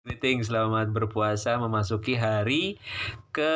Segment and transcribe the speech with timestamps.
[0.00, 2.80] Greeting, selamat berpuasa memasuki hari
[3.36, 3.52] ke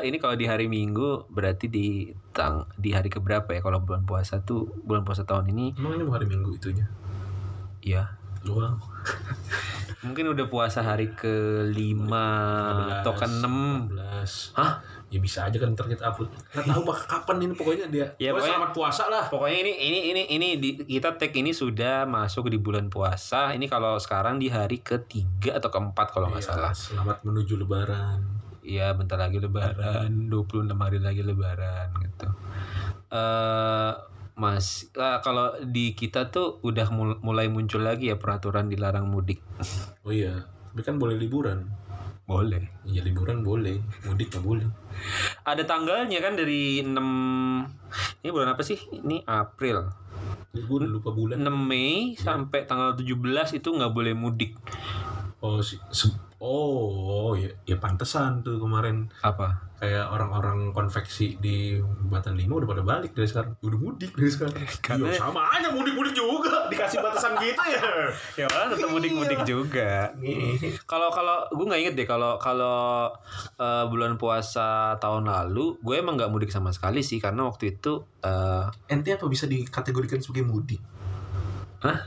[0.00, 4.40] ini kalau di hari Minggu berarti di tang di hari keberapa ya kalau bulan puasa
[4.40, 6.88] tuh bulan puasa tahun ini Emang ini hari Minggu itunya?
[7.84, 8.08] ya
[8.48, 8.80] Luang.
[10.00, 12.24] mungkin udah puasa hari ke lima
[13.04, 14.56] atau ke enam 14.
[14.56, 14.80] Hah?
[15.12, 16.32] Ya bisa aja kan ntar kita upload.
[16.50, 18.06] Nggak tahu bak kapan ini pokoknya dia.
[18.16, 19.24] Ya, Pokoknya selamat puasa lah.
[19.28, 23.52] Pokoknya ini ini ini ini di, kita tag ini sudah masuk di bulan puasa.
[23.52, 26.72] Ini kalau sekarang di hari ketiga atau keempat kalau nggak Iya, salah.
[26.72, 28.24] Selamat menuju lebaran.
[28.62, 32.28] Iya, bentar lagi lebaran, 26 hari lagi lebaran gitu.
[33.10, 33.92] Eh
[34.32, 39.44] Mas, eh, kalau di kita tuh udah mul- mulai muncul lagi ya peraturan dilarang mudik.
[40.00, 41.68] Oh iya, tapi kan boleh liburan.
[42.22, 42.62] Boleh.
[42.86, 44.66] Iya liburan boleh, mudik nggak boleh.
[45.42, 46.94] Ada tanggalnya kan dari 6
[48.22, 48.78] Ini bulan apa sih?
[48.78, 49.90] Ini April.
[50.54, 51.42] Gue lupa bulan.
[51.42, 54.54] 6 Mei sampai tanggal 17 itu nggak boleh mudik.
[55.42, 59.71] Oh, si, se- oh, ya, ya pantesan tuh kemarin Apa?
[59.82, 61.74] Kayak orang-orang konveksi di
[62.06, 63.58] Batan Lima udah pada balik dari sekarang.
[63.58, 64.54] Udah mudik dari sekarang.
[64.78, 67.82] Karena- Iya, sama aja mudik-mudik juga dikasih batasan gitu ya.
[68.40, 70.14] Ya malah tetap mudik-mudik juga.
[70.86, 73.10] Kalau kalau gue nggak inget deh kalau kalau
[73.58, 78.06] eh, bulan puasa tahun lalu gue emang nggak mudik sama sekali sih karena waktu itu
[78.22, 80.78] eh, Ente apa bisa dikategorikan sebagai mudik?
[81.82, 81.98] Hah?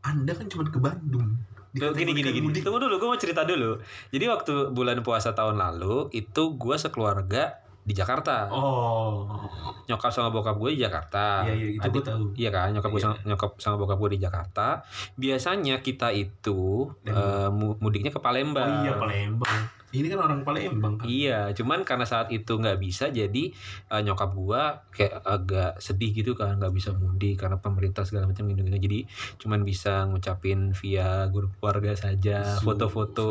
[0.00, 1.36] Anda kan cuma ke Bandung.
[1.70, 2.38] Gini gini gini.
[2.40, 2.62] mudik.
[2.62, 3.78] Tunggu dulu, gue mau cerita dulu.
[4.08, 8.50] Jadi waktu bulan puasa tahun lalu itu gue sekeluarga di Jakarta.
[8.50, 9.24] Oh.
[9.86, 11.42] Nyokap sama bokap gue di Jakarta.
[11.44, 12.24] Iya, iya, itu Adik- gue tahu.
[12.34, 13.06] Iya kan, nyokap gue Iya.
[13.08, 14.66] sama, nyokap sama bokap gue di Jakarta.
[15.14, 16.60] Biasanya kita itu
[17.00, 18.82] Dan- eh, mu- mudiknya ke Oh Palembang.
[18.82, 19.79] iya Palembang.
[19.90, 21.06] Ini kan orang Palembang kan.
[21.10, 23.50] Iya, cuman karena saat itu nggak bisa, jadi
[23.90, 28.46] eh, nyokap gua kayak agak sedih gitu kan, nggak bisa mudik karena pemerintah segala macam
[28.46, 29.02] gitu, Jadi
[29.42, 33.30] cuman bisa ngucapin via grup keluarga saja, foto-foto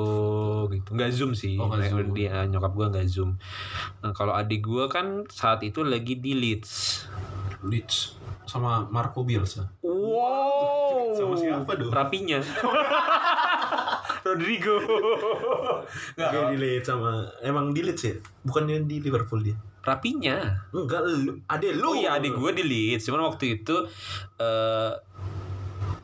[0.67, 0.89] gitu.
[0.91, 2.11] Nggak zoom sih, Oh, nggak zoom.
[2.11, 3.39] dia nyokap gua nggak zoom.
[4.03, 7.07] Nah, kalau adik gua kan saat itu lagi di Leeds.
[7.63, 9.69] Leeds sama Marco Bielsa.
[9.85, 11.13] Wow.
[11.13, 11.93] Sama siapa dong?
[11.93, 12.41] Rapinya.
[14.23, 14.75] Rodrigo.
[16.15, 18.15] Nggak, Kayak di Leeds sama emang di Leeds ya?
[18.43, 19.57] Bukannya di Liverpool dia?
[19.79, 20.67] Rapinya.
[20.69, 21.87] Enggak lu, ade lu.
[21.87, 23.75] Oh iya adik gue di Leeds, cuman waktu itu
[24.37, 24.91] eh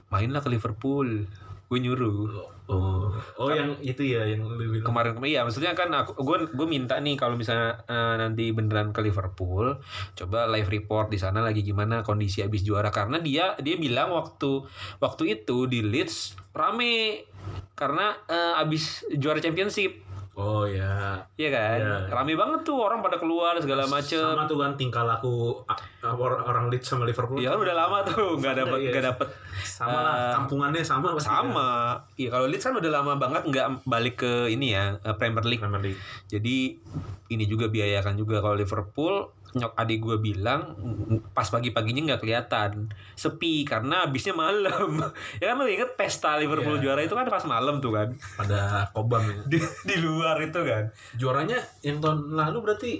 [0.07, 1.27] mainlah ke Liverpool.
[1.65, 4.89] Gue nyuruh Oh, oh yang itu ya yang lu bilang.
[4.89, 8.89] kemarin kemarin iya maksudnya kan aku gue gue minta nih kalau misalnya eh, nanti beneran
[8.89, 9.77] ke Liverpool
[10.17, 14.65] coba live report di sana lagi gimana kondisi abis juara karena dia dia bilang waktu
[14.97, 17.29] waktu itu di Leeds rame
[17.75, 20.01] karena eh, abis juara championship
[20.35, 21.15] Oh ya.
[21.33, 21.95] Iya kan Iya.
[22.11, 25.63] rame banget tuh orang pada keluar segala macem Sama tuh kan tingkah laku
[26.03, 27.39] orang Leeds sama Liverpool.
[27.39, 28.91] ya kan udah lama tuh nggak dapet Iya.
[28.91, 29.27] nggak dapet
[29.57, 31.69] Sama lah, Eh, kampungannya sama pasti sama
[32.15, 35.61] iya kalau Leeds kan udah lama banget nggak balik ke ini ya eh, Premier League.
[35.61, 35.99] Premier League.
[36.27, 36.57] jadi
[37.25, 40.75] ini juga biayakan juga kalau Liverpool nyok adik gue bilang
[41.31, 44.99] pas pagi-paginya nggak kelihatan sepi karena habisnya malam
[45.41, 46.91] ya kan lo inget pesta Liverpool Iya.
[46.91, 49.39] juara itu kan pas malam tuh kan Pada kobam ya.
[49.51, 52.91] di, di luar itu kan Juaranya yang tahun lalu berarti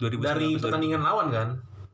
[0.00, 1.48] 2019 dari pertandingan lawan kan?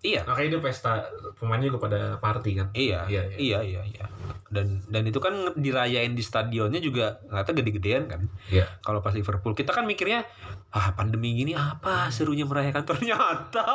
[0.05, 1.09] Iya Makanya dia pesta
[1.41, 2.69] pemainnya juga pada party kan?
[2.73, 4.05] Iya, Iya, iya, iya, iya,
[4.49, 8.21] Dan dan itu kan dirayain di stadionnya juga ternyata gede-gedean kan.
[8.53, 8.67] Iya.
[8.81, 10.25] Kalau pas Liverpool kita kan mikirnya
[10.73, 13.67] ah pandemi gini apa serunya merayakan ternyata.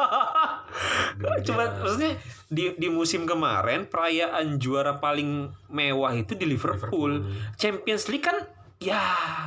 [1.43, 2.15] Cuma maksudnya
[2.47, 7.21] di di musim kemarin perayaan juara paling mewah itu di Liverpool.
[7.21, 7.57] Liverpool.
[7.57, 8.37] Champions League kan
[8.81, 8.97] ya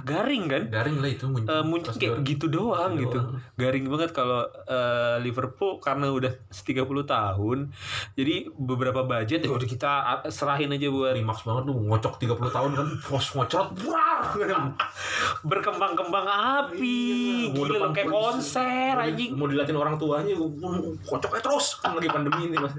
[0.00, 0.62] garing kan.
[0.71, 1.50] Garing lah itu muncul.
[1.50, 3.19] Eh, muncul Pas kayak gitu doang Gitu gitu.
[3.19, 3.43] doang.
[3.55, 6.71] Garing banget kalau eh, Liverpool karena udah 30
[7.05, 7.59] tahun.
[8.12, 9.91] Jadi beberapa budget ya udah kita
[10.31, 14.19] serahin aja buat Climax banget lu ngocok 30 tahun kan pos ngocot buar
[15.43, 17.03] berkembang-kembang api.
[17.44, 19.34] Iya, Gila lo kayak konser anjing.
[19.34, 20.31] mau dilatin orang tuanya
[21.03, 22.71] kocoknya terus kan lagi pandemi ini mas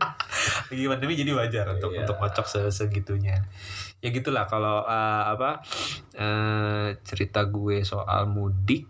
[0.66, 2.06] Lagi pandemi jadi wajar untuk Iya.
[2.06, 3.44] untuk kocok se- segitunya.
[4.06, 5.66] Ya gitulah kalau eh, apa
[6.14, 8.86] eh, cerita gue soal mudik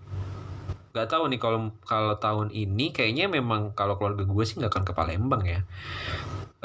[0.91, 4.83] nggak tahu nih kalau kalau tahun ini kayaknya memang kalau keluarga gue sih nggak akan
[4.87, 5.59] ke Palembang ya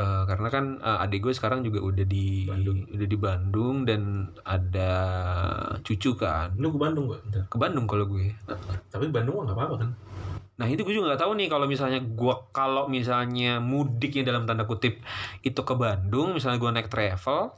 [0.00, 2.88] Eh, karena kan eh, adik gue sekarang juga udah di Bandung.
[2.88, 4.92] udah di Bandung dan ada
[5.84, 7.20] cucu kan lu ke Bandung gak?
[7.28, 7.44] Bentar.
[7.52, 8.32] ke Bandung kalau gue
[8.88, 9.90] tapi Bandung nggak apa-apa kan
[10.60, 14.68] Nah itu gue juga nggak tahu nih kalau misalnya gua kalau misalnya mudiknya dalam tanda
[14.68, 15.00] kutip
[15.40, 17.56] itu ke Bandung, misalnya gua naik travel,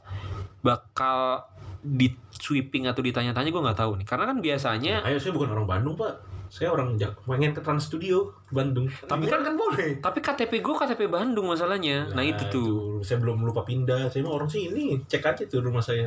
[0.63, 1.43] bakal
[1.83, 4.07] di sweeping atau ditanya-tanya gue nggak tahu nih.
[4.07, 7.89] Karena kan biasanya, ayo saya bukan orang Bandung pak saya orang Jak pengen ke Trans
[7.89, 12.13] Studio Bandung Tapi Liburan kan boleh tapi KTP gue KTP Bandung masalahnya.
[12.13, 13.01] Nah itu tuh.
[13.01, 16.05] saya belum lupa pindah saya mah orang sini cek aja tuh rumah saya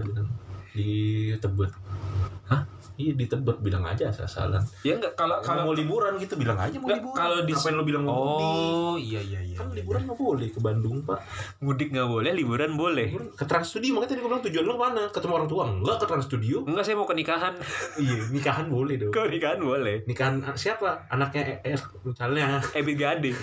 [0.71, 1.75] di Tebet
[2.47, 2.63] Hah?
[2.97, 4.65] Iya di Tebet bilang aja asal-asalan.
[4.81, 7.13] Ya enggak kalau Kalau mau liburan gitu bilang aja mau liburan.
[7.15, 8.17] kalau di- Ngapain lo bilang mau?
[8.17, 9.57] Oh, iya iya iya.
[9.57, 11.21] Kan iya, liburan nggak boleh ke Bandung pak.
[11.21, 11.61] iya.
[11.61, 13.07] mudik nggak boleh, liburan boleh.
[13.13, 15.03] Liburan ke Trans Studio makanya tadi gue bilang tujuan lo mana?
[15.09, 16.57] Ketemu orang tua enggak ke Trans Studio?
[16.65, 17.55] Enggak, saya mau ke nikahan.
[18.03, 19.13] iya nikahan boleh dong.
[19.13, 19.97] Ke nikahan boleh.
[20.05, 21.05] Nikahan ah, siapa?
[21.09, 22.59] Anaknya ES misalnya.
[22.79, 23.31] Ebit Gade.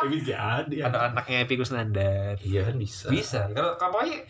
[0.00, 0.76] Ini jadi.
[0.88, 2.40] Anak-anaknya Epi Kusnandar.
[2.40, 3.12] Iya kan bisa.
[3.12, 3.40] Bisa.
[3.52, 4.24] Kalau kampanye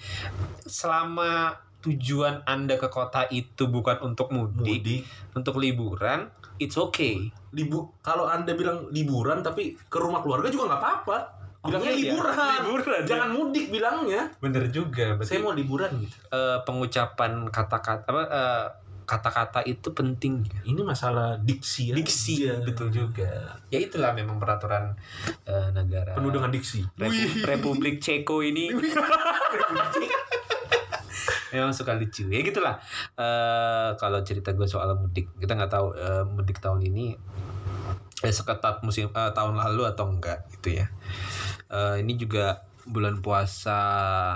[0.66, 5.00] selama tujuan Anda ke kota itu bukan untuk mudik, Mudik.
[5.32, 7.32] untuk liburan, it's okay.
[7.50, 11.18] Libu kalau anda bilang liburan tapi ke rumah keluarga juga nggak apa-apa.
[11.60, 12.04] Bilangnya Oh, iya.
[12.08, 12.58] liburan.
[12.62, 13.00] Liburan.
[13.04, 14.22] Jangan mudik bilangnya.
[14.38, 15.12] Bener juga.
[15.14, 16.16] Berarti Saya mau liburan gitu.
[16.26, 18.66] eh, pengucapan kata-kata apa eh,
[19.04, 20.46] kata-kata itu penting.
[20.62, 21.90] Ini masalah diksi.
[21.90, 22.62] Diksi aja.
[22.62, 23.60] betul juga.
[23.66, 24.96] Ya itulah memang peraturan
[25.44, 26.14] eh, negara.
[26.14, 26.80] Penuh dengan diksi.
[26.94, 28.70] Repu- Republik Ceko ini
[31.52, 32.76] memang suka lucu ya gitulah.
[33.18, 37.18] Eh kalau cerita gue soal mudik kita nggak tahu eh, mudik tahun ini
[38.22, 40.86] eh, seketat musim eh, tahun lalu atau enggak gitu ya.
[41.70, 43.78] Eh ini juga bulan puasa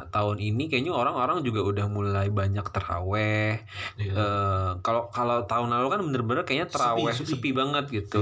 [0.09, 3.61] tahun ini kayaknya orang-orang juga udah mulai banyak teraweh
[3.95, 4.13] Iya.
[4.15, 7.29] Eh, kalau kalau tahun lalu kan bener-bener kayaknya Sepi, teraweh sepi.
[7.35, 8.21] sepi, banget gitu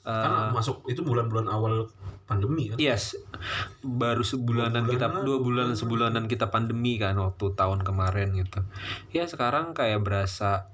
[0.00, 1.86] Eh, Karena masuk itu bulan-bulan awal
[2.24, 2.78] pandemi kan.
[2.78, 3.18] Yes,
[3.80, 5.74] baru sebulanan Dua kita bulanan, dua bulan bulanan.
[5.74, 8.62] sebulanan kita pandemi kan waktu tahun kemarin gitu.
[9.10, 10.70] Ya sekarang kayak berasa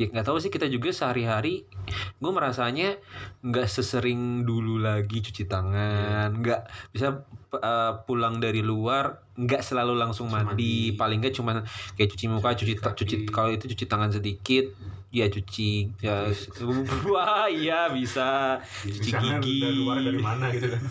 [0.00, 1.68] ya nggak tahu sih kita juga sehari-hari
[2.16, 2.96] gue merasanya
[3.44, 10.32] nggak sesering dulu lagi cuci tangan nggak bisa uh, pulang dari luar nggak selalu langsung
[10.32, 10.48] mandi.
[10.88, 10.96] mandi.
[10.96, 11.60] paling nggak cuma
[12.00, 12.96] kayak cuci muka cuci kaki.
[13.04, 14.72] cuci kalau itu cuci tangan sedikit
[15.12, 16.32] ya cuci ya
[17.12, 19.60] wah iya bisa cuci gigi.
[19.60, 20.82] Dari luar dari mana gitu kan.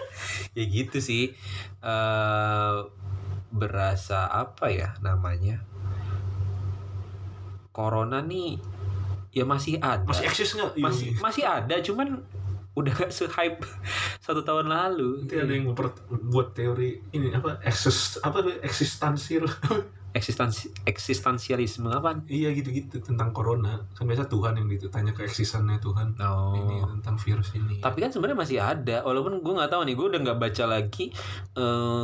[0.60, 1.32] ya gitu sih
[1.80, 2.76] eh
[3.50, 5.64] berasa apa ya namanya
[7.70, 8.58] corona nih
[9.30, 10.02] ya masih ada.
[10.06, 10.72] Masih eksis nggak?
[10.74, 11.18] Iya, masih iya.
[11.22, 12.08] masih ada cuman
[12.70, 13.62] udah gak se-hype
[14.26, 15.26] satu tahun lalu.
[15.26, 15.94] Nanti ada yang memper-
[16.30, 19.46] buat teori ini apa eksis apa eksistensial
[20.18, 22.18] eksistensi eksistensialisme apa?
[22.26, 23.78] Iya gitu-gitu tentang corona.
[23.94, 26.18] Kan biasa Tuhan yang ditanya ke eksistennya Tuhan.
[26.18, 26.54] Oh.
[26.54, 27.78] Ini tentang virus ini.
[27.78, 31.14] Tapi kan sebenarnya masih ada walaupun gue nggak tahu nih gue udah nggak baca lagi
[31.54, 32.02] eh,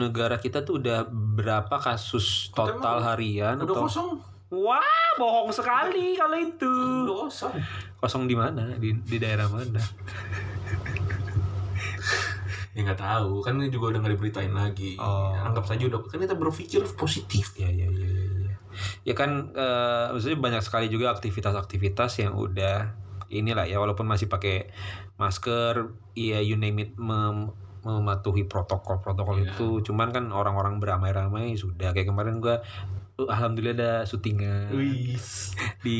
[0.00, 4.08] negara kita tuh udah berapa kasus total harian udah atau kosong
[4.48, 6.74] wah bohong sekali kalau itu.
[7.04, 7.54] Kosong
[7.98, 8.76] kosong di mana?
[8.76, 9.82] Di di daerah mana?
[12.72, 13.42] Ya nggak tahu.
[13.42, 14.94] Kan ini juga udah nggak diberitain lagi.
[14.96, 15.34] Oh.
[15.34, 17.58] anggap saja udah kan kita berpikir positif.
[17.58, 18.54] Ya ya ya ya ya,
[19.02, 22.94] ya kan eh, maksudnya banyak sekali juga aktivitas-aktivitas yang udah
[23.28, 24.70] inilah ya walaupun masih pakai
[25.18, 27.52] masker ya you name it mem-
[27.82, 29.54] mematuhi protokol-protokol Iya.
[29.54, 29.68] itu.
[29.82, 31.90] Cuman kan orang-orang beramai-ramai sudah.
[31.90, 34.70] Kayak kemarin gua uh, alhamdulillah ada syutingan
[35.82, 35.98] di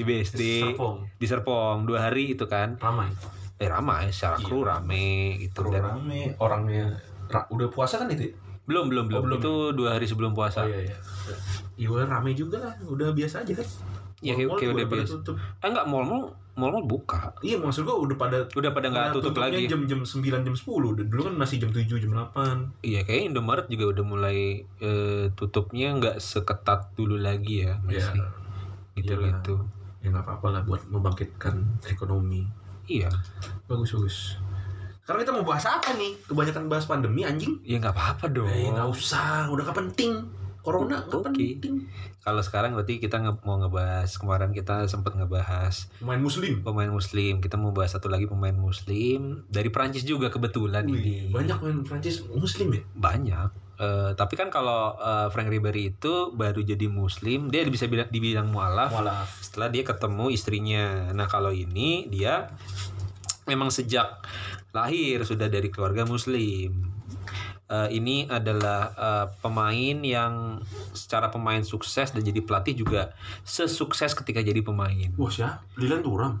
[0.00, 0.96] BSD Serpong.
[1.18, 2.78] Di Serpong dua hari itu kan.
[2.78, 3.10] Ramai.
[3.58, 4.46] Eh ramai secara Iya.
[4.46, 5.10] kru rame
[5.40, 5.66] gitu.
[5.66, 6.94] Terus dan rame orangnya
[7.26, 8.34] ra- udah puasa kan itu ya?
[8.62, 9.38] belum belum belum, Oh, belum.
[9.42, 10.62] itu dua hari sebelum puasa.
[10.62, 10.96] Oh iya iya.
[11.74, 12.74] Iya rame juga lah.
[12.80, 13.66] Udah biasa aja kan.
[14.22, 15.34] Ya kayak, Mall-mall kayak udah biasa tutup.
[15.34, 17.32] eh enggak mall mall mall buka.
[17.40, 19.64] Iya maksud gua udah pada udah pada nggak tutup lagi.
[19.64, 20.60] jam-jam 9 jam 10
[20.94, 24.38] Dan dulu kan masih jam 7 jam 8 iya kayak Indomaret juga udah mulai
[24.78, 28.04] eh, tutupnya nggak seketat dulu lagi ya Iya.
[28.04, 28.20] masih
[28.94, 29.28] gitu Iyalah.
[29.32, 29.54] gitu.
[29.98, 31.56] Ya nggak apa-apa lah buat membangkitkan
[31.86, 32.44] ekonomi.
[32.84, 33.08] Iya.
[33.64, 34.18] Bagus bagus.
[35.00, 36.14] Sekarang kita mau bahas apa nih?
[36.22, 37.56] Kebanyakan bahas pandemi anjing.
[37.62, 39.48] Ya nggak apa-apa dong eh nggak usah.
[39.48, 40.20] Udah gak penting
[40.62, 41.26] corona nggak Oke.
[41.28, 41.74] penting.
[42.18, 46.62] Kalau sekarang berarti kita nge- mau ngebahas kemarin kita sempat ngebahas pemain muslim.
[46.62, 47.38] pemain muslim.
[47.38, 51.16] Kita mau bahas satu lagi pemain muslim dari Prancis juga kebetulan Wih, ini.
[51.28, 52.82] banyak pemain Prancis muslim ya?
[52.94, 53.50] Banyak.
[53.74, 58.46] Eh, tapi kan kalau eh, Frank Ribery itu baru jadi muslim dia bisa bilang dibilang
[58.46, 61.10] mualaf malah setelah dia ketemu istrinya.
[61.10, 62.54] Nah kalau ini dia
[63.42, 64.22] memang sejak
[64.70, 66.91] lahir sudah dari keluarga muslim
[67.72, 70.60] Eh, ini adalah eh, pemain yang
[70.92, 73.16] secara pemain sukses dan jadi pelatih juga
[73.48, 75.08] sesukses ketika jadi pemain.
[75.16, 75.64] Wah siapa?
[75.80, 76.36] Lilan Turam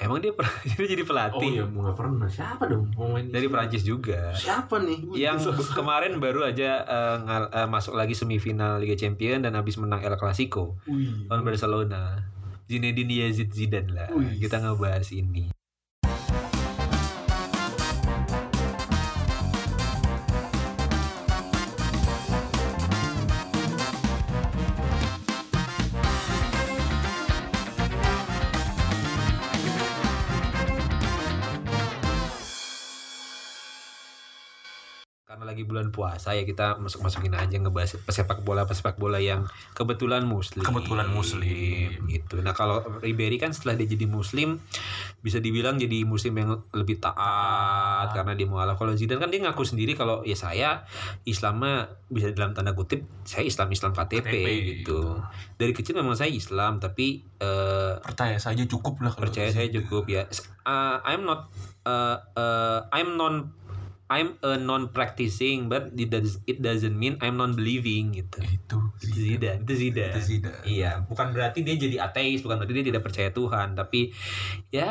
[0.00, 2.28] emang dia pernah jadi oh pelatih iya nggak pernah.
[2.30, 4.30] Siapa dong pemain dari Prancis juga.
[4.32, 5.10] Siapa nih?
[5.12, 10.00] Yang kemarin baru aja eh, ngal- eh, masuk lagi semifinal Liga Champions dan habis menang
[10.00, 10.78] El Clasico
[11.26, 12.22] lawan Barcelona.
[12.70, 14.08] Zinedine Yazid Zidane lah.
[14.14, 14.38] Wih.
[14.38, 15.50] Kita ngebahas ini.
[35.70, 39.46] Bulan puasa ya kita masuk masukin aja ngebahas pesepak bola pesepak bola yang
[39.78, 40.66] kebetulan muslim.
[40.66, 42.10] Kebetulan muslim.
[42.10, 42.42] gitu.
[42.42, 44.58] Nah kalau Ribery kan setelah dia jadi muslim
[45.22, 48.74] bisa dibilang jadi muslim yang lebih taat karena dia mualaf.
[48.76, 50.84] Kalau Zidane kan dia ngaku sendiri kalau ya saya
[51.24, 55.22] Islamnya bisa dalam tanda kutip saya Islam Islam KTP, KTP, gitu.
[55.54, 60.08] Dari kecil memang saya Islam tapi eh, Percaya saja cukup lah kalau percaya saya cukup
[60.08, 60.26] ya.
[60.64, 61.52] Uh, I'm not
[61.84, 63.52] uh, uh, I'm non
[64.10, 68.42] I'm a non practicing but it, does, it doesn't mean I'm non believing gitu.
[68.42, 70.10] itu Itu Zidane, itu Zidane.
[70.10, 70.60] Itu Zidane.
[70.62, 74.10] Iya, bukan berarti dia jadi ateis, bukan berarti dia tidak percaya Tuhan, tapi
[74.68, 74.90] ya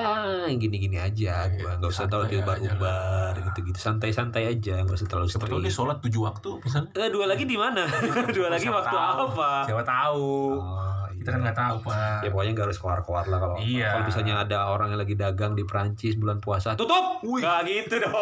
[0.49, 5.45] gini-gini aja, gua nggak usah terlalu Iya, diubar-ubar gitu-gitu, santai-santai aja, nggak usah terlalu siapa
[5.45, 7.83] tahu dia sholat tujuh waktu misalnya Eh, dua lagi di mana?
[8.37, 9.19] dua lagi waktu tahu.
[9.29, 9.51] apa?
[9.67, 11.45] siapa tahu Oh, kita kan iya.
[11.51, 13.89] nggak tahu pak Ya pokoknya gak harus keluar-keluar lah kalau Iya.
[13.91, 17.19] kalau misalnya ada orang yang lagi dagang di Perancis bulan puasa tutup.
[17.27, 17.43] Wih.
[17.43, 18.15] Gak gitu dong.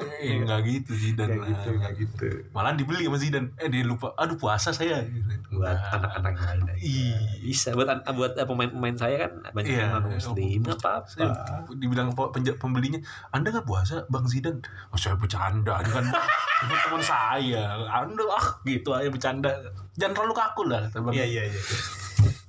[0.16, 2.26] Eh, nggak gitu Zidane Nggak gitu, nggak gitu.
[2.52, 5.00] malah dibeli sama Zidane eh dia lupa aduh puasa saya
[5.48, 6.76] Buat Nah, anak-anak yang lain.
[6.76, 7.16] Iya.
[7.40, 9.80] Bisa buat buat eh, pemain-pemain saya kan banyak Iya.
[9.80, 10.60] yang non muslim.
[10.64, 11.08] Nggak apa-apa.
[11.08, 11.28] Saya
[11.76, 12.12] dibilang
[12.56, 13.00] pembelinya
[13.32, 14.60] anda nggak puasa bang Zidane
[14.92, 16.06] oh saya bercanda ini kan
[16.86, 19.50] teman saya anda ah gitu aja bercanda
[19.96, 21.12] jangan terlalu kaku lah kata Bang.
[21.16, 21.60] iya iya.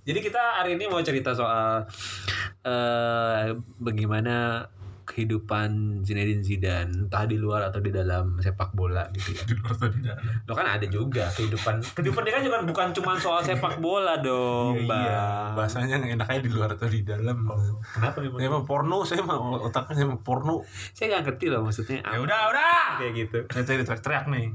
[0.08, 1.84] Jadi kita hari ini mau cerita soal
[2.63, 4.63] eh bagaimana
[5.08, 5.70] kehidupan
[6.04, 9.42] Zinedine Zidane entah di luar atau di dalam sepak bola gitu ya.
[9.50, 12.88] di luar atau di dalam Lo kan ada juga kehidupan kehidupan dia kan juga bukan
[12.92, 15.02] cuma soal sepak bola dong, Iya, Bang.
[15.02, 15.28] iya.
[15.56, 17.48] bahasanya enaknya di luar atau di dalam
[17.88, 18.30] Kenapa nih?
[18.36, 20.56] saya mah porno saya mah otaknya saya mah porno
[20.92, 22.04] Saya nggak ngerti loh maksudnya.
[22.04, 23.38] ya udah udah kayak gitu.
[23.48, 24.48] saya tadi teriak-teriak nih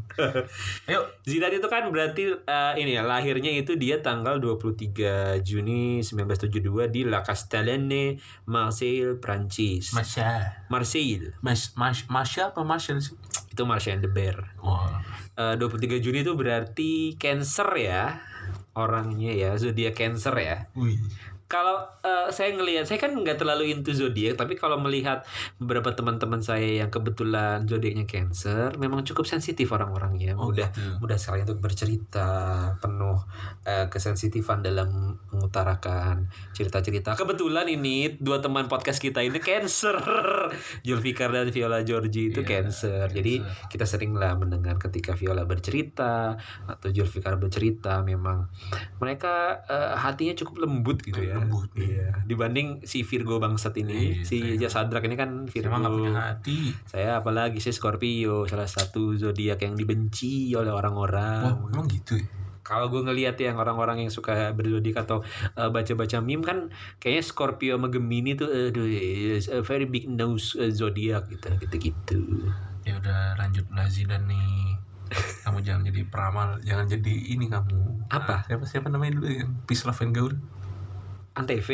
[0.89, 6.61] ayo Zidane itu kan berarti eh, ini ya lahirnya itu dia tanggal 23 Juni 1972
[6.89, 9.95] di La Castellane, Marseille, Prancis.
[9.95, 13.15] Masya Marseille Mas Mas Masya apa Masya sih
[13.53, 14.57] itu Marseille de Bear.
[14.63, 18.21] wah Eh, 23 Juni itu berarti Cancer ya
[18.77, 20.57] orangnya ya zodiak Cancer ya.
[20.77, 21.01] wih
[21.53, 25.21] Kalau eh, saya ngelihat, saya kan nggak terlalu into zodiak, tapi kalau melihat
[25.61, 30.97] beberapa teman-teman saya yang kebetulan zodiaknya Cancer, memang cukup sensitif orang-orangnya, Oh, mudah gitu.
[30.97, 32.31] mudah sekali untuk bercerita,
[32.81, 33.21] penuh
[33.69, 37.13] eh, kesensitifan dalam mengutarakan cerita-cerita.
[37.13, 40.01] Kebetulan ini dua teman podcast kita ini Cancer,
[40.89, 43.13] Julfikar dan Viola Georgie itu Iya, Cancer.
[43.13, 43.69] Jadi Cancer.
[43.69, 48.49] kita sering lah mendengar ketika Viola bercerita atau Julfikar bercerita, memang
[48.97, 51.42] mereka eh, hatinya cukup lembut gitu ya.
[51.45, 51.71] Lembut.
[51.75, 52.09] Iya.
[52.23, 55.77] Dibanding si Virgo bangsat ini, Iya, si saya- Jasadrak ini kan saya Virgo.
[55.77, 61.41] nggak punya hati Saya apalagi sih Scorpio, salah satu zodiak yang dibenci oleh orang-orang.
[61.43, 62.27] wah emang gitu ya
[62.63, 67.75] Kalau gue ngelihat yang orang-orang yang suka berzodiak atau uh, baca-baca meme kan kayaknya Scorpio
[67.75, 72.23] sama Gemini tuh aduh a very big nose uh, zodiak gitu gitu-gitu.
[72.83, 74.79] ya udah lanjut lah Zidane nih
[75.43, 78.47] kamu jangan jadi peramal jangan jadi ini kamu Apa?
[78.47, 80.35] Siapa siapa namanya dulu yang Peace Love and Gaul
[81.33, 81.69] Antv.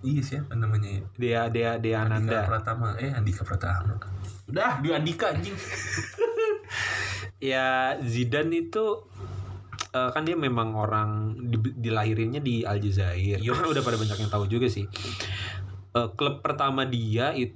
[0.00, 2.40] iya siapa namanya ya Dia dia dia Andika Ananda.
[2.44, 3.94] Pratama eh Andika Pratama
[4.44, 5.56] udah di Andika anjing
[7.40, 9.04] Ya Zidane itu
[9.90, 13.40] eh, kan dia memang orang di- dilahirinnya di Aljazair.
[13.40, 14.88] Udah pada banyak yang tahu juga sih.
[15.90, 17.52] Eh, klub pertama dia itu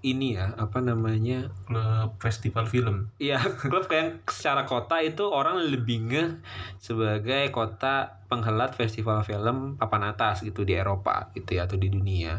[0.00, 6.06] ini ya apa namanya klub festival film Iya, klub kayak secara kota itu orang lebih
[6.06, 6.30] ngeh
[6.78, 12.38] sebagai kota penghelat festival film papan atas gitu di Eropa gitu ya atau di dunia.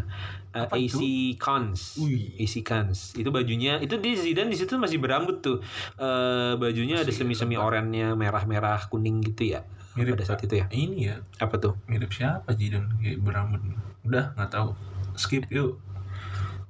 [0.50, 1.00] Eh, Apa AC
[1.36, 2.00] Cons.
[2.36, 3.14] AC Cons.
[3.14, 5.60] Itu bajunya itu di Zidane di situ masih berambut tuh.
[5.96, 7.68] Eh bajunya ada Masih semi-semi lengkap.
[7.68, 9.68] oranye merah-merah kuning gitu ya.
[9.94, 10.66] mirip Pada saat itu ya.
[10.72, 11.78] ini ya Apa tuh?
[11.86, 13.62] mirip siapa Zidane kayak berambut
[14.02, 14.74] udah nggak tahu
[15.14, 15.78] skip yuk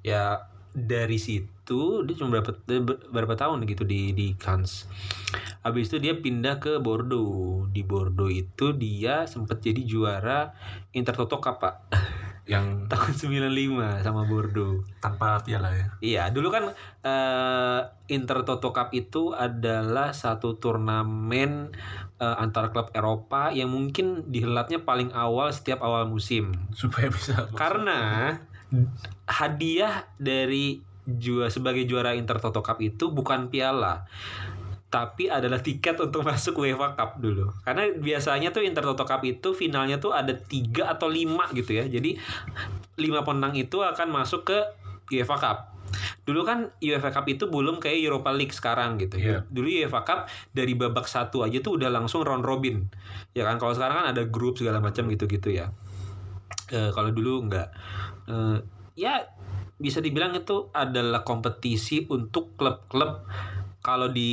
[0.04, 2.52] ya dari situ dia cuma berapa
[3.08, 4.90] berapa tahun gitu di di Cannes.
[5.64, 7.72] Habis itu dia pindah ke Bordeaux.
[7.72, 10.52] Di Bordeaux itu dia sempat jadi juara
[10.92, 11.76] Intertoto Cup Pak.
[12.44, 14.84] yang tahun 95 sama Bordeaux.
[15.00, 17.82] tanpa piala ya Iya, dulu kan eh
[18.12, 21.72] Intertoto Cup itu adalah satu turnamen
[22.20, 26.52] eh, antar klub Eropa yang mungkin dihelatnya paling awal setiap awal musim.
[26.76, 28.36] supaya bisa Karena
[29.30, 34.08] hadiah dari juara sebagai juara Intertoto Cup itu bukan piala
[34.94, 37.50] tapi adalah tiket untuk masuk UEFA Cup dulu.
[37.66, 41.90] Karena biasanya tuh Intertoto Cup itu finalnya tuh ada tiga atau lima gitu ya.
[41.90, 42.14] Jadi
[43.02, 44.58] lima pemenang itu akan masuk ke
[45.10, 45.58] UEFA Cup.
[46.30, 49.18] Dulu kan UEFA Cup itu belum kayak Europa League sekarang gitu.
[49.18, 49.42] Iya.
[49.50, 52.86] Dulu UEFA Cup dari babak satu aja tuh udah langsung round robin.
[53.34, 55.74] Ya kan kalau sekarang kan ada grup segala macam gitu-gitu ya.
[56.74, 57.70] Eh, kalau dulu enggak.
[58.30, 58.58] Eh,
[58.98, 59.26] ya
[59.82, 63.26] bisa dibilang itu adalah kompetisi untuk klub-klub
[63.84, 64.32] kalau di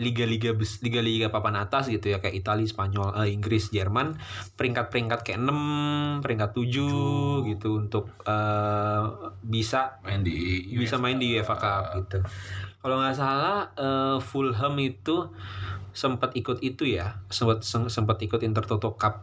[0.00, 4.16] liga-liga liga-liga papan atas gitu ya kayak Italia, Spanyol, eh, Inggris, Jerman
[4.56, 5.60] peringkat-peringkat kayak 6,
[6.24, 9.02] peringkat 7 gitu untuk eh,
[9.44, 12.18] bisa main di bisa main di UEFA Cup gitu.
[12.80, 15.28] Kalau nggak salah eh, Fulham itu
[15.92, 19.20] sempat ikut itu ya, sempat sem- sempat ikut Intertoto Cup.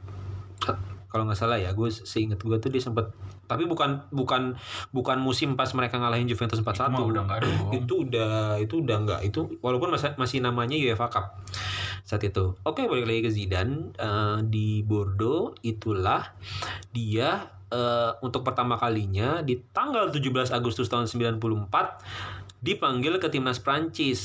[1.14, 3.14] Kalau nggak salah ya, gue seingat gue tuh dia sempat
[3.46, 4.58] tapi bukan bukan
[4.90, 6.90] bukan musim pas mereka ngalahin Juventus 4-1.
[6.98, 7.24] Itu udah.
[7.70, 11.38] Itu udah itu udah nggak itu walaupun masih masih namanya UEFA Cup
[12.02, 12.58] saat itu.
[12.66, 16.34] Oke, balik lagi ke Zidane Eh, di Bordeaux itulah
[16.90, 21.38] dia eh, untuk pertama kalinya di tanggal 17 Agustus tahun 94
[22.64, 24.22] dipanggil ke timnas Prancis.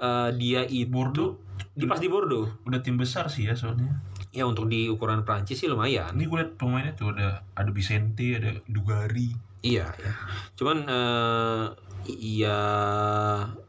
[0.00, 1.36] Uh, dia itu Bordeaux
[1.76, 2.48] di pas di Bordeaux.
[2.64, 4.00] udah tim besar sih ya soalnya.
[4.32, 6.16] Ya untuk di ukuran Prancis sih lumayan.
[6.16, 9.28] Ini gue liat pemainnya tuh ada ada Vicente, ada Dugari.
[9.60, 10.12] Iya, ya.
[10.56, 11.64] Cuman eh
[12.08, 12.58] ya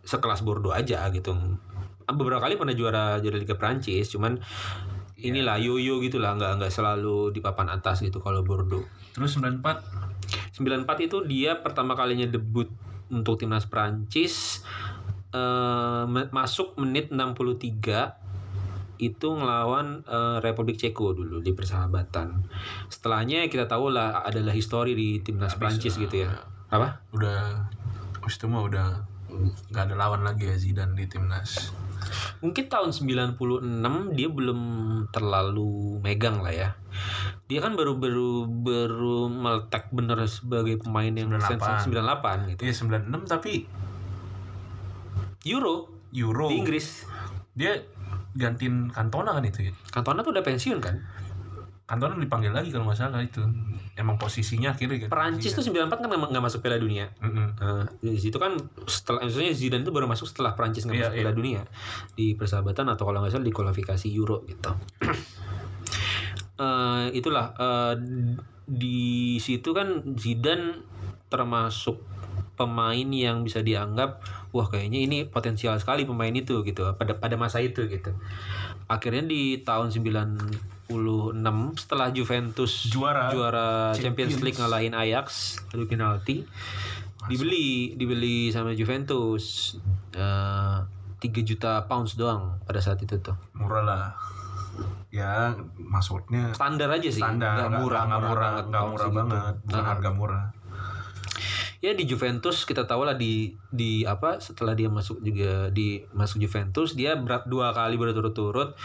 [0.02, 1.36] sekelas Bordeaux aja gitu.
[2.08, 4.40] Beberapa kali pernah juara juara Liga Prancis, cuman
[5.20, 8.84] inilah yo-yo gitu lah, nggak nggak selalu di papan atas gitu kalau Bordeaux.
[9.16, 9.84] Terus 94
[10.58, 12.72] 94 itu dia pertama kalinya debut
[13.12, 14.66] untuk timnas Prancis
[15.34, 18.24] eh, me- masuk menit 63
[19.12, 22.48] itu ngelawan eh, Republik Ceko dulu di persahabatan.
[22.88, 26.32] Setelahnya kita tahu lah adalah histori di timnas Habis, Prancis gitu ya.
[26.72, 27.04] Apa?
[27.12, 27.68] udah
[28.24, 28.88] Terus itu mah udah
[29.74, 31.76] nggak ada lawan lagi ya Zidane di timnas.
[32.40, 34.62] Mungkin tahun 96 dia belum
[35.12, 36.70] terlalu megang lah ya.
[37.48, 41.52] Dia kan baru baru baru meletak bener sebagai pemain yang 98.
[41.60, 42.62] sensasi 98 gitu.
[42.64, 42.74] Iya
[43.10, 43.54] 96 tapi
[45.48, 46.48] Euro Euro.
[46.48, 47.08] di Inggris.
[47.58, 47.82] Dia
[48.34, 49.74] gantiin Cantona kan itu ya.
[49.94, 50.98] Cantona tuh udah pensiun kan?
[51.84, 53.44] Cantona dipanggil lagi kalau nggak salah itu.
[53.94, 55.10] Emang posisinya akhirnya kan.
[55.14, 57.14] Perancis tuh 94 kan memang nggak masuk Piala Dunia.
[57.22, 57.48] Mm-mm.
[57.62, 58.58] Nah, di situ kan
[58.90, 61.22] setelah maksudnya Zidane itu baru masuk setelah Prancis nggak Iya, masuk iya.
[61.22, 61.62] Piala Dunia
[62.18, 64.72] di persahabatan atau kalau nggak salah di kualifikasi Euro gitu.
[66.54, 67.94] Eh, itulah eh,
[68.64, 70.86] di situ kan Zidane
[71.28, 71.98] termasuk
[72.54, 74.22] pemain yang bisa dianggap
[74.54, 78.14] wah kayaknya ini potensial sekali pemain itu gitu pada pada masa itu gitu.
[78.86, 80.92] Akhirnya di tahun 96
[81.80, 83.32] setelah Juventus Juara.
[83.34, 84.44] juara Champions Champions.
[84.44, 86.46] League ngalahin Ajax adu penalti
[87.26, 89.76] dibeli dibeli sama Juventus
[90.14, 90.78] Eh,
[91.18, 94.04] 3 juta pounds doang pada saat itu tuh Murah lah.
[95.10, 99.18] Ya maksudnya standar aja sih standar nggak murah nggak murah banget nggak pounds murah segitu.
[99.18, 100.44] banget bukan Nah, harga murah
[101.84, 106.40] ya di Juventus kita tahu lah di di apa setelah dia masuk juga di masuk
[106.40, 108.80] Juventus dia berat dua kali berturut-turut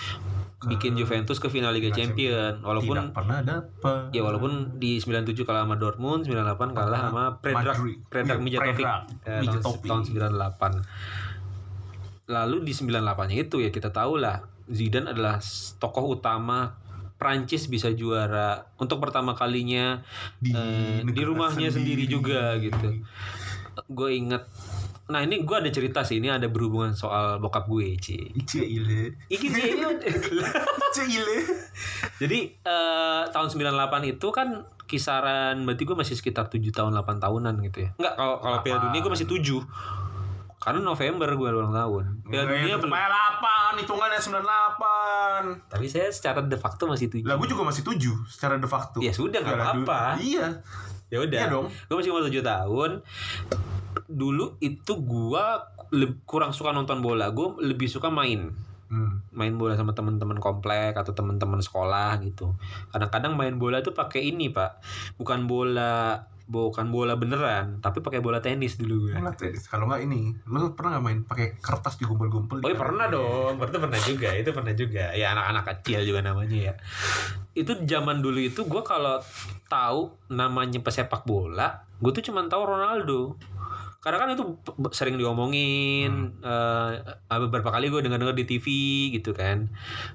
[0.67, 2.59] bikin Juventus ke final Liga Champion.
[2.67, 7.79] Walaupun tidak pernah dapat Ya walaupun di 97 kalah sama Dortmund, 98 kalah sama Predrag.
[8.11, 8.83] Predrag Iya, Mijatovic.
[8.83, 10.03] Ya, tahun, tahun
[10.35, 10.83] 98.
[12.27, 15.39] Lalu di 98-nya itu ya kita tahu lah Zidane adalah
[15.79, 16.75] tokoh utama
[17.19, 20.07] Prancis bisa juara untuk pertama kalinya
[20.39, 22.15] Di eh, di rumahnya sendiri, sendiri.
[22.15, 23.03] juga gitu.
[23.91, 24.47] Gue inget
[25.09, 28.29] Nah ini gue ada cerita sih ini ada berhubungan soal bokap gue Ci.
[28.61, 31.39] Ile Iki Ci, ini Ice ile
[32.21, 37.55] Jadi eh, tahun 98 itu kan kisaran berarti gue masih sekitar 7 tahun 8 tahunan
[37.65, 37.91] gitu ya.
[37.97, 39.65] Enggak kalau kalau Piala Dunia gue masih 7.
[40.69, 42.05] Karena November gue ulang tahun.
[42.29, 42.93] Piala Dunia belum.
[42.93, 47.25] Main 8 hitungannya 98 Tapi saya secara de facto masih 7.
[47.25, 47.97] Lah gue juga masih 7
[48.29, 50.21] secara de facto Ya sudah nggak apa-apa.
[50.21, 50.61] Iya
[51.09, 51.41] Ya udah.
[51.41, 51.73] Iya dong.
[51.89, 52.91] Gue masih umur 7 tahun.
[54.13, 55.45] Dulu itu gue
[56.29, 57.33] kurang suka nonton bola.
[57.33, 58.53] Gue lebih suka main.
[58.89, 59.37] hmm.
[59.37, 62.57] main bola sama teman-teman komplek atau teman-teman sekolah gitu.
[62.93, 64.85] Kadang-kadang main bola tuh pakai ini, Pak.
[65.17, 69.21] Bukan bola bukan bola beneran, tapi pakai bola tenis dulu gue.
[69.21, 69.53] Enak deh.
[69.69, 72.65] Kalau nggak ini, lu pernah nggak main pakai kertas digumpal-gumpal?
[72.65, 75.13] Oh iya pernah dong, berarti pernah juga, itu pernah juga.
[75.13, 76.75] Ya anak-anak kecil juga namanya ya.
[77.53, 79.21] Itu zaman dulu itu gue kalau
[79.69, 83.37] tahu namanya pesepak bola, gue tuh cuma tahu Ronaldo.
[83.99, 84.45] Karena kan itu
[84.95, 86.91] sering diomongin, eh,
[87.43, 88.67] beberapa kali gue dengar-dengar di TV
[89.11, 89.67] gitu kan.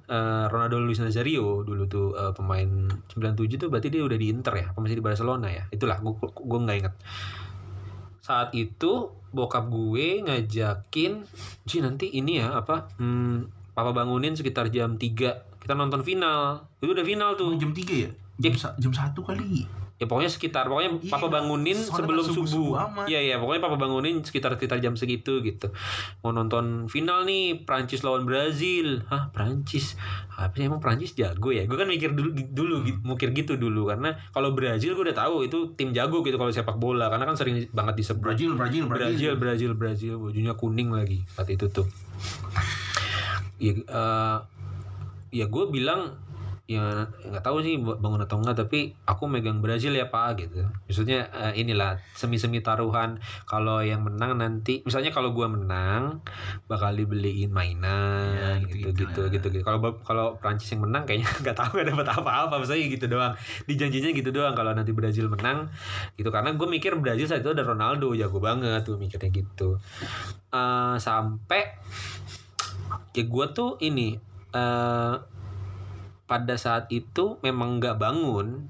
[0.08, 4.54] Eh, Ronaldo Luis Nazario dulu tuh eh, pemain 97 tuh berarti dia udah di Inter
[4.56, 5.64] ya, masih di Barcelona ya?
[5.68, 6.96] Itulah gue gue nggak inget.
[8.24, 11.28] Saat itu bokap gue ngajakin,
[11.68, 12.88] Ji nanti ini ya apa?
[12.96, 16.70] Hmm, Papa bangunin sekitar jam 3 kita nonton final.
[16.80, 17.56] Itu udah final tuh.
[17.60, 18.12] Jam 3 ya?
[18.42, 19.66] jam, sa- jam satu kali
[20.04, 23.08] ya pokoknya sekitar pokoknya Iya, papa bangunin sebelum subuh, amat.
[23.08, 25.72] iya iya pokoknya papa bangunin sekitar sekitar jam segitu gitu.
[26.20, 29.00] Mau nonton final nih Prancis lawan Brazil.
[29.08, 29.96] Hah Prancis?
[30.30, 31.64] Apa sih emang Prancis jago ya?
[31.64, 32.86] Gue kan mikir dulu dulu Hmm.
[32.86, 33.88] gitu, mikir gitu dulu.
[33.88, 37.08] Karena kalau Brazil gue udah tahu itu tim jago gitu kalau sepak bola.
[37.08, 38.20] Karena kan sering banget disebut.
[38.26, 39.32] Brazil Brazil Brazil.
[39.34, 41.88] Brazil Brazil bajunya kuning lagi saat itu tuh.
[43.56, 44.38] Ya eh,
[45.32, 46.18] ya gue bilang
[46.64, 50.64] ya nggak tahu sih bangun atau enggak tapi aku megang Brazil ya pak gitu.
[50.88, 53.20] Maksudnya eh, inilah semi semi taruhan.
[53.44, 56.24] Kalau yang menang nanti misalnya kalau gua menang
[56.72, 59.64] bakal dibeliin mainan Ya, gitu gitu gitu gitu.
[59.68, 62.56] Kalau kalau Prancis yang menang kayaknya nggak tahu gak dapat apa-apa.
[62.64, 63.36] Misalnya gitu doang.
[63.68, 65.68] Dijanjinya gitu doang kalau nanti Brazil menang
[66.16, 66.32] gitu.
[66.32, 69.84] Karena gue mikir Brazil saat itu ada Ronaldo jago banget tuh mikirnya gitu.
[70.48, 71.76] Eh, sampai
[73.12, 74.16] ya gue tuh ini
[74.56, 75.33] eh
[76.34, 78.66] pada saat itu memang nggak bangun.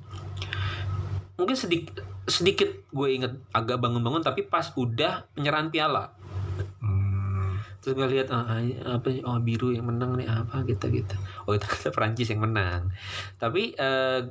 [1.40, 6.12] Mungkin sedikit sedikit gue inget agak bangun-bangun tapi pas udah penyerahan piala.
[6.84, 10.68] Hmm, terus gue lihat ah, ah, apa oh biru yang menang nih apa?
[10.68, 11.16] Gitu gitu
[11.48, 12.92] oh itu kata Prancis yang menang.
[13.40, 14.28] Tapi eh,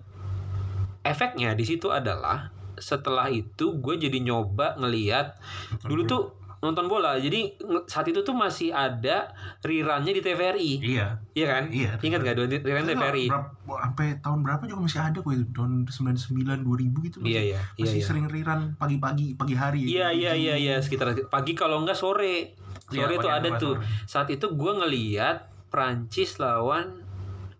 [1.00, 5.40] efeknya di situ adalah setelah itu gue jadi nyoba ngeliat
[5.88, 6.24] dulu tuh
[6.62, 11.98] nonton bola jadi saat itu tuh masih ada rerunnya di TVRI iya iya kan Iya.
[11.98, 13.50] ingat gak dulu rerun TVRI Berapa-
[13.82, 17.60] sampai tahun berapa juga masih ada kok itu tahun 99 2000 gitu masih, iya iya
[17.74, 18.06] iya masih iya.
[18.06, 22.54] sering rerun pagi-pagi pagi hari Iya iya iya iya sekitar pagi kalau enggak sore.
[22.88, 23.74] Iya, Sore tuh ada tuh.
[23.74, 24.04] sore.
[24.04, 27.00] Saat itu gue ngeliat Prancis lawan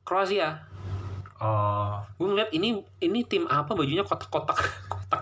[0.03, 0.63] Kroasia.
[1.37, 4.63] oh Gue ngeliat ini ini tim apa bajunya kotak-kotak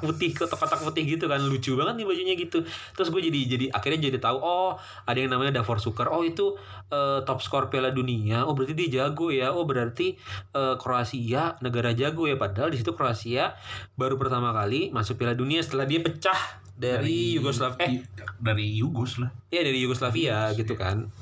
[0.01, 2.65] kotak putih kotak-kotak putih gitu kan lucu banget nih bajunya gitu.
[2.97, 6.09] Terus gue jadi jadi akhirnya jadi tahu oh ada yang namanya Davor Suker.
[6.09, 6.57] Oh itu
[6.89, 8.49] eh, top skor Piala Dunia.
[8.49, 9.53] Oh berarti dia jago ya.
[9.53, 10.17] Oh berarti
[10.57, 12.41] eh, Kroasia negara jago ya.
[12.41, 13.53] Padahal di situ Kroasia
[14.01, 16.41] baru pertama kali masuk Piala Dunia setelah dia pecah
[16.81, 17.85] dari, Yugoslavia.
[17.85, 18.01] Eh
[18.41, 21.13] dari Yugos lah Iya dari Yugoslavia gitu kan.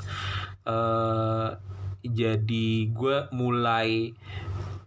[0.62, 1.50] eh
[1.98, 4.14] jadi gue mulai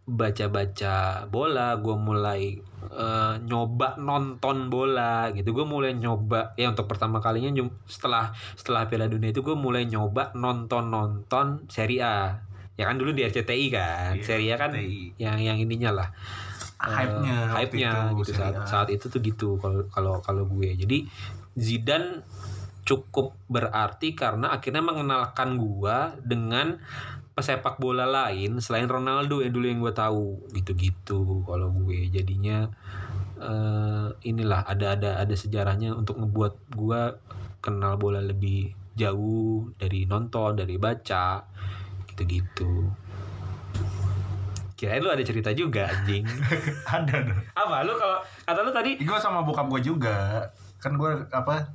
[0.07, 2.41] baca-baca bola, gue mulai
[2.89, 5.53] eh, nyoba nonton bola gitu.
[5.53, 10.33] Gue mulai nyoba ya untuk pertama kalinya setelah setelah Piala Dunia itu gue mulai nyoba
[10.33, 12.41] nonton-nonton Serie A.
[12.79, 14.17] Ya kan dulu di RCTI kan.
[14.17, 15.21] Iya, Serie A kan RCTI.
[15.21, 16.09] yang yang ininya lah
[16.81, 18.65] eh, hype-nya hype-nya itu, gitu saat, A.
[18.65, 21.05] saat itu tuh gitu kalau kalau kalau gue jadi
[21.51, 22.25] Zidane
[22.81, 26.81] cukup berarti karena akhirnya mengenalkan gua dengan
[27.41, 30.45] pesepak bola lain selain Ronaldo yang dulu yang gue tahu.
[30.53, 32.07] Gitu-gitu kalau gue.
[32.13, 32.69] Jadinya
[33.41, 37.17] eh, inilah ada ada ada sejarahnya untuk ngebuat gua
[37.57, 41.41] kenal bola lebih jauh dari nonton dari baca.
[42.13, 42.93] Gitu-gitu.
[44.77, 46.25] Kirain lu ada cerita juga anjing.
[46.89, 47.33] Ada ada.
[47.53, 47.85] Apa?
[47.85, 48.17] Lu kalau
[48.49, 48.97] kata lu tadi?
[48.97, 50.49] Gue sama bokap gue juga.
[50.81, 51.69] Kan gue apa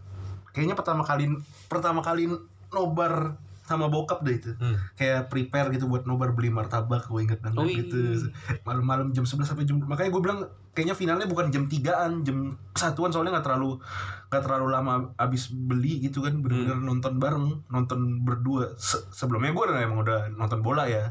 [0.51, 1.31] kayaknya pertama kali
[1.71, 2.27] pertama kali
[2.75, 4.55] nobar sama bokap deh itu.
[4.55, 4.79] Hmm.
[4.95, 8.31] kayak prepare gitu buat nobar beli martabak gue inget banget Oh, gitu.
[8.63, 12.39] Malam-malam jam 11 sampai jam makanya gue bilang kayaknya finalnya bukan jam 3an jam
[12.73, 13.81] satuan soalnya nggak terlalu
[14.27, 16.87] nggak terlalu lama abis beli gitu kan bener-bener Hmm.
[16.87, 18.73] nonton bareng nonton berdua.
[18.77, 21.11] Se- sebelumnya gue udah emang udah nonton bola ya.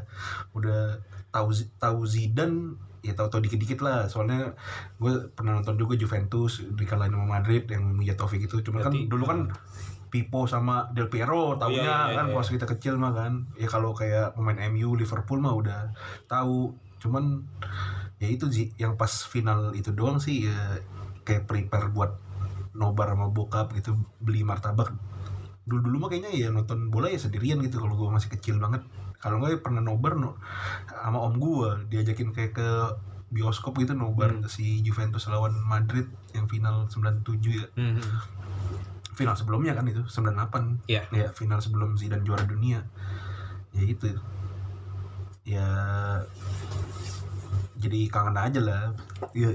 [0.52, 0.96] Udah
[1.28, 4.06] tahu tahu Zidane ya tahu tahu dikit-dikit lah.
[4.06, 4.54] Soalnya
[4.96, 8.62] gue pernah nonton juga Juventus dikalahin sama Madrid yang Taufik itu.
[8.62, 9.38] Cuma kan dulu kan
[10.06, 12.34] Pipo sama Del Piero tahunya Iya, iya, kan iya.
[12.34, 15.80] pas kita kecil mah kan ya kalau kayak pemain MU Liverpool mah udah
[16.26, 17.44] tahu cuman
[18.16, 20.80] ya itu sih yang pas final itu doang sih ya
[21.22, 22.16] kayak prepare buat
[22.72, 24.92] nobar sama bokap gitu beli martabak
[25.64, 28.86] dulu dulu mah kayaknya ya nonton bola ya sendirian gitu kalau gue masih kecil banget
[29.18, 30.36] kalau nggak ya pernah nobar no,
[30.86, 32.68] sama om gue diajakin kayak ke
[33.26, 34.46] bioskop gitu nobar Hmm.
[34.46, 37.98] si Juventus lawan Madrid yang final 97 ya Hmm.
[39.16, 41.08] Final sebelumnya kan itu 98 Iya.
[41.08, 42.84] ya final sebelum Zidane juara dunia.
[43.72, 44.12] Ya itu.
[45.48, 45.66] Ya
[47.76, 48.82] jadi kangen aja lah.
[49.32, 49.50] Ya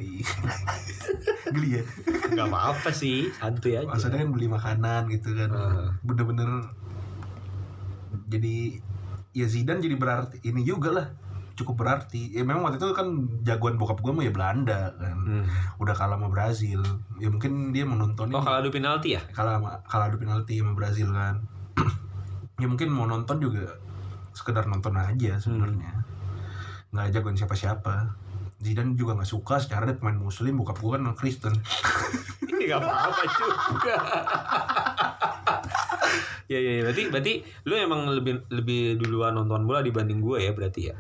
[1.54, 1.84] geli ya.
[2.34, 3.86] Nggak apa-apa sih santuy aja.
[3.86, 5.50] Maksudnya kan beli makanan gitu kan.
[5.54, 5.88] Heeh.
[6.02, 6.50] bener-bener
[8.32, 8.82] jadi
[9.32, 11.08] ya Zidane jadi berarti ini juga lah
[11.56, 12.32] cukup berarti.
[12.32, 13.08] Ya memang waktu itu kan
[13.44, 15.18] jagoan bokap gue mah ya Belanda kan.
[15.22, 15.46] Hmm.
[15.78, 16.82] udah kalah sama Brazil.
[17.18, 19.22] Ya mungkin dia menonton oh kalau adu penalti ya?
[19.32, 21.42] Kalah sama kalah adu penalti sama Brazil kan.
[22.62, 23.74] Ya mungkin mau nonton juga
[24.38, 26.06] sekedar nonton aja sebenarnya.
[26.94, 28.14] Nggak jagoan siapa-siapa.
[28.62, 31.58] Zidane juga nggak suka secara dia pemain muslim bokap gue kan Kristen.
[32.54, 33.96] Ini nggak apa-apa juga.
[36.52, 36.82] Ya ya ya.
[36.84, 37.34] berarti berarti
[37.64, 40.96] lu emang lebih lebih duluan nonton bola dibanding gue ya berarti ya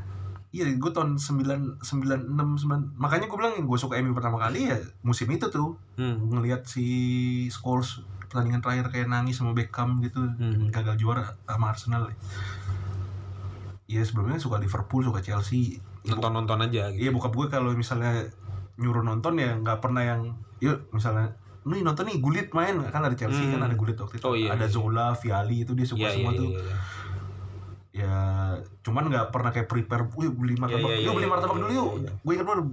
[0.52, 2.28] Iya, gue tahun 9 96
[2.60, 6.28] 9 makanya gue bilang gue suka MU pertama kali ya musim itu tuh Hmm.
[6.30, 6.84] ngelihat si
[7.48, 10.68] Scholes pertandingan terakhir kayak nangis sama Beckham gitu Hmm.
[10.70, 12.12] gagal juara sama Arsenal.
[13.86, 15.80] Iya sebelumnya suka Liverpool, suka Chelsea.
[16.02, 17.00] Ya, bu- Nonton-nonton aja gitu.
[17.00, 18.24] Iya bokap gue kalau misalnya
[18.76, 20.22] nyuruh nonton ya nggak pernah yang
[20.58, 23.54] yuk misalnya nih nonton nih Gulit main kan ada Chelsea Hmm.
[23.54, 24.74] kan ada Gulit waktu itu Oh, iya, ada iya.
[24.74, 26.76] Zola, Viali itu dia suka Iya, semua iya, tuh iya, iya.
[27.91, 28.15] Ya
[28.88, 31.62] cuman nggak pernah kayak prepare wih beli martabak iya, yuk iya, beli iya, martabak iya,
[31.62, 32.12] dulu yuk iya, iya.
[32.23, 32.65] gue ingat banget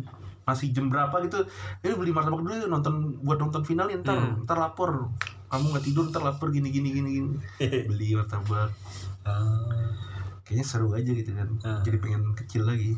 [0.46, 1.38] masih jam berapa gitu
[1.82, 2.94] yuk beli martabak dulu yuk nonton
[3.26, 4.46] buat nonton final ya, ntar Hmm.
[4.46, 5.10] ntar lapor
[5.50, 7.28] kamu nggak tidur ntar lapor gini gini gini gini
[7.90, 8.70] beli martabak
[9.26, 9.92] Ah.
[10.46, 11.82] kayaknya seru aja gitu kan Ah.
[11.82, 12.94] jadi pengen kecil lagi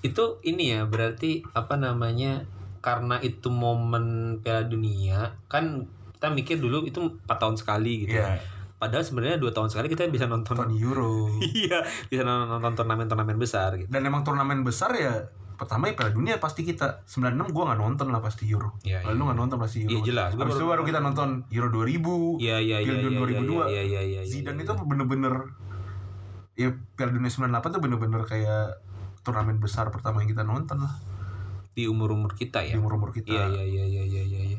[0.00, 2.48] Itu ini ya berarti apa namanya
[2.80, 5.84] karena itu momen Piala Dunia kan
[6.16, 8.16] kita mikir dulu itu empat tahun sekali gitu.
[8.16, 8.40] Iya.
[8.80, 10.56] Padahal sebenarnya dua tahun sekali kita bisa nonton.
[10.56, 11.28] nonton Euro
[11.60, 13.86] Iya, bisa nonton, turnamen-turnamen besar gitu.
[13.86, 18.08] dan emang turnamen besar ya pertama ya Piala Dunia pasti kita 96 gua nggak nonton
[18.08, 20.30] lah pasti Euro Iya, Lalu lu nggak nonton pasti Euro Iya, jelas.
[20.32, 23.44] Habis itu baru- kita nonton Euro 2000 Iya, iya, iya, Piala iya, Dunia iya, 2002.
[23.44, 24.64] iya, iya, iya, iya, Zidane iya.
[24.64, 25.34] itu bener-bener
[26.54, 28.80] ya Piala Dunia 98 tuh bener-bener kayak
[29.20, 30.96] turnamen besar pertama yang kita nonton lah
[31.70, 32.82] di umur-umur kita di ya.
[32.82, 33.30] umur-umur kita.
[33.30, 34.40] Iya iya iya iya iya iya.
[34.54, 34.58] iya.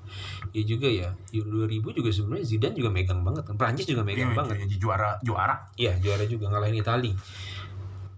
[0.55, 1.09] Iya juga ya.
[1.35, 3.55] Euro 2000 juga sebenarnya Zidane juga megang banget kan.
[3.59, 4.55] Prancis juga megang Iya, banget.
[4.63, 5.55] iya, juara juara.
[5.75, 7.11] Iya, juara juga ngalahin Itali.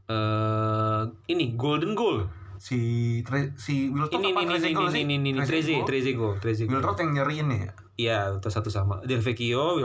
[0.10, 1.02] Eh
[1.34, 2.28] ini golden goal.
[2.64, 2.80] Si
[3.28, 5.02] Tre, si Wiltord Ini apa ini ini Trezeguet ini sih?
[5.04, 5.84] ini ini ini Treze Trezeguet.
[5.84, 6.72] Trezeguet Trezeguet.
[6.80, 7.72] Wiltord yang nyariin ya.
[7.94, 9.04] Iya, itu satu sama.
[9.04, 9.84] Del Vecchio,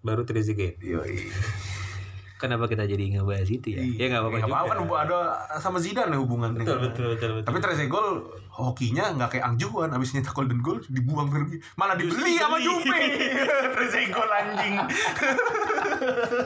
[0.00, 0.80] baru Trezeguet.
[0.80, 1.04] Iya.
[2.38, 3.82] Kenapa kita jadi ngebahas itu ya?
[3.82, 4.56] Ya nggak apa-apa Nggak juga.
[4.56, 5.18] apa-apa kan ada
[5.58, 6.62] sama Zidane ya hubungannya.
[6.62, 7.44] Betul betul betul betul.
[7.44, 8.06] Tapi Trezeguet
[8.48, 12.58] hokinya nggak kayak Angjuan abis nyetak golden goal dibuang pergi malah dibeli sama.
[12.58, 12.94] Juve
[13.74, 14.74] Trezeguet anjing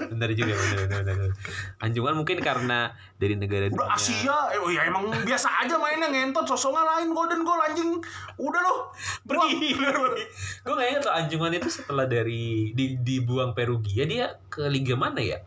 [0.09, 1.31] Benar juga benar benar benar.
[1.79, 2.79] Anjungan mungkin karena
[3.15, 7.13] dari negara udah dunia- Asia eh, oh ya emang biasa aja mainnya ngentot sosok ngalahin
[7.13, 8.01] golden goal anjing
[8.37, 8.79] udah loh
[9.23, 9.77] pergi
[10.65, 15.21] gue gak ingat loh anjungan itu setelah dari di, dibuang Perugia dia ke liga mana
[15.21, 15.39] ya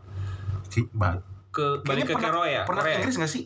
[0.92, 1.22] Ba-
[1.54, 2.96] ke balik ke pernah, Korea pernah ke Korea.
[3.00, 3.44] Inggris gak sih?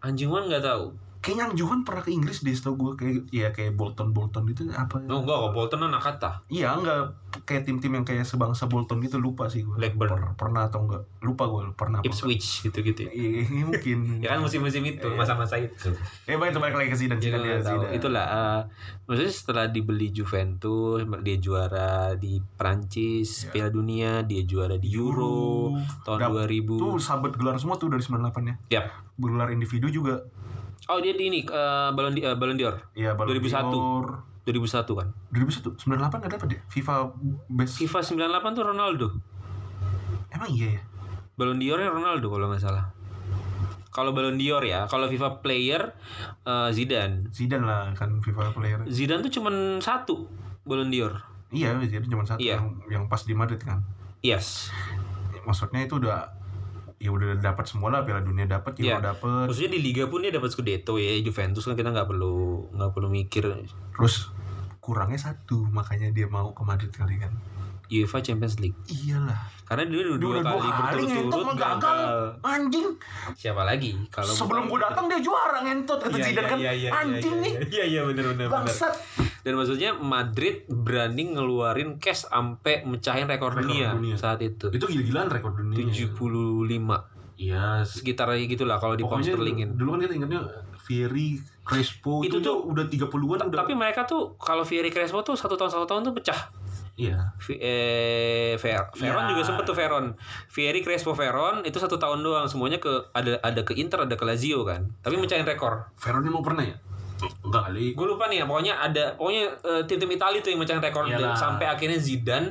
[0.00, 0.84] Anjungan nggak tahu
[1.22, 4.98] kayaknya Angjuan pernah ke Inggris deh setahu gue kayak ya kayak Bolton Bolton itu apa
[5.00, 9.16] oh, enggak kok Bolton anak kata iya enggak kayak tim-tim yang kayak sebangsa Bolton gitu
[9.16, 10.10] lupa sih gue Blackburn.
[10.10, 13.98] Per- pernah atau enggak lupa gue pernah apa Ipswich gitu gitu ya Iya, iya, mungkin.
[14.22, 15.14] ya kan musim-musim itu Iya.
[15.14, 17.56] masa-masa itu Eh, baik balik lagi ke Zidane, Ya, Zidane, ya.
[17.62, 17.94] Zidane.
[17.94, 18.60] itulah eh,
[19.04, 23.50] maksudnya setelah dibeli Juventus dia juara di Prancis Ya.
[23.52, 25.70] Piala Dunia dia juara di Euro
[26.02, 28.54] tahun Dap- 2000 Tuh sahabat gelar semua tuh dari 98 ya.
[28.72, 28.84] Yap.
[29.14, 30.26] Gelar individu juga.
[30.84, 33.70] Oh dia di ini eh, Ballon di eh, Ballon d'Or Iya, Ballon 2001.
[33.70, 34.06] d'Or.
[34.42, 36.60] 2001 kan 2001, 98 nggak dapat ya?
[36.66, 36.94] FIFA
[37.48, 37.78] Best.
[37.78, 39.06] FIFA 98 tuh Ronaldo
[40.28, 40.82] Emang iya ya?
[41.32, 42.90] Ballon d'Or-nya Ronaldo kalau nggak salah
[43.88, 45.94] kalau Ballon d'Or ya kalau FIFA player
[46.42, 48.80] eh, Zidane Zidane lah kan FIFA player.
[48.86, 50.26] Zidane tuh cuman satu
[50.62, 52.56] Ballon d'Or Iya, Zidane cuma satu Iya.
[52.56, 53.84] yang yang pas di Madrid kan.
[54.18, 54.72] yes
[55.42, 56.30] Maksudnya itu udah
[57.02, 59.02] ya udah dapat semua lah Piala Dunia dapat, Euro Iya.
[59.04, 59.50] dapat.
[59.50, 62.34] maksudnya di Liga pun dia dapat Scudetto ya Juventus kan kita nggak perlu
[62.70, 63.42] nggak perlu mikir
[63.92, 64.30] Terus
[64.78, 67.34] kurangnya satu, makanya dia mau ke Madrid kali kan.
[67.84, 69.36] UEFA Champions League Iyalah.
[69.62, 70.68] karena dia udah dua dua kali
[71.04, 71.98] berturut-turut gagal.
[72.40, 72.88] Anjing.
[73.34, 76.58] siapa lagi kalau Sebelum gua datang dia juara ngentot kata Iya, Zidane iya, kan.
[76.58, 77.52] iya, iya, Anjing iya, nih.
[77.68, 78.94] iya iya benar benar benar Bangsat.
[79.42, 84.14] Dan maksudnya Madrid berani ngeluarin cash sampai mecahin rekor, Rekor dunia, dunia.
[84.14, 85.76] saat itu Itu gila-gilaan rekor dunia.
[85.76, 87.82] 75 Iya.
[87.82, 90.46] sekitar gitulah kalau di pound sterlingin dulu kan kita ingatnya
[90.78, 93.58] Fieri, Crespo itu, Itu tuh- udah 30-an udah.
[93.60, 96.50] tapi mereka tuh kalau Fieri Crespo tuh satu tahun satu tahun tuh pecah
[96.94, 97.34] iya.
[97.48, 99.30] Eh, Ver- Veron Ya.
[99.30, 100.14] juga sempet tuh Veron
[100.46, 104.22] Fieri Crespo Veron itu satu tahun doang semuanya ke ada ada ke Inter ada ke
[104.22, 106.76] Lazio kan tapi mecahin rekor Veron mau pernah ya?
[107.42, 107.86] Enggak kali.
[107.92, 111.34] gue lupa nih ya pokoknya ada pokoknya eh, tim-tim Italia tuh yang mecahin rekor Iyalah.
[111.34, 112.48] sampai akhirnya Zidane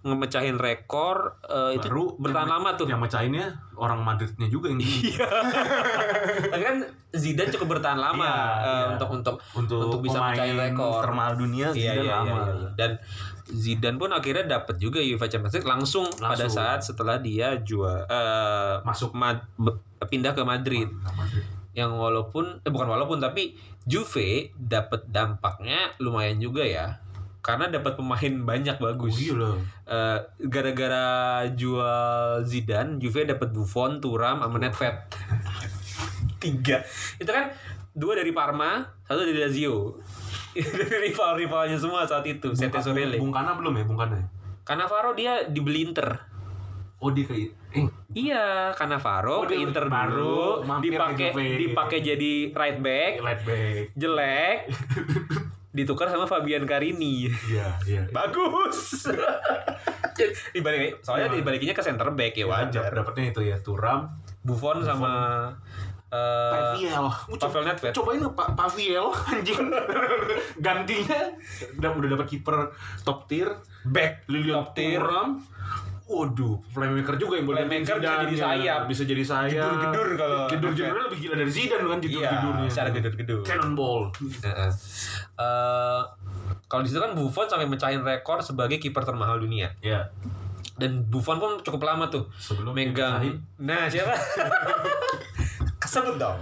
[0.00, 5.26] ngemecahin rekor eh, itu Baru bertahan lama tuh Yang mecahinnya orang Madridnya juga yang Iya.
[6.50, 6.76] tapi kan
[7.10, 8.86] Zidane cukup bertahan lama Iya, eh, iya.
[8.92, 11.00] untuk untuk untuk, Untuk bisa mecahin rekor.
[11.00, 12.38] termahal dunia Iya, Zidane iya, lama.
[12.38, 12.68] iya, iya.
[12.74, 12.90] dan
[13.44, 16.48] Zidane pun akhirnya dapat juga UEFA Champions League langsung, pada Langsung.
[16.54, 19.44] saat setelah dia jual eh, Masuk Mad-
[20.02, 21.44] pindah ke Madrid Nah, Madrid.
[21.74, 26.98] Yang walaupun eh bukan walaupun tapi Juve dapat dampaknya lumayan juga ya.
[27.44, 29.60] Karena dapat pemain banyak Oh, bagus iya loh.
[29.84, 34.96] Eh, gara-gara jual Zidane Juve dapat Buffon Turam sama Nedved.
[36.42, 36.80] Tiga.
[37.20, 37.52] Itu kan
[37.92, 40.00] dua dari Parma satu dari Lazio.
[41.04, 44.16] Rival-rivalnya semua saat itu Sete Sorelle Bung Kana belum ya, Bung Kana.
[44.16, 44.24] ya?
[44.64, 46.14] Cannavaro dia dibeli Inter
[47.04, 52.32] Oh dia kayak eh Iya, Cannavaro Oh, ke Inter baru dulu, ke dipakai dipakai jadi
[52.50, 53.92] right back, light back.
[53.92, 54.58] jelek,
[55.76, 57.28] ditukar sama Fabian Carini.
[57.44, 58.02] Iya, iya.
[58.08, 59.04] Bagus.
[60.54, 61.36] dibalik soalnya Iya.
[61.36, 62.88] dibalikinnya ke center back ya wajar.
[62.88, 64.08] Dapatnya itu ya Turam,
[64.40, 65.12] Buffon sama
[66.08, 67.04] eh Paviel.
[67.34, 67.92] Pavel Nedved.
[67.92, 69.66] Cobain Pak Paviel anjing.
[70.56, 71.20] Gantinya
[71.74, 72.70] udah udah dapat kiper
[73.02, 73.50] top tier,
[73.84, 75.02] back Lilian top tier.
[75.02, 75.42] Thuram.
[76.04, 78.80] Waduh, playmaker juga yang boleh Playmaker bisa jadi sayap.
[78.84, 79.56] Bisa jadi sayap.
[79.56, 82.68] Gedur-gedur kalau gedur-gedurnya lebih gila dari Zidane kan Iya, gedur-gedurnya.
[82.68, 83.40] secara gedur-gedur.
[83.40, 84.00] Cannonball.
[84.38, 84.70] Heeh.
[85.34, 86.02] Eh,
[86.66, 89.72] kalau di situ kan Buffon sampai mecahin rekor sebagai kiper termahal dunia.
[89.80, 90.12] Ya,
[90.74, 93.40] Dan Buffon pun cukup lama tuh sebelum megang.
[93.56, 94.12] Nah, siapa?
[95.78, 96.36] Kesebut dong.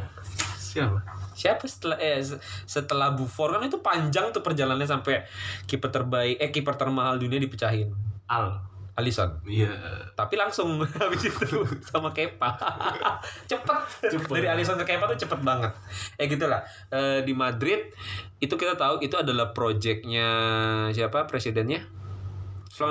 [0.57, 0.99] siapa?
[1.33, 5.23] Siapa setelah eh se- setelah Buffon kan itu panjang tuh perjalanannya sampai
[5.65, 7.93] kiper terbaik eh kiper termahal dunia dipecahin.
[8.27, 8.72] Al.
[8.93, 9.41] Alisson.
[9.49, 9.73] Iya.
[10.13, 12.53] Tapi langsung habis itu sama Kepa.
[13.51, 13.81] cepet.
[14.13, 14.29] Cepet.
[14.29, 15.73] Dari Alisson ke Kepa tuh cepet banget.
[16.21, 16.61] Eh gitulah.
[16.93, 17.89] Eh, di Madrid
[18.43, 20.29] itu kita tahu itu adalah proyeknya
[20.93, 22.02] siapa presidennya?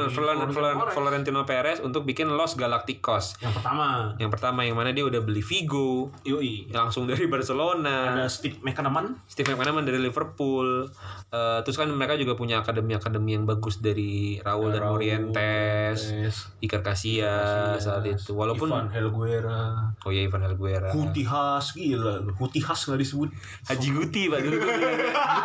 [0.07, 1.77] Flor- Flor- Florentino Flor- Perez.
[1.79, 3.35] Untuk bikin Los Galacticos.
[3.37, 6.69] Yang pertama, Yang pertama yang mana dia udah beli Vigo Yoi.
[6.69, 8.15] langsung dari Barcelona.
[8.15, 9.19] Ada Steve McManaman.
[9.25, 10.87] Steve McManaman dari Liverpool.
[11.27, 16.11] Eh, terus kan mereka juga punya akademi-akademi yang bagus dari Raul dan Raul, Morientes,
[16.59, 18.31] Iker Casillas saat itu.
[18.31, 19.59] Walaupun Ivan Helguera,
[19.97, 20.91] oh ya Ivan Alguera.
[20.91, 22.19] Hutihas gila.
[22.35, 23.29] Hutihas nggak disebut.
[23.63, 24.57] Haji Guti Pak dulu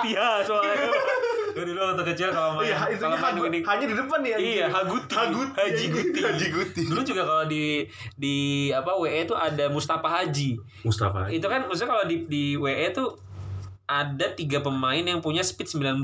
[0.06, 0.90] ya soalnya.
[1.56, 4.35] Dulu waktu kecil kalau main Iya, kalau main winning hanya di depan ya.
[4.36, 5.10] Iya, Haguti.
[5.10, 5.52] Haguti.
[5.54, 6.18] Haji Guti.
[6.20, 6.82] Haji Guti.
[6.84, 8.36] Dulu juga kalau di di
[8.70, 10.60] apa WE itu ada Mustafa Haji.
[10.82, 11.28] Mustafa.
[11.28, 13.16] Itu kan maksudnya kalau di di WE tuh
[13.84, 16.02] ada tiga pemain yang punya speed 19.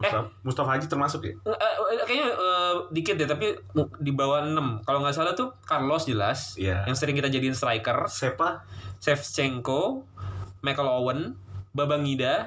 [0.00, 1.34] Eh, Mustafa, Mustafa Haji termasuk ya?
[1.44, 1.58] eh,
[1.92, 3.52] eh, kayaknya eh, dikit deh tapi
[3.98, 4.80] di bawah 6.
[4.82, 6.88] Kalau nggak salah tuh Carlos jelas Iya.
[6.88, 8.64] yang sering kita jadiin striker, Sepa?
[8.96, 10.06] Shevchenko,
[10.60, 11.20] Michael Owen,
[11.72, 12.40] Babang Ida, eh,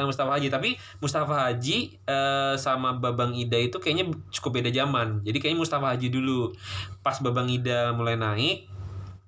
[0.00, 0.48] Mustafa Haji.
[0.48, 5.20] Tapi Mustafa Haji eh, sama Babang Ida itu kayaknya cukup beda zaman.
[5.20, 6.56] Jadi kayaknya Mustafa Haji dulu.
[7.04, 8.64] Pas Babang Ida mulai naik,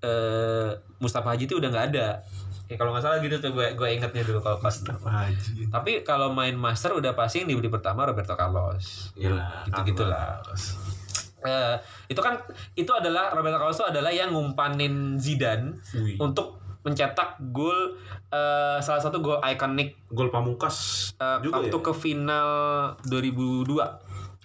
[0.01, 2.25] eh, Mustafa Haji itu udah nggak ada.
[2.65, 4.73] Ya kalau nggak salah gitu tuh gue gue ingetnya dulu kalau pas.
[4.73, 5.69] Mustafa Haji.
[5.69, 9.13] Tapi kalau main master udah pasti yang dibeli pertama Roberto Carlos.
[9.13, 9.69] Gila.
[9.69, 10.41] Gitu-gitulah.
[11.45, 11.77] Eh,
[12.09, 12.41] itu kan
[12.73, 16.17] itu adalah Roberto Carlos itu adalah yang ngumpanin Zidane Wih.
[16.17, 17.97] untuk mencetak gol
[18.29, 20.77] eh, salah satu gol ikonik Gol pamungkas
[21.17, 21.81] eh, juga waktu ya?
[21.81, 22.49] ke final
[23.03, 23.65] 2002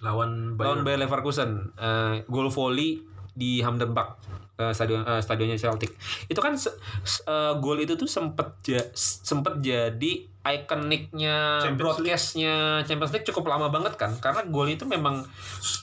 [0.00, 0.80] lawan Bayern.
[0.82, 4.16] Bayer Leverkusen Eh, gol volley di Hamden Park
[4.56, 5.92] eh, stadion eh, stadionnya Celtic
[6.26, 13.44] itu kan eh, gol itu tuh sempet ja- sempet jadi ikoniknya broadcastnya Champions League cukup
[13.46, 15.20] lama banget kan karena gol itu memang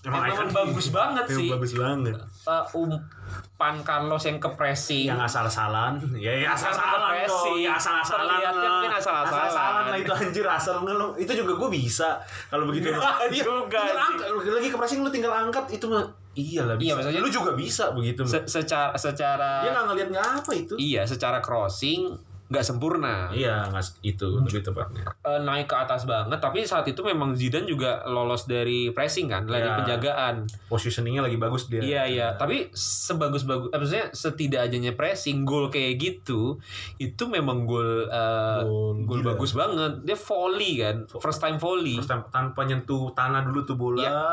[0.02, 0.50] Emang Emang icon.
[0.50, 1.46] bagus banget sih.
[1.48, 2.15] bagus banget.
[2.17, 6.00] eh, umpan Carlos yang ke pressing Yang asal-asalan.
[6.15, 7.60] Ya, ya asal-asalan dong.
[7.60, 8.26] Ya asal-asalan.
[8.26, 9.46] Terlihatnya mungkin asal-asalan.
[9.46, 11.12] Asal-asalan lah itu anjir asal ngeluh.
[11.13, 12.17] Itu juga gue bisa.
[12.48, 12.88] Kalau begitu.
[13.28, 13.82] Iya, juga.
[14.32, 16.08] Lu Lagi ke pressing lu tinggal angkat itu mah.
[16.34, 16.96] Iya lah Iya, bisa.
[17.04, 18.22] maksudnya- lu juga bisa begitu.
[18.24, 20.74] Se- secara secara Dia nggak ngeliat nggak apa itu.
[20.78, 22.13] iya secara crossing
[22.47, 25.03] nggak sempurna Iya, nggak itu lebih tepatnya.
[25.19, 29.43] Eh, naik ke atas banget tapi saat itu memang Zidane juga lolos dari pressing kan
[29.43, 29.75] dari Ya.
[29.75, 31.79] penjagaan Positioningnya lagi bagus dia.
[31.79, 36.55] iya iya tapi sebagus bagus eh, maksudnya setidak adanya pressing gol kayak gitu
[36.97, 38.62] itu memang gol eh,
[39.03, 43.60] Gol bagus banget dia volley kan first time volley Terus tan- tanpa nyentuh tanah dulu
[43.63, 43.99] tuh bola.
[43.99, 44.23] Iya.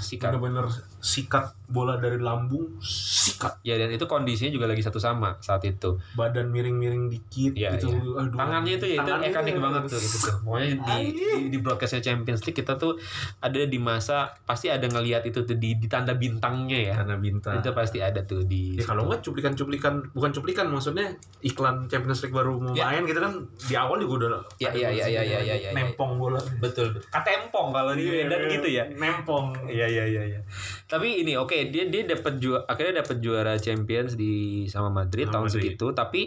[0.00, 0.64] sikat Bener-bener
[1.00, 3.62] sikat bola dari lambung, sikat.
[3.62, 7.88] ya dan itu kondisinya juga lagi satu sama saat itu Badan miring-miring dikit Iya, gitu.
[7.88, 8.20] iya.
[8.20, 8.34] Aduh.
[8.34, 10.34] tangannya itu ya itu Tangannya ikonik tuh- banget tuh gitu tuh.
[10.42, 12.98] Pokoknya di, di di broadcastnya Champions League kita tuh
[13.38, 16.94] ada di masa pasti ada ngelihat itu tuh di, di tanda bintangnya ya.
[16.96, 17.54] Karena bintang.
[17.56, 22.34] Itu pasti ada tuh di Ya kalau nggak cuplikan-cuplikan, bukan cuplikan maksudnya iklan Champions League
[22.34, 22.90] baru mau Ya.
[22.90, 23.32] main gitu kan
[23.62, 26.42] di awal juga udah Ya, ada ya, ya, ya, ya, ya, ya, nempong bola.
[26.58, 26.92] betul.
[27.08, 28.84] Katempong kalau di Iya, Medan gitu ya.
[28.90, 29.54] Nempong.
[29.64, 30.40] Iya iya iya iya.
[30.90, 35.34] Tapi ini oke dia dia dapat juara akhirnya dapat juara Champions di sama Madrid Sama
[35.38, 35.62] tahun Madrid.
[35.70, 36.22] segitu tapi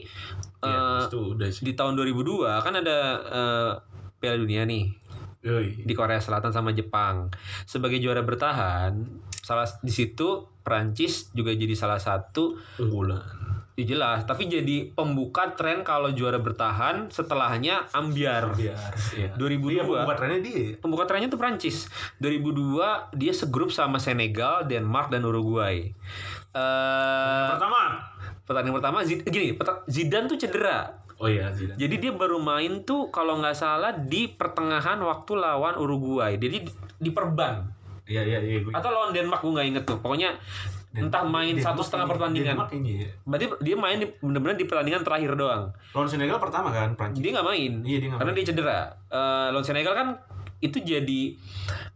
[0.64, 1.68] Ya, itu udah sih.
[1.68, 3.72] di tahun 2002 kan ada eh,
[4.16, 4.88] Piala Dunia nih
[5.44, 5.84] Yoi.
[5.84, 7.28] di Korea Selatan sama Jepang.
[7.68, 8.96] Sebagai juara bertahan,
[9.36, 13.20] salah di situ Prancis juga jadi salah satu Unggulan.
[13.74, 18.54] Ya jelas, tapi jadi pembuka tren kalau juara bertahan setelahnya ambiar.
[18.54, 18.78] Biar.
[19.12, 19.34] Iya.
[19.34, 19.72] 2002.
[19.72, 20.78] Iya, bukan trennya dia.
[20.78, 21.90] Pembuka trennya tuh Prancis.
[22.18, 22.78] 2002
[23.12, 25.90] dia segrup sama Senegal, Denmark dan Uruguay.
[26.52, 27.98] Eh Pertama.
[28.44, 30.94] pertandingan pertama Zid- gini, Zidane tuh cedera.
[31.16, 31.76] Oh iya, Zidane.
[31.76, 36.36] Jadi dia baru main tuh kalau nggak salah di pertengahan waktu lawan Uruguay.
[36.36, 37.74] Jadi di- diperban
[38.04, 38.60] Iya, iya, iya.
[38.70, 39.98] atau lawan Denmark gue nggak inget tuh.
[39.98, 40.36] Pokoknya
[40.94, 42.54] Dan- Entah main Denmark satu setengah pertandingan.
[42.54, 43.10] Denmark ini ya.
[43.26, 45.64] Berarti dia main di, benar-benar di pertandingan terakhir doang.
[45.90, 47.20] Lawan Senegal pertama kan Prancis.
[47.20, 47.72] Dia nggak main.
[47.82, 48.38] Iya dia nggak karena main.
[48.38, 48.80] dia cedera.
[49.10, 50.08] Eh lawan Senegal kan
[50.60, 51.22] itu jadi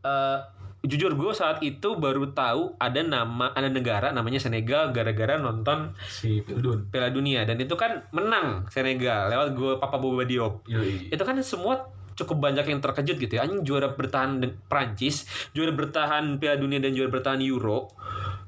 [0.01, 0.39] eh
[0.79, 6.41] jujur gue saat itu baru tahu ada nama ada negara namanya Senegal gara-gara nonton si
[6.41, 6.87] Pildun.
[6.87, 10.65] Piala Dunia dan itu kan menang Senegal lewat gue Papa Boba Diop.
[10.65, 11.09] Yoi.
[11.09, 13.45] Itu kan semua cukup banyak yang terkejut gitu ya.
[13.45, 17.93] Anjing juara bertahan Prancis, juara bertahan Piala Dunia dan juara bertahan Euro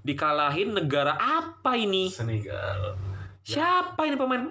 [0.02, 2.08] dikalahin negara apa ini?
[2.08, 2.96] Senegal.
[3.40, 4.46] Siapa ini pemain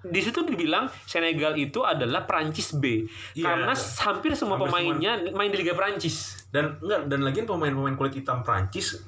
[0.00, 3.02] di situ dibilang Senegal itu adalah Prancis B
[3.34, 3.42] Iya.
[3.42, 6.46] karena hampir semua Hampir pemainnya main di Liga Prancis.
[6.46, 9.02] Dan enggak dan lagi pemain-pemain kulit hitam Prancis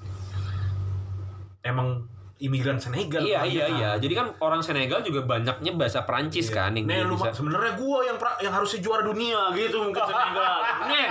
[1.60, 2.06] emang
[2.38, 3.18] imigran Senegal.
[3.20, 3.76] Iya iya kebanyakan.
[3.76, 3.90] iya.
[3.98, 7.34] Jadi kan orang Senegal juga banyaknya bahasa Prancis kan yang Nih lu bisa.
[7.34, 10.54] sebenarnya gua yang pra- yang harusnya juara dunia gitu mungkin Senegal.
[10.86, 11.06] Nih,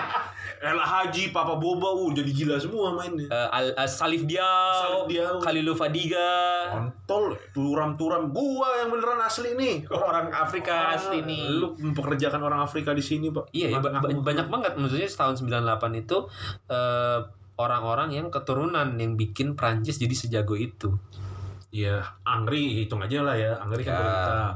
[0.60, 3.26] El Haji, Papa Boba, uh, jadi gila semua mainnya.
[3.26, 5.38] eh, Al- Al- Salif Diao, Salif Diao.
[5.38, 6.30] Khalilou Fadiga,
[6.70, 9.86] Kontol, turam-turam gua yang beneran asli nih.
[9.88, 11.46] orang Afrika asli nih.
[11.52, 13.52] Lu mempekerjakan orang Afrika di sini, Pak.
[13.52, 16.18] Iya, ya, ba- banyak banget maksudnya tahun 98 itu
[16.68, 17.20] eh,
[17.56, 20.94] orang-orang yang keturunan yang bikin Prancis jadi sejago itu.
[21.68, 23.58] Iya, Angri hitung aja lah ya.
[23.58, 24.02] Angri kan Ya.
[24.02, 24.54] hitam.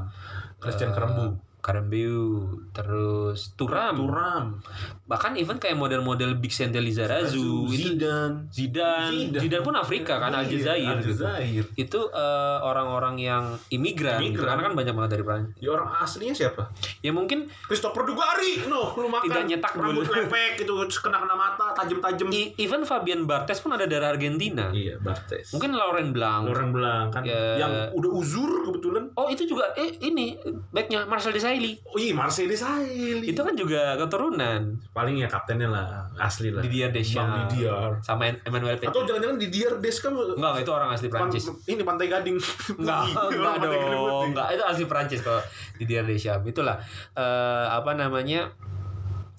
[0.58, 1.26] Christian Eh, Kerembu.
[1.62, 2.42] Karembeu,
[2.74, 4.58] terus Turam, Turam.
[5.06, 8.50] bahkan even kayak model-model Big Sente Lizarazu, itu Zidane.
[8.50, 9.38] Zidane, Zidane.
[9.38, 11.22] Zidane pun Afrika kan Iya, Aljazair gitu.
[11.22, 11.64] Aljazair.
[11.78, 14.34] Itu eh, orang-orang yang imigran, gitu.
[14.34, 14.48] Imigran.
[14.50, 15.54] karena kan banyak banget dari Prancis.
[15.62, 16.62] Ya orang aslinya siapa?
[16.98, 18.66] Ya mungkin Christopher Dugari.
[18.66, 19.30] No, lu makan.
[19.30, 20.18] Tidak nyetak rambut dulu.
[20.18, 22.26] lepek gitu, kena kena mata, tajam-tajam.
[22.58, 24.66] even Fabian Barthez pun ada darah Argentina.
[24.74, 25.54] Iya, Bartes.
[25.54, 26.50] Mungkin Laurent Blanc.
[26.50, 27.54] Orang Belang kan Ya.
[27.54, 29.14] yang udah uzur kebetulan.
[29.14, 30.34] Oh itu juga eh ini
[30.74, 31.51] backnya Marcel Desailly.
[31.82, 33.26] Oh iya, Marcel Desailly.
[33.26, 36.60] Itu kan juga keturunan paling ya kaptennya lah, asli lah.
[36.60, 37.90] Didier Bang Deschamps Didier.
[38.00, 38.88] sama Emmanuel Petit.
[38.88, 41.44] Atau jangan-jangan Didier Deschamps Enggak, itu orang asli pan- Prancis.
[41.64, 42.36] ini Pantai Gading.
[42.80, 44.24] Enggak, Orang enggak dong.
[44.30, 45.42] Enggak, itu asli Prancis kalau
[45.76, 46.44] Didier Deschamps.
[46.44, 46.80] Itulah
[47.12, 48.54] eh, apa namanya?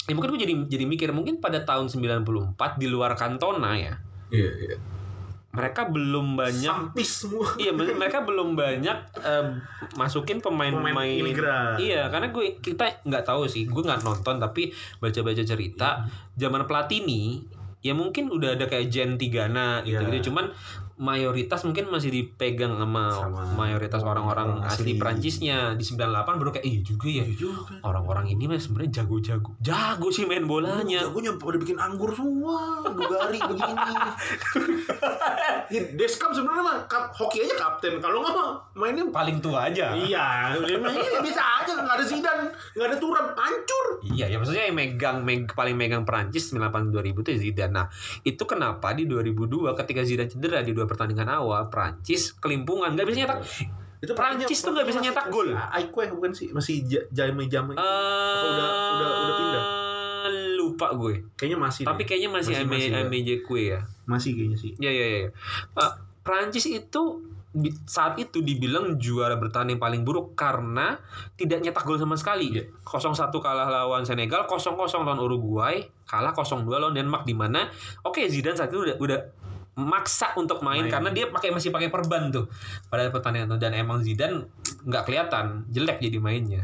[0.03, 3.95] Ya mungkin gue jadi jadi mikir mungkin pada tahun 94 di luar Cantona ya.
[4.27, 4.77] Iya, iya.
[5.53, 7.45] Mereka belum banyak Sampis semua.
[7.55, 9.45] Iya, mereka belum banyak eh,
[9.93, 11.13] masukin pemain-pemain.
[11.13, 11.77] Imigran.
[11.77, 17.45] Iya, karena gue kita nggak tahu sih, gue nggak nonton tapi baca-baca cerita zaman Platini
[17.83, 20.09] ya mungkin udah ada kayak Gen Tigana gitu, Iya.
[20.17, 20.31] gitu.
[20.31, 20.49] Cuman
[20.97, 25.01] mayoritas mungkin masih dipegang sama, Sama mayoritas orang-orang orang asli asli.
[25.01, 27.25] Prancisnya di 98 baru kayak iya juga ya.
[27.25, 27.73] Iya juga.
[27.81, 29.57] Orang-orang ini mah sebenarnya jago-jago.
[29.61, 31.05] Jago sih main bolanya.
[31.09, 33.93] Jagonya pada bikin anggur semua, Dugari begini.
[35.71, 37.97] Ya, Deskam sebenarnya mah kap, hoki aja kapten.
[37.97, 39.95] Kalau nggak mah mainnya Paling tua aja.
[39.95, 42.45] Iya, mainnya bisa aja nggak ada Zidane,
[42.77, 43.85] nggak ada Turam, hancur.
[44.05, 47.73] Iya, ya maksudnya yang megang, meg, paling megang Prancis 98 2000 itu Zidane.
[47.73, 47.85] Nah,
[48.21, 53.17] itu kenapa di 2002 ketika Zidane cedera di dua pertandingan awal, Prancis kelimpungan, nggak bisa
[53.19, 53.39] nyetak.
[53.97, 55.49] Itu Prancis tuh nggak bisa nyetak gol.
[55.49, 56.51] masih Aikwe bukan sih?
[56.51, 57.73] Masih Ja- Jamai Jamai.
[57.73, 59.63] Eh, udah- udah- udah pindah?
[60.55, 61.27] Lupa gue.
[61.35, 61.83] kayaknya masih.
[61.83, 62.07] Tapi deh.
[62.07, 62.95] kayaknya masih Ame masih ya.
[63.59, 63.79] Ya.
[64.05, 64.71] masih kayaknya sih.
[64.77, 65.19] Ya ya ya.
[65.19, 65.29] ya.
[65.75, 67.03] Eh, Prancis itu
[67.85, 70.97] saat itu dibilang juara bertahan yang paling buruk karena
[71.37, 72.49] tidak nyetak gol sama sekali.
[72.49, 72.65] Iya.
[72.81, 74.73] 0-1 kalah lawan Senegal, 0-0
[75.05, 77.69] lawan Uruguay, kalah 0-2 lawan Denmark di mana
[78.01, 79.19] oke Zidane saat itu udah udah
[79.73, 80.93] maksa untuk main, Main.
[80.93, 82.45] karena dia pakai masih pakai perban tuh
[82.93, 84.45] pada pertandingan itu dan emang Zidane
[84.85, 86.63] nggak kelihatan jelek jadi mainnya.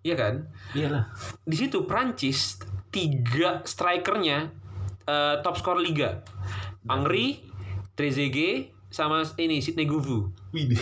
[0.00, 0.34] Iya kan?
[0.72, 1.12] Iyalah.
[1.44, 2.56] Di situ Prancis
[2.88, 4.48] tiga strikernya
[5.04, 6.24] eh, top skor liga.
[6.88, 7.44] Angri,
[7.92, 10.32] Trezeguet, sama ini Sidney Govou.
[10.50, 10.74] Wih.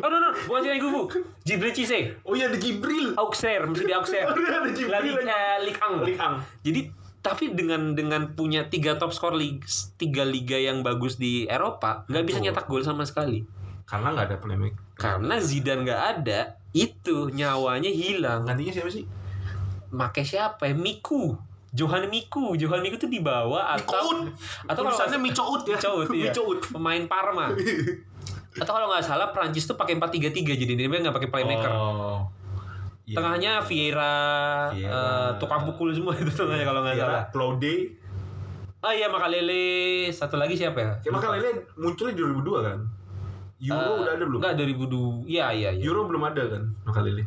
[0.00, 1.12] Oh no no, bukan Sidney Govou.
[1.44, 2.16] Jibril Cisse.
[2.24, 3.12] oh iya ada Jibril.
[3.20, 4.32] Auxerre, mesti di Auxerre.
[4.32, 5.04] Ada La Jibril.
[5.04, 6.08] Ligue, eh, Ligue 1.
[6.08, 6.64] Ligue 1.
[6.64, 6.80] Jadi
[7.20, 9.68] tapi dengan dengan punya tiga top skor liga,
[10.00, 13.44] tiga liga yang bagus di Eropa, nggak bisa nyetak gol sama sekali.
[13.84, 14.80] Karena nggak ada playmaker.
[14.96, 18.48] Karena Zidane nggak ada, itu nyawanya hilang.
[18.48, 19.04] Gantinya siapa sih?
[19.92, 20.74] Make siapa ya?
[20.76, 21.36] Miku.
[21.70, 22.58] Johan Miku.
[22.58, 24.18] Johan Miku tuh dibawa atau Micout.
[24.66, 25.76] atau kalau Tulisannya Micout ya.
[25.78, 26.24] Micout, iya.
[26.30, 26.58] Micout.
[26.72, 27.46] pemain Parma.
[28.60, 31.70] atau kalau nggak salah Prancis tuh pakai 4-3-3 jadi dia nggak pakai playmaker.
[31.70, 32.26] Oh.
[33.10, 33.16] Iya.
[33.18, 34.16] Tengahnya Vieira,
[34.70, 34.94] Vieira.
[34.94, 37.24] eh, tukang pukul semua itu tengahnya kalau nggak Iya, salah.
[37.34, 37.74] Claude.
[38.80, 39.66] Oh iya Makalele,
[40.08, 40.92] satu lagi siapa ya?
[41.02, 42.78] Ya maka Lele munculnya di 2002 kan?
[43.60, 44.38] Euro Eh, udah ada belum?
[44.40, 45.26] Enggak 2002.
[45.26, 45.82] Iya iya iya.
[45.84, 46.62] Euro belum ada kan?
[46.86, 47.26] Maka Lele.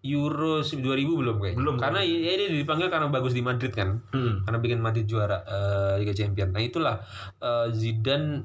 [0.00, 0.80] Euro 2000
[1.16, 1.58] belum kayaknya.
[1.58, 4.00] Belum, Karena ya, dia dipanggil karena bagus di Madrid kan.
[4.08, 4.40] Hmm.
[4.40, 6.52] Karena bikin Madrid juara eh, Liga Champions.
[6.52, 6.96] Nah, itulah
[7.40, 8.44] eh, Zidane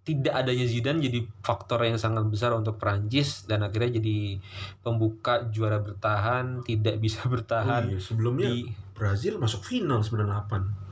[0.00, 4.40] tidak adanya Zidane jadi faktor yang sangat besar untuk Prancis dan akhirnya jadi
[4.80, 10.90] pembuka juara bertahan, tidak bisa bertahan Oh iya, sebelumnya di Brazil masuk final 98.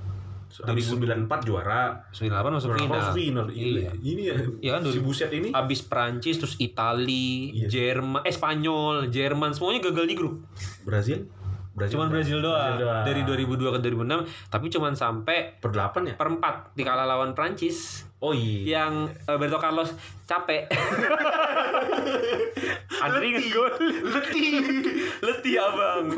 [0.49, 3.13] 2094 juara 98 masuk final.
[3.13, 3.93] final Iya.
[3.95, 7.69] ini ya Iya kan si 2000 buset ini Abis Prancis terus Itali, Iya.
[7.69, 10.41] Jerman, eh Spanyol, Jerman semuanya gagal di grup.
[10.83, 11.29] Brazil
[11.79, 12.75] Brazil Cuman Brazil doang.
[12.77, 13.05] doang.
[13.07, 18.35] Dari 2002 ke 2006, tapi cuman sampai per 8 ya perempat dikalah lawan Prancis oh
[18.35, 19.95] iya yang Roberto Carlos
[20.27, 20.67] capek.
[22.99, 23.71] Andri ngegol.
[24.11, 24.59] Letih.
[25.27, 26.11] Letih abang.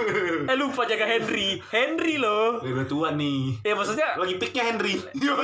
[0.48, 1.60] Eh lupa jaga Henry.
[1.68, 2.64] Henry loh.
[2.64, 4.94] udah tua nih Ya maksudnya lagi picknya Henry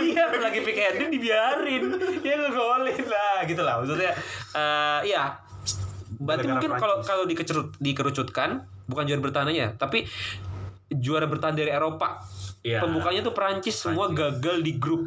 [0.06, 1.84] iya lagi pick Henry dibiarin
[2.22, 4.12] ya ngegolin lah gitu lah maksudnya
[4.54, 5.36] eh iya
[6.16, 10.06] berarti mungkin kalau kalau dikecerut dikerucutkan bukan juara bertahan aja tapi
[10.88, 12.22] juara bertahan dari Eropa.
[12.58, 12.82] Iya.
[12.82, 15.06] pembukanya tuh Prancis semua gagal di grup.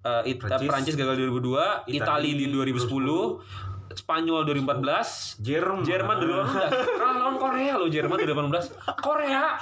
[0.00, 0.64] Eh, It- Prancis.
[0.64, 3.44] Prancis, gagal di 2002 Itali di 2010
[3.90, 5.82] Spanyol 2014 Jerman.
[5.82, 9.60] Jerman 2018 kalah lawan Korea loh Jerman 2018 Korea.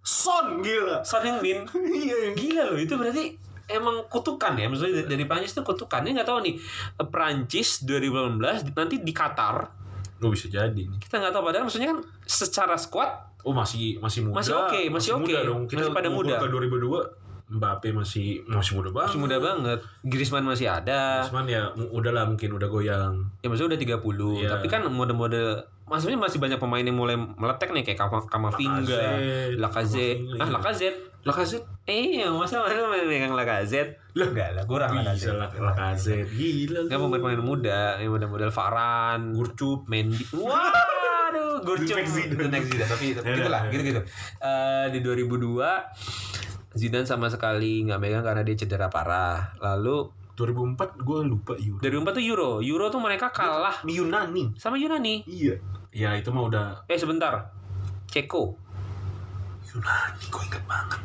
[0.00, 1.00] Son gila.
[1.02, 3.36] Son Heung-min iya Gila loh itu berarti
[3.66, 4.68] emang kutukan ya.
[4.68, 6.00] Maksudnya dari- Prancis itu kutukan.
[6.00, 6.54] Ini nggak tahu nih.
[6.94, 9.83] Eh, Prancis 2018 nanti di Qatar
[10.16, 10.98] Gue bisa jadi nih.
[10.98, 13.10] kita nggak tahu padahal maksudnya kan secara squad
[13.40, 14.40] Oh masih masih muda.
[14.40, 15.22] Masih oke, masih oke.
[15.22, 15.62] muda dong.
[15.66, 16.34] Kita Masih pada muda.
[16.38, 19.06] Ke 2002 Mbappe masih masih muda banget.
[19.06, 23.20] masih muda banget Griezmann masih ada Cuman ya udah lah mungkin udah goyang.
[23.38, 24.00] ya maksudnya udah 30
[24.40, 24.48] Iya.
[24.48, 28.96] tapi kan mode-mode maksudnya masih banyak pemain yang mulai meletek nih kayak Kama- Kamavinga
[29.54, 31.64] Lacazette ah Lacazette Lacazette.
[31.84, 36.28] eh masa mana megang Lacazette Lah, enggak lah kurang Bisa Lacazette lah Lacazette.
[36.30, 36.80] Gila.
[36.86, 39.88] Kan pemain-pemain muda, yang model-model Varane, Gurcup.
[39.88, 40.22] Mendy.
[40.36, 41.96] Waduh, Gurcup.
[41.96, 42.48] The next Zidane.
[42.48, 42.88] Next Zidane.
[42.88, 44.00] Tapi tapi Ya, gitu lah, gitu-gitu.
[44.38, 45.58] Eh, di 2002
[46.74, 49.54] Zidane sama sekali nggak megang karena dia cedera parah.
[49.58, 51.78] Lalu 2004 gue lupa Euro.
[51.80, 52.50] 2004 tuh Euro.
[52.60, 54.54] Euro tuh mereka kalah Yunani.
[54.54, 55.22] sama Yunani.
[55.24, 55.54] Iya.
[55.90, 57.54] Ya itu mah udah Eh sebentar.
[58.06, 58.54] Ceko.
[59.70, 61.00] Yunani gue inget banget.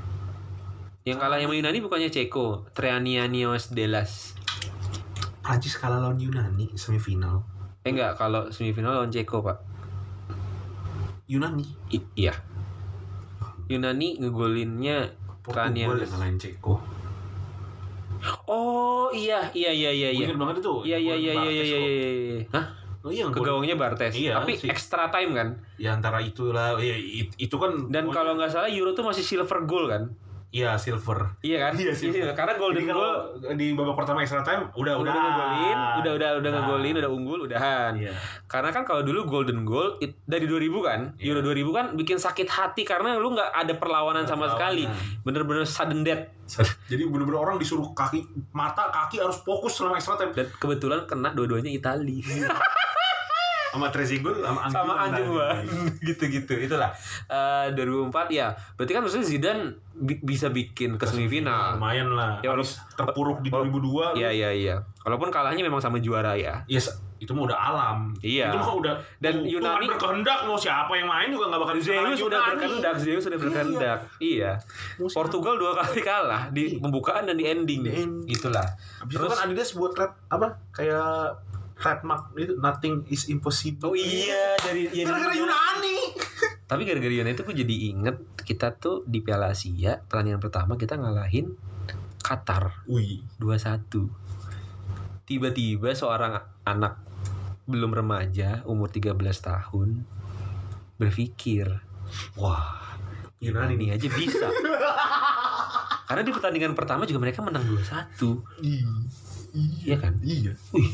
[1.04, 4.36] Yang kalah sama Yunani bukannya Ceko, Trianianios Delas.
[5.40, 7.42] Prancis kalah lawan Yunani semifinal.
[7.82, 9.58] Eh enggak, kalau semifinal lawan Ceko, Pak.
[11.26, 11.66] Yunani.
[11.90, 12.36] I- iya.
[13.66, 16.04] Yunani ngegolinnya Portugal Trianianios.
[16.04, 16.76] yang ngalahin Ceko.
[18.46, 20.28] Oh iya iya iya iya iya.
[20.36, 20.74] banget itu.
[20.84, 21.80] Iya iya iya iya iya iya.
[21.80, 22.44] iya.
[22.52, 22.66] Hah?
[23.00, 24.12] Oh iya, Ke gawangnya Bartes.
[24.12, 24.68] Iya, Tapi sih.
[24.68, 25.48] extra time kan.
[25.80, 29.64] ya antara itulah ya, it- itu kan Dan kalau nggak salah Euro tuh masih silver
[29.64, 30.12] goal kan.
[30.50, 31.74] Iya silver Iya kan?
[31.76, 32.34] Iya, silver.
[32.34, 36.12] Karena golden Jadi goal kalau di babak pertama extra time udah udah, udah ngegolin, udah
[36.12, 36.60] udah udah Nah.
[36.60, 37.94] ngegolin, udah unggul, udahan.
[37.96, 38.14] Iya.
[38.46, 41.32] Karena kan kalau dulu golden goal it- dari 2000 kan, Iya.
[41.32, 44.84] Euro 2000 kan bikin sakit hati karena lu nggak ada perlawanan Nggak sama sekali.
[44.84, 45.22] perlawanan.
[45.22, 46.26] Bener-bener sudden death.
[46.84, 51.30] Jadi bener-bener orang disuruh kaki mata kaki harus fokus selama extra time Dan kebetulan kena
[51.30, 52.26] dua-duanya Itali.
[53.70, 55.58] sama Trezeguet sama Anjing sama anjing Nah,
[56.08, 56.90] gitu-gitu itulah.
[57.26, 59.64] Eh 2004 ya berarti kan maksudnya Zidane
[59.94, 61.76] bi- bisa bikin ke semifinal.
[61.76, 62.40] lumayan lah.
[62.40, 64.76] Ya, Habis terpuruk di 2002 iya iya iya.
[65.02, 66.66] Walaupun kalahnya memang sama juara ya.
[66.68, 68.16] Se- itu mah udah alam.
[68.18, 68.48] Iya.
[68.50, 71.92] itu mah udah Dan Tuhan Yunani- berkehendak mau siapa yang main juga nggak bakal bisa
[71.92, 74.00] Zeus sudah berkehendak Zeus sudah berkehendak.
[74.18, 74.52] Iya.
[74.96, 75.12] Siapa?
[75.14, 77.82] Portugal dua kali kalah di pembukaan dan di ending.
[77.82, 78.24] Di ending.
[78.26, 78.64] itulah
[78.98, 80.48] Habis Terus- itu kan Adidas buat rap apa?
[80.72, 81.44] Kayak
[81.80, 83.96] trademark itu nothing is impossible.
[83.96, 85.98] Oh iya dari ya, gara-gara Yunani.
[86.70, 91.00] Tapi gara-gara Yunani itu gue jadi inget kita tuh di Piala Asia pertandingan pertama kita
[91.00, 91.56] ngalahin
[92.20, 93.90] Qatar wih 21
[95.24, 97.00] tiba-tiba seorang anak
[97.70, 100.04] belum remaja umur 13 tahun
[101.00, 101.70] berpikir
[102.36, 102.98] wah
[103.40, 104.52] Yunani ini aja bisa.
[106.10, 108.20] Karena di pertandingan pertama juga mereka menang 2-1
[109.86, 110.14] Iya kan?
[110.22, 110.54] iya.
[110.76, 110.92] Wih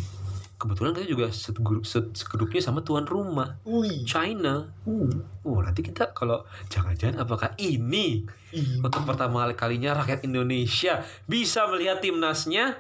[0.56, 4.72] kebetulan kita juga segrup, se- segrupnya sama tuan rumah wih China
[5.42, 8.24] oh nanti kita kalau jangan-jangan apakah ini
[8.80, 12.80] untuk pertama kalinya rakyat Indonesia bisa melihat timnasnya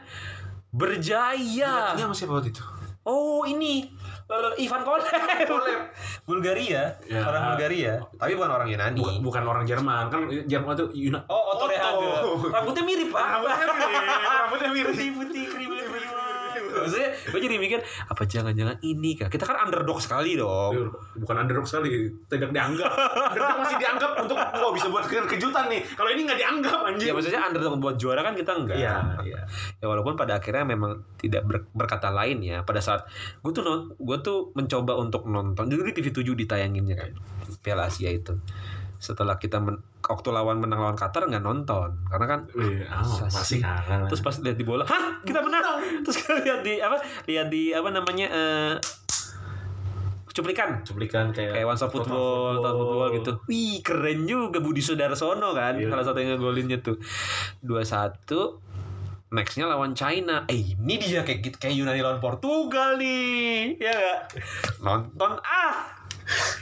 [0.69, 1.93] berjaya.
[1.93, 2.63] Ini sama siapa waktu itu?
[3.03, 3.91] Oh ini
[4.25, 5.05] Eh, Ivan Kolev.
[6.25, 7.21] Bulgaria, Ya.
[7.21, 8.97] orang Bulgaria, tapi bukan orang Yunani.
[8.97, 10.19] Bukan, bukan orang Jerman kan
[10.49, 12.09] Jerman itu Yunani Oh, Otto Rehage.
[12.49, 13.21] Rambutnya mirip, Pak.
[13.21, 14.09] Rambutnya mirip,
[14.41, 14.93] rambutnya mirip.
[14.97, 15.85] Putih-putih, kriwil.
[16.77, 19.27] Maksudnya, gue jadi mikir, apa jangan-jangan ini kah?
[19.27, 20.91] Kita kan underdog sekali dong.
[21.15, 21.89] bukan underdog sekali
[22.25, 22.91] tidak dianggap
[23.31, 27.07] underdog masih dianggap untuk wah bisa buat ke- kejutan nih kalau ini nggak dianggap anjing
[27.07, 28.75] Ya maksudnya underdog buat juara kan kita enggak.
[28.75, 29.41] iya iya
[29.75, 33.07] ya walaupun pada akhirnya memang tidak ber- berkata lain ya pada saat
[33.39, 33.63] gue tuh
[33.95, 37.11] gue tuh mencoba untuk nonton dulu di TV 7 ditayanginnya kan
[37.57, 38.35] Piala Asia itu
[38.97, 43.57] setelah kita men- waktu lawan menang lawan Qatar nggak nonton karena kan Iya, oh, pasti
[43.61, 45.63] kalah terus pas lihat di bola hah kita menang
[46.05, 48.73] terus kita lihat di apa lihat di apa namanya eh,
[50.35, 53.31] cuplikan cuplikan kayak kayak One Stop Football, Total Football gitu.
[53.47, 55.79] Wih, keren juga Budi Sudarsono kan.
[55.79, 55.87] Iya.
[55.87, 56.99] Salah satu yang ngegolinnya tuh.
[57.63, 58.27] 2-1
[59.35, 60.45] Nextnya lawan China.
[60.45, 64.19] Eh ini dia kayak gitu kayak Yunani lawan Portugal nih, ya gak?
[64.79, 65.91] Nonton ah,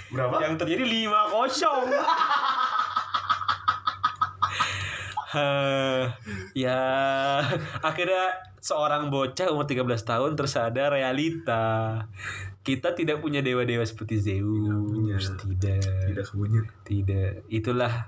[0.09, 1.03] berapa yang terjadi 5-0.
[1.03, 1.93] Heh,
[6.55, 6.81] ya
[7.79, 8.23] akhirnya
[8.59, 12.07] seorang bocah umur 13 tahun tersadar realita.
[12.63, 15.19] Kita tidak punya dewa-dewa seperti punya.
[15.19, 15.35] Zeus.
[15.35, 15.83] Tidak.
[16.07, 17.31] tidak kebunya Tidak.
[17.49, 18.07] Itulah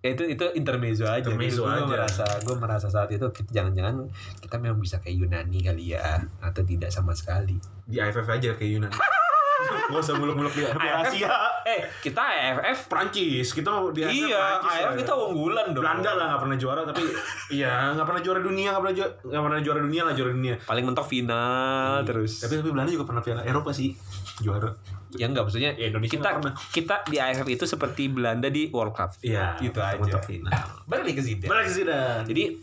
[0.00, 1.22] itu itu intermezzo aja.
[1.22, 1.86] Intermezzo gue aja.
[1.86, 4.04] merasa gue merasa saat itu kita- jangan-jangan
[4.36, 7.56] kita memang bisa kayak Yunani kali ya atau tidak sama sekali.
[7.84, 8.96] di AFF aja kayak Yunani
[9.64, 10.62] Gak usah muluk-muluk di
[11.00, 11.32] Asia.
[11.62, 15.80] Eh kita AFF Prancis kita mau di AFF iya AFF kita unggulan dong.
[15.80, 17.02] Belanda lah nggak pernah juara tapi
[17.56, 20.54] iya nggak pernah juara dunia nggak pernah juara nggak pernah juara dunia lah juara dunia.
[20.60, 22.32] Paling mentok final terus.
[22.38, 23.92] tapi tapi Belanda juga pernah piala Eropa sih
[24.38, 24.70] juara.
[25.14, 26.28] Ya enggak maksudnya Ya, Indonesia kita
[26.74, 29.14] kita di AFF itu seperti Belanda di World Cup.
[29.20, 29.94] iya Gitu aja.
[29.94, 30.50] mentok final.
[30.84, 31.46] Balik ke Zidane.
[31.46, 32.58] balik sih dah Jadi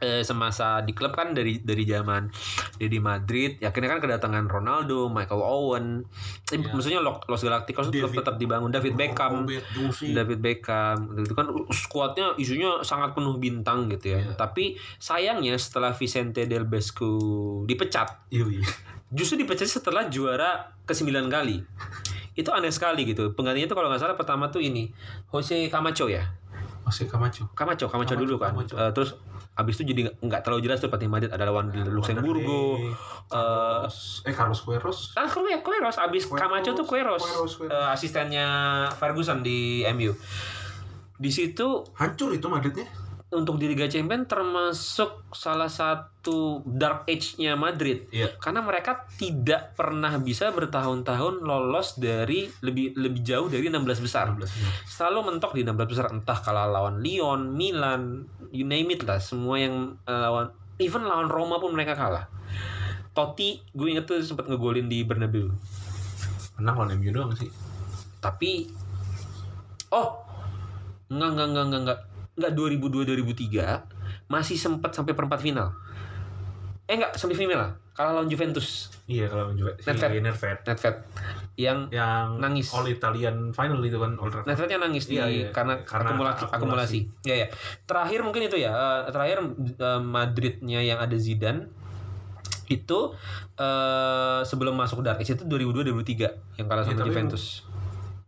[0.00, 2.32] eh, semasa di klub kan dari dari zaman
[2.80, 5.86] dia di Madrid, ya akhirnya kan kedatangan Ronaldo, Michael Owen,
[6.48, 6.72] eh, Iya.
[6.72, 9.64] maksudnya Los Galacticos itu David- tetap dibangun, David Beckham, Robert
[10.00, 14.24] David Beckham, itu kan skuadnya isunya sangat penuh bintang gitu ya.
[14.24, 14.34] Iya.
[14.40, 17.04] Tapi sayangnya setelah Vicente Del Bosque
[17.68, 18.64] dipecat, iya iya
[19.10, 21.60] justru dipecat setelah juara ke 9 kali.
[22.38, 23.34] Itu aneh sekali gitu.
[23.34, 24.88] Penggantinya itu kalau nggak salah pertama tuh ini
[25.34, 26.22] Jose Camacho ya.
[26.80, 28.50] Masih Camacho Camacho, Camacho Camacho, dulu kan.
[28.52, 28.74] Camacho.
[28.74, 29.10] Eh, terus
[29.52, 32.80] abis itu jadi nggak- terlalu jelas tuh pelatih Madrid ada lawan di Luxemburgo.
[32.80, 32.96] Wanderlei,
[33.30, 37.76] Eh, Carlos eh Carlos Queiroz ah Queiroz, Queiroz abis Queiroz, Camacho tuh Queiroz, Queiroz, Queiroz.
[37.76, 38.46] Eh, asistennya
[38.92, 40.12] Ferguson di MU.
[41.14, 42.88] Di situ hancur itu Madridnya
[43.30, 48.10] untuk di Liga Champions termasuk salah satu dark age-nya Madrid.
[48.10, 54.34] iya Karena mereka tidak pernah bisa bertahun-tahun lolos dari lebih lebih jauh dari 16 besar.
[54.34, 59.22] 16 Selalu mentok di 16 besar entah kalah lawan Lyon, Milan, you name it lah,
[59.22, 60.50] semua yang eh, lawan
[60.82, 62.26] even lawan Roma pun mereka kalah.
[63.14, 65.50] Totti gue inget tuh sempat ngegolin di Bernabeu.
[66.60, 67.48] menang lawan MU doang sih
[68.20, 68.68] Tapi
[69.96, 70.20] oh
[71.08, 72.00] enggak enggak enggak enggak enggak
[72.40, 73.84] enggak 2002 2003
[74.26, 75.76] masih sempat sampai perempat final.
[76.84, 78.88] Eh enggak semifinal kalah lawan Juventus.
[79.04, 80.22] iya kalau juga si Nedved.
[80.22, 80.96] Nedved Nedved
[81.54, 82.72] yang yang Nangis.
[82.72, 84.48] All Italian final itu kan All Trafford.
[84.48, 85.48] Nedvednya nangis di Iya, iya.
[85.50, 86.56] karena, Karena akumulasi, akumulasi.
[86.56, 86.98] akumulasi.
[87.28, 87.46] Ya ya.
[87.84, 88.70] Terakhir mungkin itu ya.
[88.70, 89.38] eh, terakhir
[89.76, 91.68] eh, Madridnya yang ada Zidane
[92.68, 93.12] itu
[93.58, 97.66] eh sebelum masuk Dark Age itu 2002 2003 yang kalah Ya, sama tapi Juventus.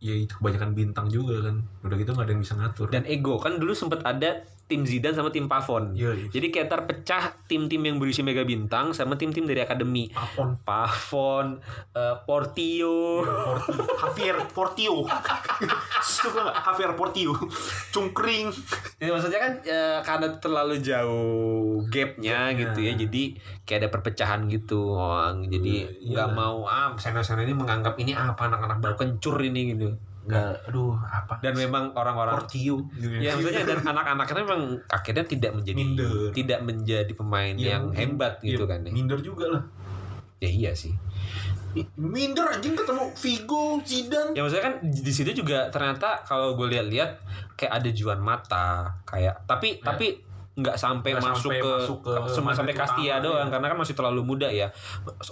[0.02, 1.62] Ya itu kebanyakan bintang juga kan.
[1.86, 2.90] Udah gitu nggak ada yang bisa ngatur.
[2.90, 3.38] Dan ego.
[3.38, 5.92] Kan dulu sempat ada tim Zidane sama tim Pavon.
[5.92, 6.26] Iya, iya.
[6.30, 10.08] Jadi kayak terpecah tim-tim yang berisi mega bintang sama tim-tim dari akademi.
[10.10, 11.60] Apon Pavon,
[11.92, 15.04] eh, Portillo, Porti, Javier Portio
[16.02, 17.36] suka Javier Portio
[17.90, 18.48] cungkring
[18.96, 22.60] Ya, maksudnya kan eh, karena terlalu jauh gapnya Gapnya.
[22.62, 23.22] gitu ya, jadi
[23.62, 24.94] kayak ada perpecahan gitu.
[24.94, 26.36] Oh, jadi Iya, nggak iya.
[26.36, 29.92] mau ah senior-senior ini menganggap ini apa anak-anak baru kencur ini gitu.
[30.22, 32.86] Nggak aduh apa Dan memang orang-orang Portio
[33.18, 36.30] ya maksudnya dan anak-anaknya memang akhirnya tidak menjadi Minder.
[36.30, 37.98] tidak menjadi pemain Iya, yang mungkin.
[38.14, 38.92] hebat gitu Iya, kan ya.
[38.92, 39.62] minder juga lah
[40.38, 40.94] Ya iya sih.
[41.96, 47.10] minder anjing ketemu Vigo Zidane Ya maksudnya kan di situ juga ternyata kalau gue lihat-lihat
[47.54, 48.68] kayak ada Juan Mata
[49.02, 49.84] kayak tapi Ya.
[49.84, 50.06] tapi
[50.52, 53.52] nggak sampai Nggak masuk sampai ke, masuk ke cuma sampai Castilla utama, doang ya.
[53.56, 54.68] karena kan masih terlalu muda ya.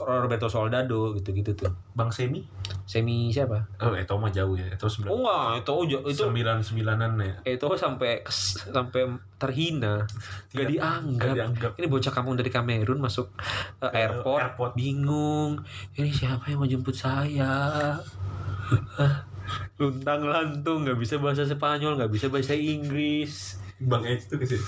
[0.01, 1.68] Roberto Soldado gitu-gitu tuh.
[1.93, 2.41] Bang Semi?
[2.89, 3.68] Semi siapa?
[3.85, 7.35] Oh itu mah jauh ya itu oh sembilan enggak itu itu itu sembilan sembilanan ya.
[7.53, 8.25] Itu sampai
[8.73, 9.03] sampai
[9.37, 10.09] terhina.
[10.57, 11.35] Nggak Tidak- dianggap.
[11.37, 11.71] dianggap.
[11.77, 13.29] ini bocah kampung dari Kamerun masuk
[13.85, 14.73] uh, airport, airport.
[14.73, 15.61] bingung.
[16.01, 17.93] Ini siapa yang mau jemput saya?
[19.77, 24.61] Luntang lantung nggak bisa bahasa Spanyol nggak bisa bahasa Inggris Bang Edge tuh ke sini.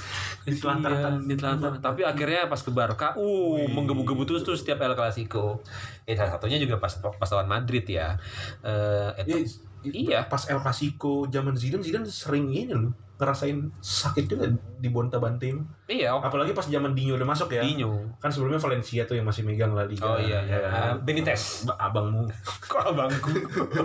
[0.43, 1.81] Ditelantarkan Iya, ditelantarkan.
[1.81, 3.69] tapi akhirnya pas ke Barca uh Wih.
[3.69, 5.61] menggebu-gebu terus tuh setiap El Clasico.
[6.03, 8.17] Eh salah satunya juga pas pas lawan Madrid ya.
[8.61, 10.25] Eh itu Iya.
[10.25, 14.51] pas El Clasico zaman Zidane Zidane sering ini loh ngerasain sakit juga
[14.81, 16.11] di Bonta Bantim iya.
[16.11, 17.63] Oh, apalagi pas zaman Dino udah masuk ya.
[17.63, 18.19] Dino.
[18.19, 20.03] Kan sebelumnya Valencia tuh yang masih megang La Liga.
[20.03, 20.59] Oh iya iya.
[20.59, 20.71] Ya.
[20.91, 21.07] Kan?
[21.07, 21.63] Benitez.
[21.63, 22.27] Ba- abangmu.
[22.67, 23.31] Kok abangku?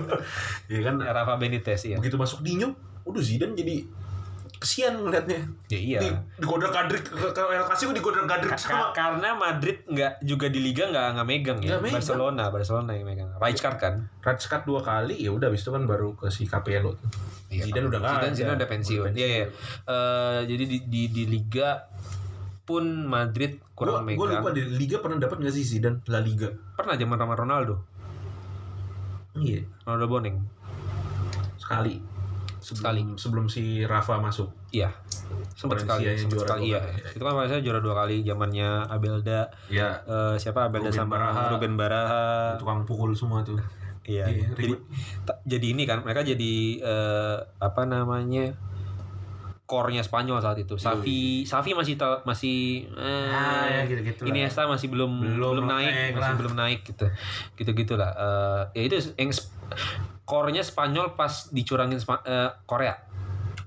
[0.74, 0.98] Ya kan?
[0.98, 2.74] Rafa Benitez ya begitu masuk Dino
[3.04, 3.86] udah Zidane jadi
[4.58, 9.34] kesian ngeliatnya ya iya di digoda kadrik ke, El Clasico digoda kadrik Ka- sama karena
[9.34, 11.96] Madrid nggak juga di liga nggak nggak megang ya megang.
[11.96, 15.84] Barcelona Barcelona yang megang Rijkaard kan red card dua kali ya udah habis itu kan
[15.84, 17.10] baru ke si Capello tuh.
[17.48, 18.34] Zidane udah nggak Zidane.
[18.34, 19.46] Zidane udah pensiun iya iya
[19.86, 21.86] Eh, jadi di, di di liga
[22.64, 26.50] pun Madrid kurang Gua, megang lupa di Liga pernah dapat nggak sih Zidane La Liga?
[26.74, 27.76] pernah zaman sama Ronaldo
[29.34, 29.62] Iya.
[29.86, 30.38] Ronaldo Boneng.
[31.56, 32.17] Sekali.
[32.76, 33.00] Sekali.
[33.16, 34.52] Sebelum, si Rafa masuk.
[34.70, 34.92] Iya.
[35.56, 36.80] Sempat sekali, sempat juara sekali iya.
[36.80, 37.16] kali.
[37.16, 40.04] Itu kan Valencia juara dua kali zamannya Abelda Ya.
[40.04, 41.42] eh, siapa Abelda Ruben sama Baraha.
[41.52, 42.26] Ruben Baraha.
[42.60, 43.56] Tukang pukul semua tuh.
[44.04, 44.24] Iya.
[44.24, 44.80] Iya, jadi, ribut.
[45.24, 48.52] ta- jadi ini kan mereka jadi eh, apa namanya?
[49.68, 50.80] core-nya Spanyol saat itu.
[50.80, 54.24] Safi Safi masih tel- masih eh, Ah, ya lah.
[54.24, 56.40] Iniesta masih belum Belum belum, naik, naik masih lah.
[56.40, 57.04] belum naik gitu.
[57.60, 58.12] Gitu-gitulah.
[58.72, 59.28] Eh ya itu yang
[60.28, 63.00] core-nya Spanyol pas dicurangin Spa- eh, Korea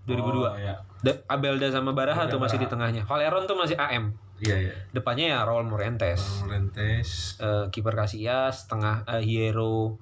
[0.04, 0.44] 2002.
[0.44, 0.76] Oh, ya.
[1.00, 2.72] Da- Abelda sama Baraha Abelda tuh masih di Baraha.
[2.92, 3.02] tengahnya.
[3.02, 4.12] Valeron tuh masih AM.
[4.38, 4.74] Iya, iya.
[4.90, 6.44] Depannya ya Raul Morientes.
[6.44, 7.36] Lentes.
[7.36, 9.96] Eh, kiper Casillas, tengah eh, Hierro.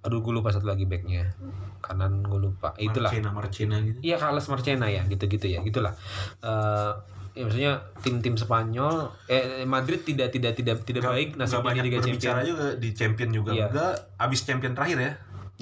[0.00, 1.34] Aduh gue lupa satu lagi backnya.
[1.78, 2.74] Kanan gue lupa.
[2.76, 3.10] Itulah.
[3.10, 3.98] Marcena, Marcena gitu.
[4.00, 5.94] Iya Carles Marchena ya, gitu-gitu ya, gitulah.
[6.40, 6.92] Eh
[7.32, 11.98] ya maksudnya tim-tim Spanyol eh Madrid tidak tidak tidak tidak Nggak- baik nasibnya di Liga
[11.98, 12.44] Champions.
[12.44, 13.66] juga di champion juga Iya.
[13.66, 15.12] enggak abis champion terakhir ya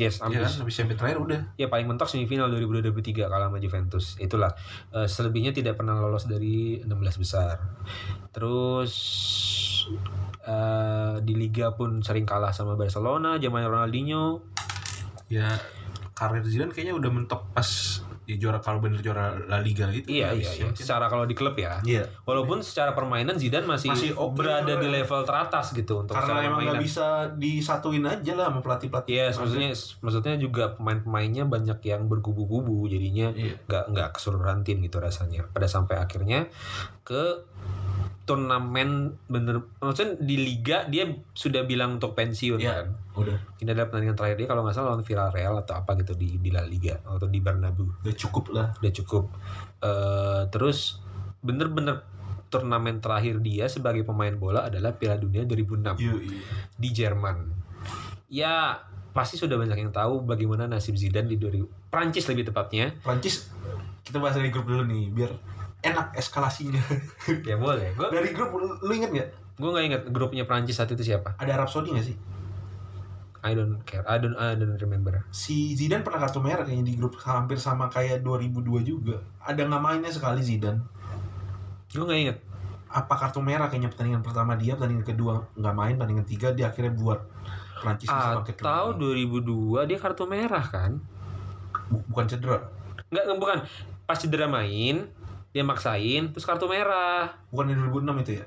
[0.00, 0.64] Yes, Iya kan ambis.
[0.64, 4.16] abis champion terakhir udah Ya paling mentok semifinal 2023 kalah sama Juventus.
[4.16, 4.48] Itulah.
[4.96, 7.60] Eh, selebihnya tidak pernah lolos dari 16 besar.
[8.32, 8.92] Terus
[10.40, 14.40] eh di liga pun sering kalah sama Barcelona, zaman Ronaldinho.
[15.30, 15.46] ya
[16.10, 20.30] karir Zidane kayaknya udah mentok pas di juara kalau bener juara La Liga gitu Iya,
[20.32, 20.70] iya, iya.
[20.70, 21.82] Secara kalau di klub ya.
[21.82, 22.06] Iya.
[22.22, 26.62] Walaupun secara permainan Zidane masih, Masih oke berada di level teratas gitu untuk karena emang
[26.62, 26.80] nggak permainan.
[26.80, 32.86] bisa disatuin aja lah sama pelatih pelatih Iya, maksudnya maksudnya juga pemain-pemainnya banyak yang berkubu-kubu
[32.86, 33.58] jadinya Iya.
[33.66, 35.50] nggak nggak keseluruhan tim gitu rasanya.
[35.50, 36.46] Pada sampai akhirnya
[37.02, 37.42] ke
[38.30, 38.90] turnamen
[39.26, 41.02] bener maksudnya di liga dia
[41.34, 42.70] sudah bilang untuk pensiun Iya.
[42.70, 42.86] kan.
[43.18, 46.38] udah Ini adalah pertandingan terakhir dia kalau nggak salah lawan Villarreal atau apa gitu di
[46.38, 47.90] di La Liga atau di Bernabeu.
[48.00, 49.24] udah cukup lah Udah cukup.
[49.80, 51.02] Eh terus
[51.42, 52.06] bener-bener
[52.46, 56.40] turnamen terakhir dia sebagai pemain bola adalah Piala Dunia 2006 iya iya
[56.72, 57.36] di Jerman.
[58.26, 58.78] Ya
[59.10, 62.94] pasti sudah banyak yang tahu bagaimana nasib Zidane di 2000 Prancis lebih tepatnya.
[63.00, 63.50] Prancis
[64.00, 65.30] kita bahas dari grup dulu nih biar
[65.82, 66.80] enak eskalasinya
[67.48, 67.92] Ya boleh.
[67.92, 71.36] Gue dari grup lu, lu inget nggak gue nggak ingat grupnya Prancis saat itu siapa.
[71.36, 72.16] ada Arab Saudi nggak sih
[73.40, 74.04] I don't care.
[74.04, 75.24] I don't I don't remember.
[75.30, 78.52] si Zidane pernah kartu merah kayaknya di grup hampir sama kayak 2002
[78.82, 80.80] juga ada nggak mainnya sekali Zidane
[81.88, 82.38] Gue nggak ingat.
[82.90, 86.90] apa kartu merah kayaknya pertandingan pertama dia pertandingan kedua nggak main pertandingan tiga dia akhirnya
[86.92, 87.22] buat
[87.78, 89.24] Prancis bisa bangkit Atau lagi.
[89.30, 90.98] 2002 dia kartu merah kan?
[91.86, 92.58] Bu- bukan cedera
[93.08, 93.58] nggak, bukan.
[94.04, 95.06] Pas cedera main
[95.50, 97.34] dia maksain terus kartu merah.
[97.50, 98.44] bukan di 2006 itu ya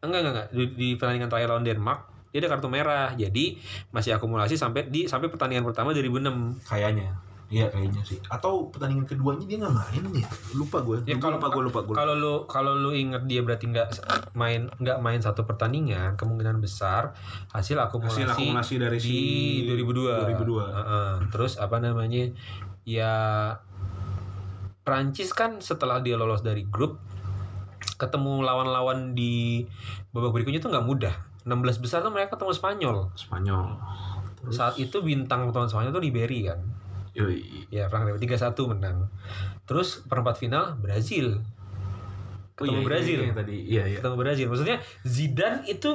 [0.00, 3.12] Enggak enggak enggak di, di pertandingan terakhir lawan Denmark dia ada kartu merah.
[3.12, 6.64] Jadi masih akumulasi sampai di sampai pertandingan pertama 2006.
[6.64, 7.12] kayaknya
[7.46, 11.52] iya kayaknya sih atau pertandingan keduanya dia nggak main ya lupa gue Ya, kalau- lupa
[11.52, 13.88] gue lupa gue Kalau lu kalau lu inget dia berarti nggak
[14.32, 17.12] main nggak main satu pertandingan kemungkinan besar
[17.52, 19.12] hasil akumulasi, hasil akumulasi dari si
[19.60, 20.32] di 2002.
[20.32, 21.10] 2002 Heeh.
[21.28, 22.32] Terus apa namanya
[22.82, 23.12] ya
[24.82, 26.98] Prancis kan setelah dia lolos dari grup
[27.98, 29.62] ketemu lawan-lawan di
[30.10, 31.14] babak berikutnya tuh nggak mudah.
[31.42, 32.96] 16 besar tuh mereka ketemu Spanyol.
[33.18, 33.74] Spanyol
[34.38, 36.58] Terus, Saat itu bintang lawan Spanyol tuh Ribery kan.
[37.12, 37.66] yoi.
[37.68, 39.06] Ya, Frank Ribery 3-1 menang.
[39.66, 41.42] Terus perempat final Brazil.
[42.58, 43.18] Oh, Ketemu iya, Brazil.
[43.18, 44.46] iya, iya, tadi iya iya ketemu Brazil.
[44.50, 45.90] Maksudnya Zidane itu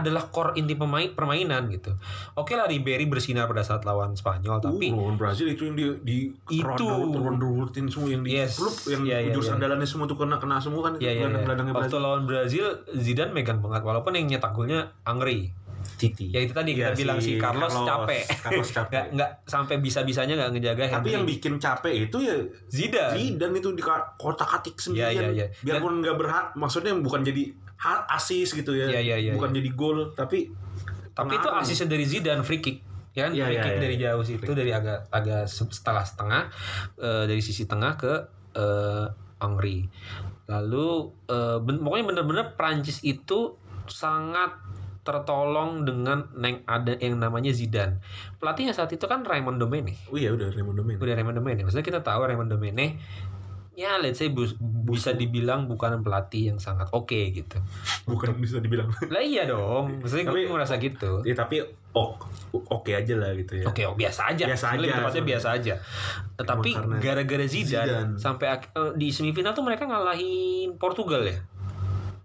[0.00, 1.96] adalah core inti pemain permainan gitu.
[2.36, 5.86] Oke lah Ribery bersinar pada saat lawan Spanyol tapi uh, lawan Brazil itu yang di
[6.02, 6.62] di Itu.
[6.62, 8.56] ronda semua yang di Yes.
[8.60, 9.54] klub yang Iya, iya, jurus iya.
[9.58, 11.26] andalannya semua tuh kena kena semua kan ya, ya.
[11.26, 12.64] gelandang-gelandangnya Waktu Brazil lawan Brazil
[12.96, 15.52] Zidane megang banget walaupun yang nyetak golnya Angri.
[15.92, 18.22] Titi Ya itu tadi kita Iya, bilang si Carlos, capek.
[18.40, 21.10] Carlos capek Nggak nggak sampai bisa-bisanya nggak ngejaga tapi Henry.
[21.12, 23.14] yang bikin capek itu ya Zidane.
[23.14, 23.82] Zidane itu di
[24.16, 25.46] kotak katik sendirian Iya, iya, iya.
[25.62, 29.56] biarpun nggak berhak maksudnya bukan jadi hak asis gitu ya Iya, iya, iya, bukan iya.
[29.56, 30.50] jadi gol tapi
[31.12, 32.84] Tapi itu asisnya dari Zidane free kick.
[33.12, 33.80] Ya kan Iya, free iya, kick iya.
[33.80, 36.52] dari jauh situ dari agak agak se- setelah setengah
[36.96, 38.12] eh, dari sisi tengah ke
[38.52, 39.06] eh,
[39.38, 39.88] Angri.
[40.44, 40.88] Lalu
[41.26, 43.56] eh, ben- pokoknya bener-bener Prancis itu
[43.86, 44.52] sangat
[45.06, 48.02] tertolong dengan neng ada yang namanya Zidane.
[48.36, 50.10] Pelatihnya saat itu kan Raymond Domenech.
[50.10, 51.62] oh iya udah Raymond Domenech Udah Raymond Domenech.
[51.62, 52.98] Maksudnya kita tahu Raymond Domenech
[53.76, 54.56] ya let's say bus-
[54.88, 57.60] bisa dibilang bukan pelatih yang sangat oke gitu.
[58.04, 60.00] bukan bisa dibilang Lah iya dong.
[60.00, 61.20] Maksudnya gue Tapi- merasa gitu.
[61.22, 61.60] ya tapi
[61.92, 62.20] ok
[62.72, 64.48] oke aja lah gitu ya Oke, oh, biasa aja.
[64.48, 65.74] Biasa aja, tepatnya biasa aja.
[66.34, 68.16] Tetapi gara-gara Zidane, Zidane.
[68.16, 71.36] sampai eh, di semifinal tuh mereka ngalahin Portugal ya.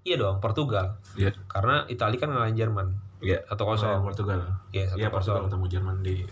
[0.02, 0.98] Iya dong, Portugal.
[1.14, 1.30] Iya.
[1.46, 2.88] Karena Italia kan ngalahin Jerman.
[3.22, 3.46] Iya.
[3.46, 4.02] Satu kosong.
[4.02, 4.42] Portugal
[4.72, 6.26] Iya, Iya Portugal ketemu Jerman di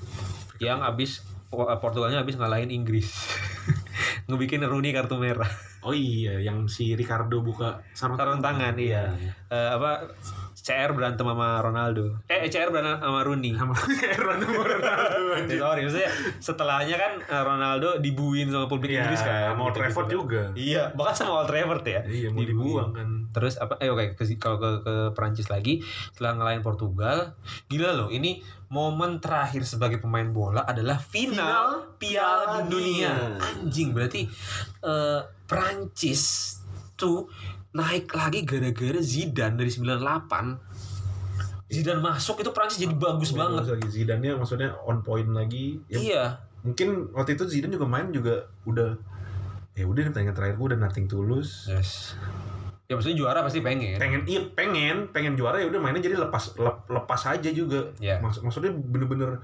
[0.57, 1.11] Yang abis
[1.49, 3.09] eh, Portugalnya abis ngalahin Inggris.
[4.29, 5.49] Ngebikin Rooney kartu merah.
[5.79, 9.09] Oh iya, yang si Ricardo buka sarung, Sarung tangan, iya.
[9.47, 10.11] Eh, apa
[10.59, 12.19] CR berantem sama Ronaldo.
[12.27, 13.55] Eh CR berantem sama Rooney.
[13.55, 13.73] sama
[14.19, 14.45] Ronaldo
[14.75, 19.55] Ronaldo Ya, sorry, maksudnya setelahnya kan eh, Ronaldo dibuin sama publik Iya, Inggris kan.
[19.55, 20.41] sama Old Trafford juga.
[20.53, 22.01] Iya, bahkan sama Old Trafford ya.
[22.03, 23.09] Iya, mau dibuang kan.
[23.29, 23.77] Terus apa?
[23.77, 28.09] Eh oke, ke, kalau ke, ke Perancis lagi setelah ngalahin Portugal, gila loh.
[28.09, 31.65] Ini momen terakhir sebagai pemain bola adalah final, Final
[31.95, 33.11] Piala Piala Dunia.
[33.13, 33.37] Dunia.
[33.37, 34.21] Anjing berarti
[34.81, 36.55] eh Perancis
[36.93, 37.25] tuh
[37.69, 41.69] naik lagi gara-gara Zidane dari 98.
[41.69, 43.63] Zidane masuk itu Perancis jadi bagus Iya, banget.
[43.77, 45.77] lagi Zidane maksudnya on point lagi.
[45.85, 46.23] Ya, Iya.
[46.65, 48.97] Mungkin waktu itu Zidane juga main juga udah
[49.77, 51.69] ya udah pertandingan terakhir gue udah nothing tulus.
[51.69, 52.17] Yes.
[52.89, 53.95] Ya maksudnya juara pasti pengen.
[53.95, 58.17] pengen iya pengen pengen juara ya udah mainnya jadi lepas lep- lepas aja juga Iya.
[58.17, 59.37] Maksud, maksudnya bener-bener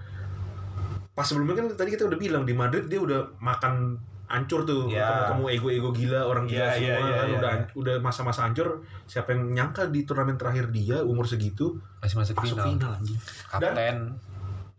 [1.14, 5.30] pas sebelumnya kan tadi kita udah bilang di Madrid dia udah makan hancur tuh Iya.
[5.30, 7.38] ketemu ego-ego gila orang gila semua iya, iya, kan iya.
[7.38, 8.68] udah udah masa-masa hancur
[9.06, 12.66] siapa yang nyangka di turnamen terakhir dia umur segitu Masih masuk masuk final.
[12.66, 13.18] final anjing
[13.48, 13.98] Kapten.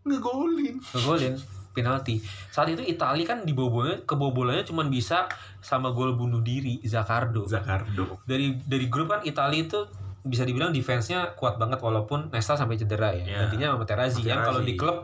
[0.03, 1.33] ngegolin ngegolin
[1.77, 2.17] penalti.
[2.49, 5.29] Saat itu Italia kan dibobolnya kebobolannya cuma bisa
[5.61, 7.45] sama gol bunuh diri Zakardo.
[7.45, 9.85] Zakardo Dari dari grup kan Italia itu
[10.25, 13.45] bisa dibilang defense-nya kuat banget walaupun Nesta sampai cedera ya.
[13.45, 14.47] Gantinya sama Materazzi yang Materazzi.
[14.49, 14.97] kalau di klub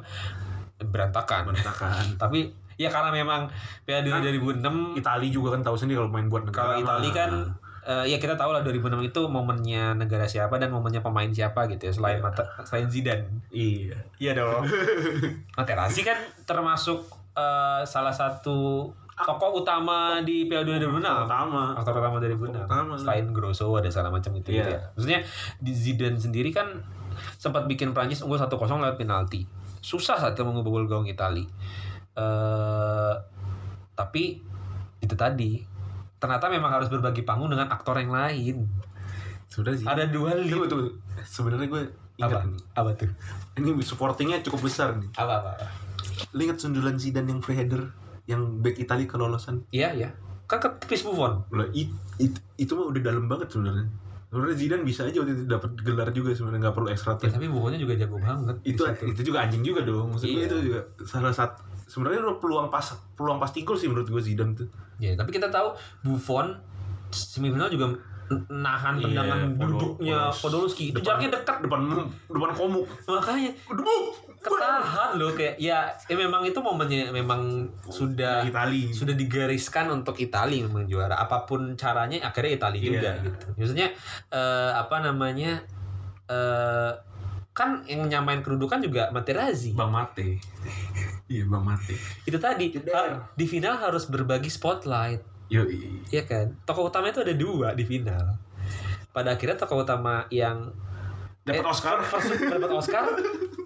[0.84, 1.41] berantakan.
[1.53, 2.39] berantakan Tapi
[2.76, 3.47] ya karena memang
[3.86, 7.07] Piala Dunia Kan 2006 Itali juga kan tahu sendiri kalau main buat negara kalau Italia
[7.07, 7.15] mah.
[7.15, 7.32] kan
[7.84, 11.84] eh, ya kita tahu lah 2006 itu momennya negara siapa dan momennya pemain siapa gitu
[11.84, 12.24] ya selain Iya.
[12.24, 13.26] Mate- selain Zidane.
[13.50, 14.64] iya Iya dong.
[15.58, 17.04] Materazzi kan termasuk
[17.34, 21.06] eh, salah satu tokoh utama di Piala Dunia 2006.
[21.22, 22.62] pertama Aktor utama dari Aktor Bunda.
[22.66, 22.94] utama.
[22.96, 24.58] Selain Grosso ada segala macam itu Iya.
[24.58, 24.82] gitu ya.
[24.92, 25.20] Maksudnya
[25.60, 26.68] di Zidane sendiri kan
[27.36, 29.46] sempat bikin Prancis unggul 1-0 lewat penalti.
[29.80, 31.46] Susah saat itu mengebobol gawang Itali.
[32.14, 33.14] Eh
[33.94, 34.42] tapi
[34.98, 35.62] itu tadi
[36.24, 38.63] ternyata memang harus berbagi panggung dengan aktor yang lain.
[39.45, 40.34] sudah sih Ada dua.
[40.39, 40.88] Tunggu, tunggu.
[41.21, 41.84] Sebenarnya gue
[42.15, 42.39] ingat Apa?
[42.41, 42.57] nih.
[42.74, 43.11] Apa tuh?
[43.53, 45.11] Ini supportingnya cukup besar nih.
[45.13, 45.49] Apa apa?
[45.53, 45.67] apa?
[46.32, 47.91] Lu ingat sundulan Zidane yang free header
[48.24, 49.67] yang back Italia kelolosan?
[49.69, 50.09] Iya iya.
[50.43, 51.43] Kan ke Chris Buffon.
[51.49, 53.86] Lah it, it- itu mah udah dalam banget sebenarnya.
[54.26, 57.45] Sebenarnya Zidane bisa aja waktu itu dapat gelar juga sebenarnya nggak perlu extra Ya, tapi
[57.45, 58.55] Buffonnya juga jago banget.
[58.63, 60.09] itu itu juga anjing juga dong.
[60.09, 60.47] Maksud gue Iya.
[60.47, 64.54] itu juga salah satu sebenarnya udah peluang pas peluang pasti gol sih menurut gue Zidane
[64.54, 64.68] tuh.
[64.98, 66.56] Ya, tapi kita tahu Buffon
[67.10, 67.94] semifinal juga
[68.50, 70.86] nahan Iya, tendangan Podol- duduknya Podolski.
[70.90, 71.62] Itu jaraknya dekat.
[71.62, 71.80] Depan
[72.26, 72.86] depan komuk.
[73.04, 73.98] Makanya Debu.
[74.40, 78.92] ketahan loh kayak ya, ya memang itu momennya memang sudah Itali.
[78.92, 81.16] sudah digariskan untuk Italia memang juara.
[81.16, 82.90] Apa pun caranya akhirnya Italia Iya.
[82.90, 83.46] juga gitu.
[83.56, 83.88] Maksudnya
[84.30, 85.64] eh, apa namanya?
[86.26, 86.92] eh
[87.54, 89.78] kan yang nyamain kedudukan juga Materazzi.
[89.78, 90.41] Bang Mate.
[91.30, 91.93] iya Bang Mate.
[92.26, 92.74] Itu tadi
[93.38, 95.22] di final harus berbagi spotlight.
[95.54, 95.70] Yo
[96.10, 96.58] Iya kan?
[96.66, 98.41] Tokoh utama itu ada dua di final.
[99.14, 100.74] Pada akhirnya tokoh utama yang
[101.45, 102.01] dapat eh, Oscar.
[102.01, 103.06] first dapat Oscar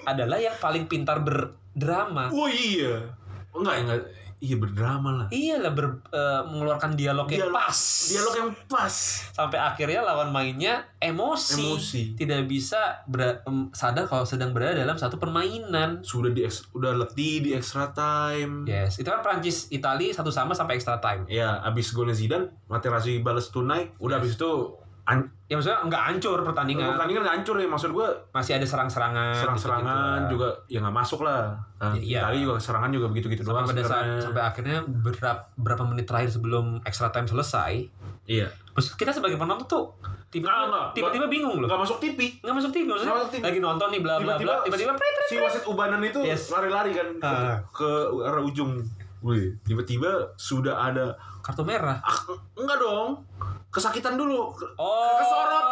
[0.04, 2.28] adalah yang paling pintar berdrama.
[2.36, 3.08] Oh iya.
[3.56, 4.02] Oh, enggak enggak.
[4.38, 5.28] Iya berdrama lah.
[5.34, 7.80] Iyalah ber, eh, mengeluarkan dialog yang Dialog- pas.
[8.06, 8.94] Dialog yang pas.
[9.34, 11.58] Sampai akhirnya lawan mainnya emosi.
[11.58, 12.02] Emosi.
[12.14, 16.06] Tidak bisa bera- em, sadar kalau sedang berada dalam satu permainan.
[16.06, 18.70] Sudah di udah letih di extra time.
[18.70, 21.26] Yes, itu kan Prancis Itali satu sama sampai extra time.
[21.26, 23.90] Ya, abis golnya Zidane, Materazzi balas tunai.
[23.98, 24.78] Udah abis itu
[25.08, 26.92] an- Ya maksudnya nggak hancur pertandingan.
[26.92, 27.64] pertandingan nggak hancur ya.
[27.66, 29.32] Maksud gue Masih ada serang-serangan.
[29.34, 30.28] serang-serangan gitu-gitu lah.
[30.30, 31.56] juga ya nggak masuk lah.
[31.78, 32.20] Nah, Iya.
[32.20, 36.30] Italia juga serangan juga begitu-gitu sampai doang pada saat sampai akhirnya berapa berapa menit terakhir
[36.30, 37.80] sebelum extra time selesai
[38.26, 38.52] Iya.
[38.70, 39.86] terus kita sebagai penonton tuh
[40.28, 42.20] tiba-tiba tiba-tiba bingung loh Nggak masuk TV.
[42.38, 43.42] nggak masuk TV maksudnya masuk TV.
[43.42, 44.92] lagi nonton nih bla bla bla tiba-tiba
[45.24, 46.52] si wasit ubanan itu Yes.
[46.52, 47.56] lari-lari kan ke, Ah.
[47.72, 47.88] ke
[48.22, 48.84] arah ujung.
[49.18, 51.16] Wih, tiba-tiba sudah ada
[51.48, 52.20] kartu merah ah,
[52.60, 53.24] enggak dong.
[53.72, 54.52] Kesakitan dulu.
[54.76, 55.66] oh Kesorot.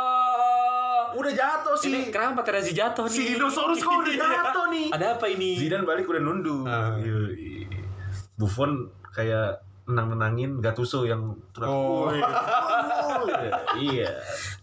[1.15, 2.11] Udah jatuh ini sih.
[2.11, 4.87] kenapa Materazzi jatuh nih Si dinosaurus kok udah jatuh nih.
[4.95, 6.63] ada apa ini Zidane balik udah nunduk.
[6.63, 6.95] Ah.
[6.95, 7.67] Yoi.
[8.39, 12.09] Buffon kayak menang-menangin Gattuso yang Oh.
[12.09, 13.25] "Woi." Oh,
[13.77, 14.09] iya.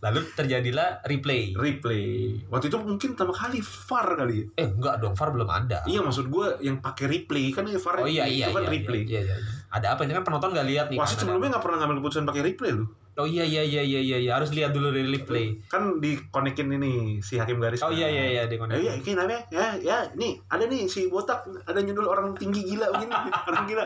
[0.03, 2.37] lalu terjadilah replay Replay.
[2.51, 6.27] Waktu itu mungkin pertama kali VAR kali eh enggak dong VAR belum ada Iya maksud
[6.31, 9.03] gue yang pakai replay kan ya VAR oh iya itu iya kan iya, replay.
[9.07, 9.51] iya, iya, iya.
[9.73, 12.25] ada apa ini kan penonton nggak lihat nih Wasit kan, sebelumnya nggak pernah ngambil keputusan
[12.29, 12.89] pakai replay loh.
[13.13, 14.33] Oh iya iya iya iya iya iya.
[14.35, 17.85] harus lihat dulu dari replay Kan dikonekin ini si hakim garis.
[17.85, 17.97] oh kan.
[17.97, 21.45] iya iya iya di Ya, iya, ini namanya ya, ya, nih ada nih si botak
[21.67, 23.13] ada nyundul orang tinggi gila begini,
[23.53, 23.85] orang gila.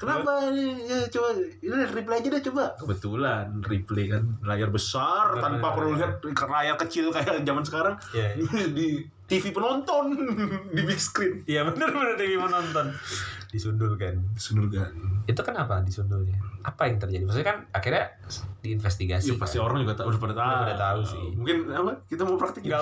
[0.00, 0.48] Kenapa?
[0.48, 0.88] ini?
[0.88, 2.64] Ya, coba, ini replay aja deh coba.
[2.80, 6.00] Kebetulan replay kan layar besar Benar, tanpa benar, perlu benar.
[6.24, 8.66] lihat layar kecil kayak zaman sekarang Iya, iya.
[8.72, 8.88] di
[9.28, 10.12] TV penonton
[10.76, 11.44] di big screen.
[11.44, 12.48] Iya bener bener Dewi mau
[13.52, 14.88] disundul kan Sundul kan.
[15.22, 18.08] itu kenapa disundulnya apa yang terjadi maksudnya kan akhirnya
[18.58, 19.68] diinvestigasi Iya pasti kan?
[19.68, 20.48] orang juga tahu udah pada tahu.
[20.48, 21.24] Udah pada tahu sih.
[21.34, 21.92] Mungkin apa?
[22.06, 22.80] Kita mau praktik Nggak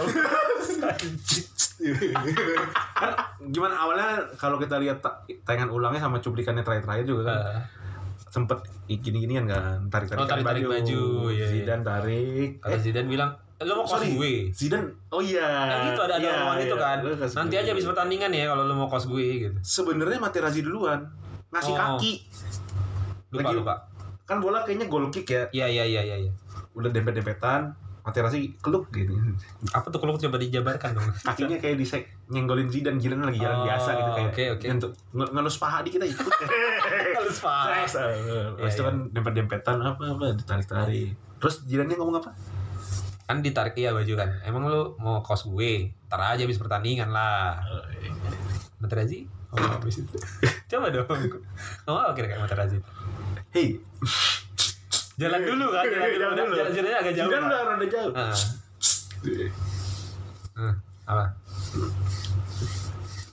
[2.95, 3.12] kan
[3.51, 7.59] gimana awalnya kalau kita lihat ta- tayangan ulangnya sama cuplikannya terakhir-terakhir juga kan Eh,
[8.31, 8.59] sempet
[8.89, 11.47] gini-ginian kan tarik-tarik Oh, tarik-tarik baju, iya, iya.
[11.53, 16.01] Zidane tarik kata Zidane bilang "Eh, lo mau kos gue Zidane oh iya Kan gitu
[16.01, 16.81] ada ada Iya, omongan itu iya.
[16.81, 16.97] kan.
[17.01, 17.61] Lo kasih Nanti gue.
[17.61, 19.59] aja habis pertandingan ya kalau lo mau kos gue gitu.
[19.61, 21.01] sebenarnya Materazzi duluan
[21.51, 21.78] ngasih Oh.
[21.99, 22.12] kaki
[23.31, 23.74] Lupa Lagi- lupa.
[24.24, 26.16] kan bola kayaknya goal kick ya Iya iya iya iya.
[26.20, 26.33] iya.
[26.72, 29.12] udah dempet-dempetan Materazzi keluk gini
[29.70, 31.09] Apa tuh kalau coba dijabarkan dong?
[31.20, 34.66] kakinya kayak disek nyenggolin Zidane Zidane lagi jalan Oh, biasa gitu kayak oke, oke.
[34.66, 36.26] nyentuh- nge- ngelus paha dikit aja ikut
[37.16, 37.82] Halus parah.
[37.82, 38.86] Terus, eh, Iya, Terus itu iya.
[38.86, 41.09] kan dempet-dempetan apa apa ditarik-tarik.
[41.36, 42.30] Terus jirannya ngomong apa?
[43.22, 44.30] Kan ditarik iya baju kan.
[44.42, 45.90] Emang lo mau kos gue?
[46.07, 47.61] Ntar aja habis pertandingan lah.
[48.78, 49.28] Materazzi?
[49.51, 50.16] Oh, habis itu.
[50.70, 51.07] Coba dong.
[51.84, 52.78] Apa kira-kira Materazzi?
[53.51, 53.76] Hei,
[55.21, 56.16] Jalan dulu kan, jalan dulu.
[56.16, 56.55] Jalan dulu.
[56.57, 57.29] Jalan jalannya agak jauh.
[57.29, 57.41] Lah.
[57.45, 58.12] udah rada jauh.
[60.57, 61.25] Hmm, apa?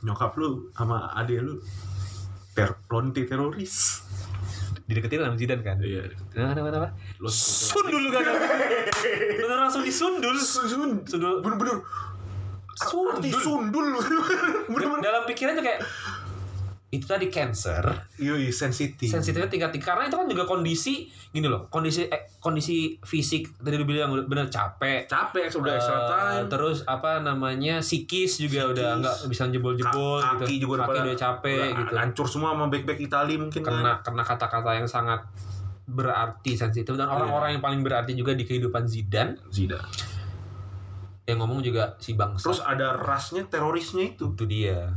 [0.04, 1.64] Nyokap lu sama adek lu
[2.52, 4.04] ter lonti teroris.
[4.88, 5.80] Dideketin sama Zidane kan?
[5.80, 6.12] Iya.
[6.32, 6.90] Kenapa, kenapa?
[7.24, 7.40] Lonti
[7.72, 8.24] Sundul kan?
[9.40, 10.36] Bener langsung disundul.
[10.40, 10.68] Sun,
[11.08, 11.40] Sundul.
[11.44, 11.84] bener-bener
[12.78, 13.32] Sundul.
[13.44, 13.88] sundul.
[14.72, 15.04] bener-bener.
[15.04, 15.80] Dalam pikirannya kayak
[16.88, 17.84] itu tadi cancer
[18.16, 19.08] Yoi, sensitif.
[19.08, 23.76] sensitifnya tingkat tinggi karena itu kan juga kondisi gini loh kondisi eh, kondisi fisik tadi
[23.76, 26.48] lu bilang bener capek Capek sudah extra Eh, time.
[26.48, 28.72] terus apa namanya psikis juga Psikis.
[28.74, 32.50] udah nggak bisa jebol-jebol Ka- kaki gitu juga kaki udah capek Udah gitu Hancur semua
[32.52, 33.72] sama back-back Itali mungkin kan.
[33.74, 35.28] kena kena kata-kata yang sangat
[35.86, 40.16] berarti sensitif dan orang-orang yang paling berarti juga di kehidupan Zidane Zidane.
[41.26, 44.32] yang ngomong juga si bangsa Terus ada rasnya terorisnya itu.
[44.32, 44.96] itu dia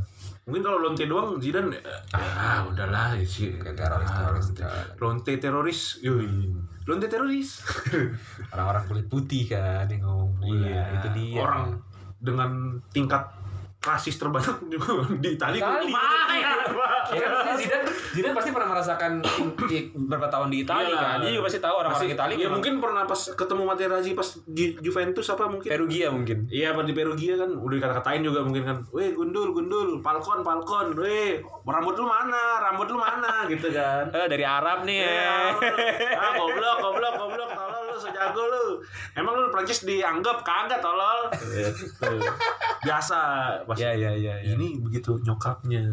[0.49, 1.81] Mungkin kalau lonte doang Zidane ya,
[2.17, 3.53] ah udahlah ya sih.
[3.61, 4.47] Kayak teroris teroris
[4.97, 6.49] Lonte teroris, yoi.
[6.89, 7.61] Lonte teroris.
[8.53, 11.65] orang-orang kulit putih kan yang ngomong pula Iya, itu dia Orang
[12.21, 13.21] dengan tingkat
[13.81, 15.57] rasis terbanyak juga di Itali.
[15.57, 15.89] Itali.
[15.89, 17.11] Pak.
[17.11, 19.11] Ya kan Zidane, Zidane pasti pernah merasakan
[19.65, 21.01] di- beberapa tahun di Italia Iyalah.
[21.03, 21.17] kan.
[21.19, 22.33] Dia juga pasti tahu orang-orang Pasti- Italia.
[22.33, 25.67] Ya memang mungkin pernah pas ketemu Materazzi pas di Juventus apa mungkin.
[25.67, 26.37] Perugia mungkin.
[26.47, 28.77] Iya, pas di Perugia kan udah dikata-katain juga mungkin kan.
[28.91, 30.87] Weh, gundul, gundul, falcon, falcon.
[30.95, 32.41] Weh, rambut lu mana?
[32.61, 34.07] Rambut lu mana gitu kan.
[34.09, 35.57] Eh dari Arab nih ya.
[36.13, 38.65] ah goblok goblok goblok tolol lu sejago lu
[39.13, 42.09] emang lu Prancis dianggap kagak tolol Gitu.
[42.81, 43.19] biasa
[43.61, 44.33] pas Ya ya ya.
[44.33, 44.55] ya.
[44.55, 45.83] ini begitu nyokapnya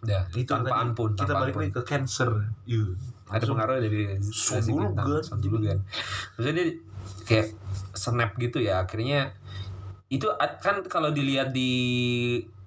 [0.00, 1.12] Udah, itu tanpa ampun.
[1.14, 2.28] kita balik lagi ke cancer
[2.64, 2.84] Iya.
[3.24, 5.78] Ada pengaruh dari Sundul bintang, kan.
[6.36, 6.66] Maksudnya dia
[7.24, 7.46] kayak
[7.92, 8.84] snap gitu ya.
[8.84, 9.32] Akhirnya
[10.06, 10.28] itu
[10.60, 11.72] kan kalau dilihat di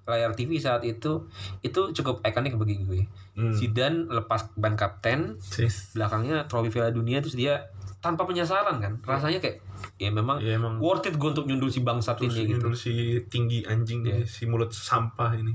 [0.03, 1.29] layar TV saat itu
[1.61, 3.01] itu cukup ikonik bagi gue.
[3.37, 3.53] Hmm.
[3.53, 5.93] Zidane lepas ban kapten, Sis.
[5.93, 8.93] belakangnya trofi Piala Dunia terus dia tanpa penyesalan kan.
[8.99, 9.61] Rasanya kayak
[9.95, 12.57] ya memang ya emang worth it gue untuk nyundul si bangsat ini gitu.
[12.57, 12.93] nyundul si
[13.25, 14.15] tinggi anjing Iya.
[14.15, 15.53] ini, si mulut sampah ini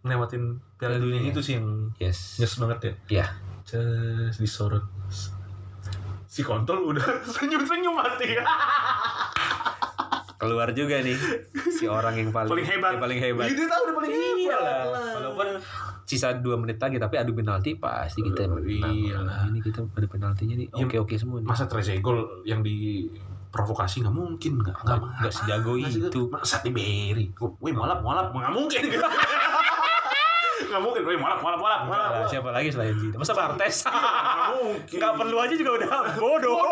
[0.00, 0.42] ngelewatin
[0.74, 2.36] Piala Dunia itu sih yang Yes.
[2.36, 3.26] nyes banget ya Ya.
[3.62, 4.80] Ces disorot
[6.24, 7.04] si kontol udah
[7.34, 8.32] senyum-senyum mati
[10.40, 11.20] Keluar juga nih
[11.70, 13.44] si orang yang paling paling hebat yang paling hebat.
[13.44, 14.84] Iya, dia tahu udah paling hebat Iyalah.
[14.88, 15.12] lah.
[15.14, 15.48] Walaupun
[16.10, 18.90] sisa dua menit lagi tapi adu penalti pasti kita Oh, menang.
[18.90, 19.46] iyalah.
[19.46, 21.46] Ini kita pada penaltinya nih Ya, oke oke semua nih.
[21.46, 23.06] masa Trezeguet yang di
[23.48, 26.26] provokasi nggak mungkin nggak Nggak- nggak sejago itu.
[26.28, 28.82] masa diberi wih mualaf mualaf nggak mungkin
[30.60, 33.18] nggak mungkin wih mualaf Enggak lah, mualaf siapa lagi selain Zidane?
[33.18, 33.76] Masa Bartes?
[33.82, 36.62] nggak mungkin Nggak perlu aja juga udah bodoh.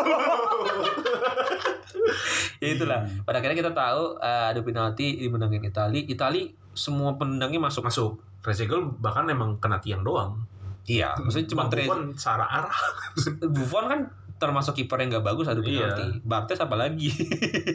[2.59, 2.99] ya itulah.
[3.21, 5.99] Pada akhirnya kita tahu eh, adu penalti dimenangin Itali.
[6.05, 7.83] Itali semua penendangnya masuk.
[7.83, 10.39] masuk Trezeguet bahkan emang kena tiang doang
[10.83, 12.73] Iya, maksudnya cuma Trez Buffon searah arah
[13.55, 13.99] Buffon kan
[14.35, 15.91] termasuk kiper yang nggak bagus adu Iya.
[15.91, 16.05] penalti.
[16.23, 17.11] Bartes apalagi.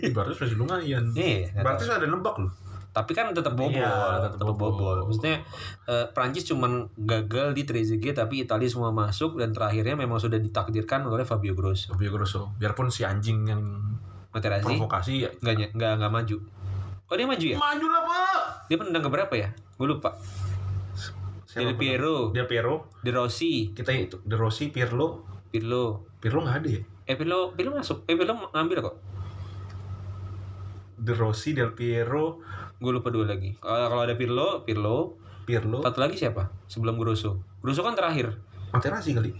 [0.02, 1.04] Ibaratnya masih lumayan
[1.54, 1.94] Berarti tahu.
[1.94, 2.52] ada nebak loh
[2.90, 3.90] tapi kan tetap bobol, Iya,
[4.22, 4.70] tetap tetap bobol.
[4.72, 4.98] bobol.
[5.10, 5.42] Maksudnya
[5.84, 11.02] eh, Prancis cuman gagal di Trezeguet tapi Italia semua masuk dan terakhirnya memang sudah ditakdirkan
[11.04, 11.90] oleh Fabio Grosso.
[11.90, 13.62] Fabio Grosso biarpun si anjing yang
[14.30, 16.36] Materazzi provokasi ya nggak nggak nggak maju.
[17.08, 17.56] Oh dia maju ya?
[17.60, 18.40] maju lah pak
[18.72, 19.48] Dia penendang ke berapa ya?
[19.76, 20.16] Gue lupa.
[21.54, 25.22] Del Piero, Del Piero De Rossi, kita itu De Rossi Pirlo
[25.54, 26.02] Pirlo.
[26.18, 28.02] Pirlo nggak ada ya Eh Pirlo, Pirlo masuk.
[28.10, 28.96] Eh Pirlo ngambil kok.
[30.98, 32.42] De Rossi Del Piero
[32.82, 33.54] Gue lupa dua lagi.
[33.62, 35.14] Kalau kalau ada Pirlo, Pirlo.
[35.46, 36.50] Pirlo Satu lagi siapa?
[36.66, 37.38] Sebelum Grosso.
[37.62, 38.34] Grosso kan terakhir.
[38.74, 39.30] Materazzi kali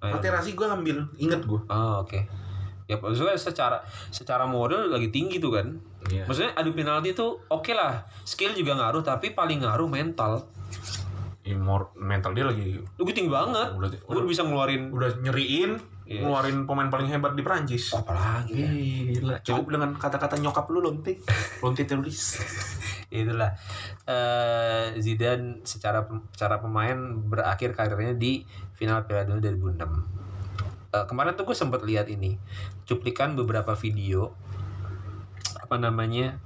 [0.00, 0.18] Ayo.
[0.18, 2.20] Materazzi gue ambil inget gue Oh, oke.
[2.88, 5.76] Ya maksudnya secara secara modal lagi tinggi tuh kan.
[6.10, 6.24] Iya.
[6.26, 8.02] Maksudnya adu penalti itu oke lah.
[8.26, 10.48] Skill juga ngaruh tapi paling ngaruh mental.
[11.42, 13.74] Imor mental dia lagi Lu gue tinggi banget.
[13.74, 16.26] udah Gue udah, bisa ngeluarin udah nyeriin Iya.
[16.26, 17.94] ngeluarin pemain paling hebat di Prancis.
[17.94, 18.58] apalagi.
[19.16, 21.22] Gila, cukup dengan kata-kata nyokap lu lontit.
[21.62, 22.42] Lontit teroris.
[23.12, 23.52] itulah
[24.08, 26.96] eh Zidane secara secara pemain
[27.28, 28.42] berakhir karirnya di
[28.72, 29.84] final Piala Dunia 2006.
[30.92, 32.36] Eh, kemarin tuh gue sempat lihat ini
[32.84, 34.32] cuplikan beberapa video
[35.72, 36.36] apa namanya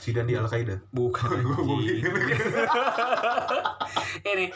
[0.00, 0.76] Zidane di Al-Qaeda.
[0.90, 2.00] bukan anjing.
[4.26, 4.46] ini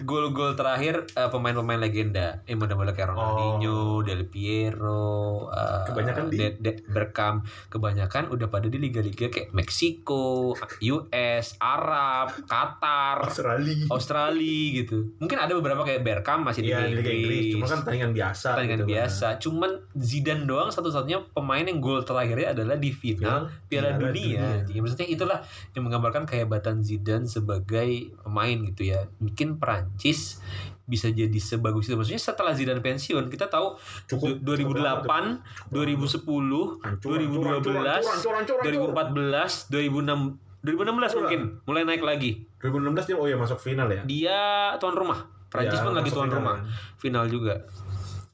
[0.00, 5.12] gol-gol terakhir eh, pemain-pemain legenda yang model-model kayak Ronaldinho, Del Piero,
[5.48, 12.32] eh, Kebanyakan di- De- De- Bergkamp, kebanyakan udah pada di liga-liga kayak Meksiko, US, Arab,
[12.44, 13.86] Qatar, Australia.
[13.88, 15.14] Australia gitu.
[15.18, 17.44] Mungkin ada beberapa kayak Bergkamp masih di Liga di Liga Inggris.
[17.52, 18.46] Cuma kan pertandingan biasa.
[18.50, 18.92] pertandingan gitu kan.
[18.92, 19.26] biasa.
[19.38, 24.62] Cuman Zidane doang satu-satunya pemain yang gol terakhirnya adalah di final Piala, Piala Dunia.
[24.62, 24.72] Dunia.
[24.94, 25.38] Maksudnya itulah
[25.74, 29.10] yang menggambarkan kehebatan Zidane sebagai pemain gitu ya.
[29.18, 30.38] Mungkin Perancis
[30.86, 31.98] bisa jadi sebagus itu.
[31.98, 33.74] Maksudnya setelah Zidane pensiun, kita tahu
[34.06, 34.38] Cukup.
[34.38, 35.42] du- 2008,
[35.74, 38.94] 2010, Hancur, 2012, hancur, hancur, hancur, hancur.
[38.94, 40.70] 2014, 2006 2016
[41.10, 42.30] Hancur, mungkin mulai naik lagi.
[42.62, 44.00] 2016 dia oh ya masuk final ya.
[44.06, 44.38] Dia
[44.78, 45.26] tuan rumah.
[45.50, 46.56] Perancis Ya, pun lagi tuan final rumah.
[46.96, 47.54] Final juga.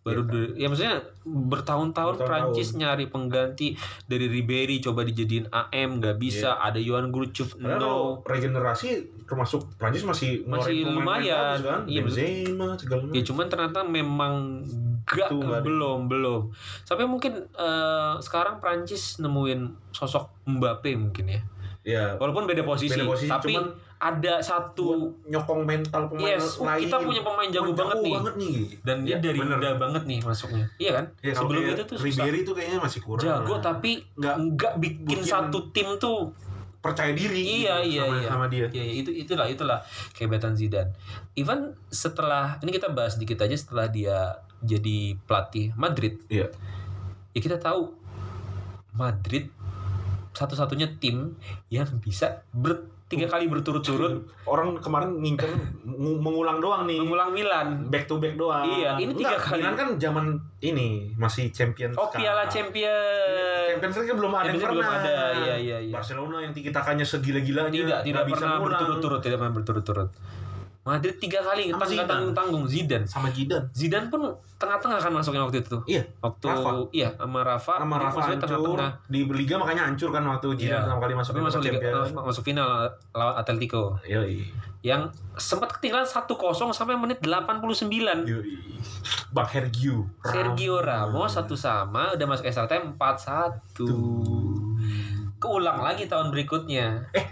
[0.01, 2.15] Baru Iya, du- ya maksudnya bertahun-tahun.
[2.19, 7.97] Prancis nyari pengganti dari Ribery coba dijadiin AM nggak bisa, ada Johan Cruyff Padahal kalau
[8.17, 8.25] no.
[8.25, 8.89] regenerasi
[9.25, 11.61] termasuk Prancis masih Masih lumayan.
[11.61, 11.81] kan?
[11.85, 13.13] Iya, Benzema segala macam.
[13.13, 14.35] Ya cuman ternyata memang
[15.03, 15.61] gak ada.
[15.61, 16.49] belum belum.
[16.83, 21.41] Sampai mungkin eh, sekarang Prancis nemuin sosok Mbappe mungkin ya.
[21.81, 26.57] Ya, Walaupun beda posisi, beda posisi tapi cuman ada satu buat nyokong mental pemain yes,
[26.57, 26.89] lain.
[26.89, 28.15] kita punya pemain jago banget nih.
[28.17, 28.55] banget nih.
[28.81, 29.57] Dan dia Ya, dari bener.
[29.57, 30.65] muda banget nih masuknya.
[30.75, 31.05] Iya kan?
[31.21, 31.97] Ya, Sebelum itu tuh.
[32.01, 33.23] Ribery tuh kayaknya masih kurang.
[33.23, 36.33] jago tapi Nggak nggak bikin bikin- satu tim tuh
[36.81, 38.29] percaya diri Iya, gitu iya, sama, iya.
[38.33, 38.67] sama dia.
[38.67, 39.79] ya ya, itu itulah itulah
[40.11, 40.97] kehebatan Zidane.
[41.35, 46.25] Even setelah ini kita bahas dikit aja setelah dia jadi pelatih Madrid.
[46.27, 46.49] Iya.
[47.31, 47.93] Ya kita tahu
[48.91, 49.53] Madrid
[50.33, 51.37] satu-satunya tim
[51.69, 55.51] yang bisa ber, tiga kali berturut-turut Orang kemarin ngincer
[55.83, 56.95] ngu- mengulang doang nih.
[56.97, 57.87] mengulang Milan.
[57.87, 58.63] Back to back doang.
[58.63, 59.59] Iya, ini tiga Enggak, kali.
[59.59, 60.27] Milan kan zaman
[60.61, 61.91] ini masih champion.
[61.95, 63.67] Oh Piala Champion.
[63.73, 64.71] Champions League kan belum ada yang pernah.
[64.73, 65.15] belum ada.
[65.37, 65.93] Iya iya iya.
[65.93, 70.09] Barcelona yang tiki takanya segila-gilanya Tidak tidak bisa pernah berturut-turut tidak pernah berturut-turut.
[70.81, 73.05] Madrid tiga kali Sama tanggung tanggung tanggung Zidane.
[73.05, 73.69] sama Zidane.
[73.71, 74.25] Zidane pun
[74.57, 75.77] tengah-tengah kan masuknya waktu itu.
[75.85, 76.71] Iya, Waktu Rafa.
[76.91, 77.75] iya sama Rafa.
[77.79, 78.91] sama Rafa hancur tengah-tengah.
[79.07, 80.81] di liga makanya hancur kan waktu Zidane Iya.
[80.83, 82.69] pertama kali masuk masuk liga, eh, masuk final
[83.11, 84.41] lawan Atletico Yoi.
[84.81, 85.05] yang
[85.35, 86.33] sempat ketinggalan 1-0
[86.71, 88.25] sampai menit 89.
[88.25, 88.57] Yoi.
[89.31, 93.85] Bang Sergio Sergio Ramos satu sama udah masuk extra time 4-1.
[95.37, 97.05] Keulang lagi tahun berikutnya.
[97.13, 97.25] Eh,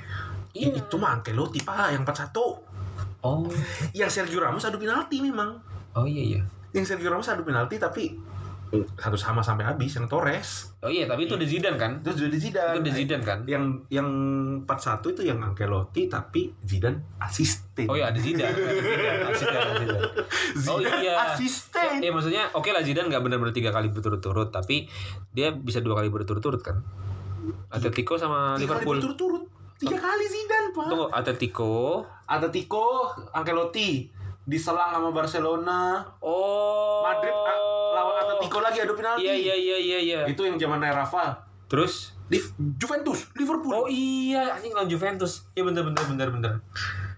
[0.55, 0.69] iya.
[0.71, 2.68] Itu mah Ancelotti pak yang 4-1
[3.21, 3.51] Oh.
[3.91, 5.59] Yang Sergio Ramos adu penalti memang
[5.93, 6.41] Oh iya iya.
[6.71, 8.15] Yang Sergio Ramos adu penalti tapi
[8.71, 11.99] mm, satu sama sampai habis yang Torres Oh iya, tapi itu udah Zidane kan?
[11.99, 13.39] itu sudah di Zidane Itu udah Zidane kan?
[13.51, 14.07] yang yang
[14.63, 19.75] 41 itu yang Ancelotti tapi Zidane asisten Oh iya ada Zidane, ada Zidane, asisten, ada
[19.83, 20.03] Zidane.
[20.71, 21.15] Oh Zidane iya.
[21.35, 24.87] asisten Ya maksudnya oke lah Zidane nggak benar-benar tiga kali berturut-turut, tapi
[25.35, 26.79] dia bisa dua kali berturut-turut kan?
[27.75, 28.97] Atletico sama tiga kali Liverpool.
[29.03, 29.43] berturut-turut
[29.79, 32.03] tiga kali Zidane pak Tunggu, Atletico.
[32.25, 32.87] Atletico
[33.31, 34.11] Ancelotti
[34.43, 37.01] diselang sama Barcelona Oh.
[37.01, 37.63] Madrid a-
[37.95, 40.19] lawan Atletico lagi adu penalti Iya iya iya iya iya.
[40.27, 42.13] itu yang zaman Rafa Terus?
[42.27, 42.37] di
[42.77, 45.49] Juventus Liverpool Oh iya, anjing lawan Juventus.
[45.55, 46.53] Iya bener bener bener bener.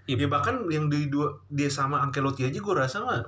[0.05, 0.15] Iya.
[0.17, 3.25] Ya bahkan yang di dua dia sama Ancelotti aja gue rasa mah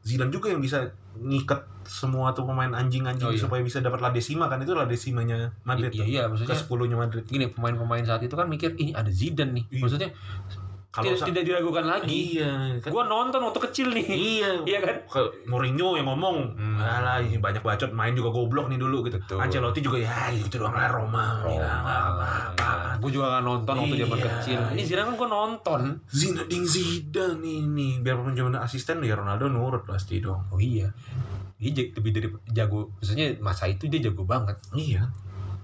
[0.00, 0.88] Zidane juga yang bisa
[1.20, 3.42] ngikat semua tuh pemain anjing-anjing Oh, iya.
[3.42, 6.96] supaya bisa dapat La Decima kan itu La Decimanya Madrid Iya iya ke maksudnya sepuluhnya
[6.96, 9.64] Madrid gini pemain-pemain saat itu kan mikir ini ada Zidane nih.
[9.68, 9.80] Iya.
[9.82, 10.08] Maksudnya
[10.90, 12.34] kalau tidak, tidak diragukan lagi.
[12.34, 14.06] iya kan Gua nonton waktu kecil nih.
[14.10, 14.96] iya Iya kan?
[15.46, 16.76] Mourinho yang ngomong Hmm.
[16.76, 19.38] alah banyak bacot main juga goblok nih dulu gitu Betul.
[19.38, 22.28] Ancelotti juga ya gitu doang lah Roma, Roma apa
[22.98, 24.26] Gue juga gak nonton waktu zaman Iya.
[24.28, 24.60] kecil.
[24.70, 25.80] Ini Zidane kan gue nonton.
[26.06, 30.90] Zinedine Zidane ini biarpun zaman asisten ya Ronaldo nurut pasti dong Oh iya.
[31.56, 32.90] Dia lebih dari jago.
[32.96, 35.06] Maksudnya masa itu dia jago banget iya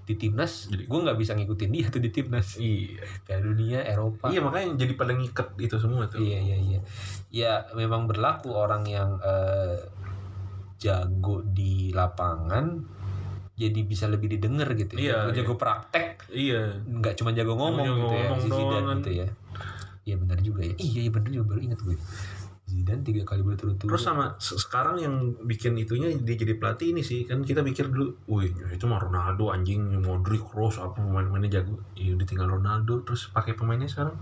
[0.06, 0.70] di timnas.
[0.70, 2.54] Jadi- Gue nggak bisa ngikutin dia tuh di timnas.
[2.56, 4.30] iya Piala Dunia, Eropa.
[4.30, 6.18] Iya makanya jadi pada ngikat itu semua tuh.
[6.18, 6.80] Iya iya iya.
[7.28, 9.82] Ya memang berlaku orang yang eh,
[10.76, 12.84] jago di lapangan
[13.56, 15.00] jadi bisa lebih didengar gitu ya.
[15.00, 16.76] Iya, Jago- jago praktek Iya.
[16.78, 18.98] nggak cuma jago ngomong Jago gitu ya ngomong kan.
[19.00, 19.28] gitu ya.
[20.04, 20.74] Iya benar juga ya.
[20.76, 21.96] Iya iya benar juga baru ingat gue.
[22.76, 23.88] Zidane tiga kali berturut-turut.
[23.88, 25.14] Terus sama se- sekarang yang
[25.48, 29.48] bikin itunya dia jadi pelatih ini sih kan kita pikir dulu, wih itu mah Ronaldo
[29.48, 31.80] anjing, Modric, Kroos apa pemain-pemainnya jago.
[31.96, 34.12] Iya udah tinggal Ronaldo terus pakai pemainnya sekarang.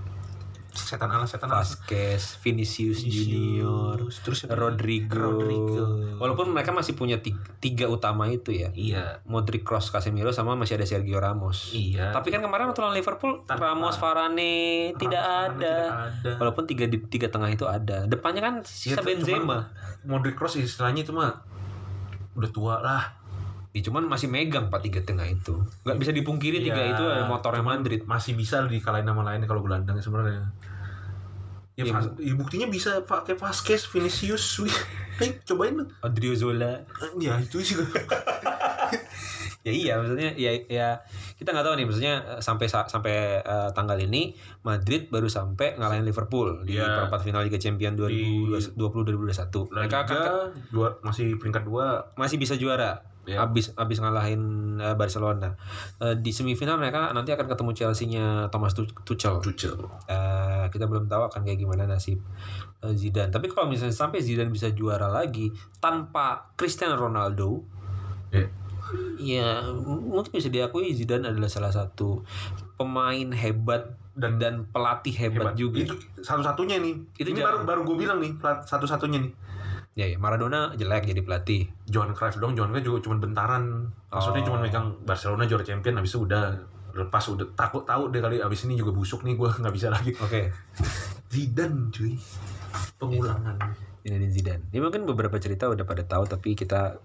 [0.76, 4.42] Setan ala setan ala Vasquez, Vinicius Junior, terus?
[4.44, 5.14] Rodrigo.
[5.16, 5.84] Rodrigo.
[6.16, 8.68] Walaupun mereka masih punya tiga, tiga utama itu ya.
[8.70, 11.70] iya Modric, Kroos, Casemiro sama masih ada Sergio Ramos.
[11.70, 14.54] iya Tapi kan kemarin waktu lawan Liverpool Tanpa- Ramos, Varane
[14.94, 15.74] tidak Varane ada.
[15.78, 16.30] tidak ada.
[16.36, 18.04] Walaupun tiga di tiga tengah itu ada.
[18.04, 19.58] Depannya kan sisa Iya, tuh, Benzema.
[20.02, 21.40] Modric Cross istilahnya itu mah
[22.34, 23.02] udah tua lah
[23.74, 25.50] Ya, cuman masih megang pak tiga tengah itu.
[25.82, 28.00] Nggak bisa dipungkiri tiga Iya, itu ada motornya Madrid.
[28.04, 30.46] masih bisa dikalahin nama lain kalau gelandang sebenarnya
[31.74, 34.70] ya, Iya, Vas- ya, buktinya bisa pakai Vasquez Vinicius wih
[35.16, 36.86] Ayo, cobain lu Adrio Zola.
[37.16, 37.74] ya itu sih
[39.64, 40.88] Ya iya maksudnya ya ya
[41.34, 45.74] kita nggak tahu nih maksudnya eh, sampai sa- sampai eh, tanggal ini Madrid baru sampai
[45.74, 47.08] ngalahin Liverpool di Iya.
[47.08, 49.72] perempat final Liga Champions 2020 2021.
[49.72, 50.20] Mereka akan
[50.68, 53.00] dua, masih peringkat dua masih bisa juara.
[53.24, 53.40] Ya.
[53.40, 54.42] Abis abis ngalahin
[54.76, 55.56] eh, Barcelona.
[55.96, 59.40] Eh, di semifinal mereka nanti akan ketemu Chelsea-nya Thomas Tu- Tuchel.
[59.40, 62.20] Tuchel Eh, kita belum tahu akan kayak gimana nasib
[62.80, 63.32] eh, Zidane.
[63.32, 65.48] Tapi kalau misalnya sampai Zidane bisa juara lagi
[65.78, 67.64] tanpa Cristiano Ronaldo,
[68.28, 68.44] ya
[69.16, 72.22] ya mungkin bisa diakui Zidane adalah salah satu
[72.76, 75.82] pemain hebat dan dan pelatih hebat, juga.
[75.82, 77.66] itu satu-satunya nih Itu ini jarang.
[77.66, 78.30] baru baru gue bilang nih
[78.62, 79.32] satu-satunya nih
[79.94, 81.70] Ya, ya Maradona jelek jadi pelatih.
[81.86, 84.46] Johan Cruyff dong Johan Cruyff juga cuma bentaran maksudnya Oh.
[84.50, 86.58] cuma megang Barcelona juara champion habis itu udah
[86.94, 90.10] lepas udah takut tahu deh kali abis ini juga busuk nih gue nggak bisa lagi
[90.18, 90.50] Oke.
[91.30, 92.14] Zidane cuy
[92.96, 93.54] pengulangan
[94.02, 94.64] Zinedine Zidane.
[94.68, 96.98] Ya mungkin beberapa cerita udah pada tahu tapi kita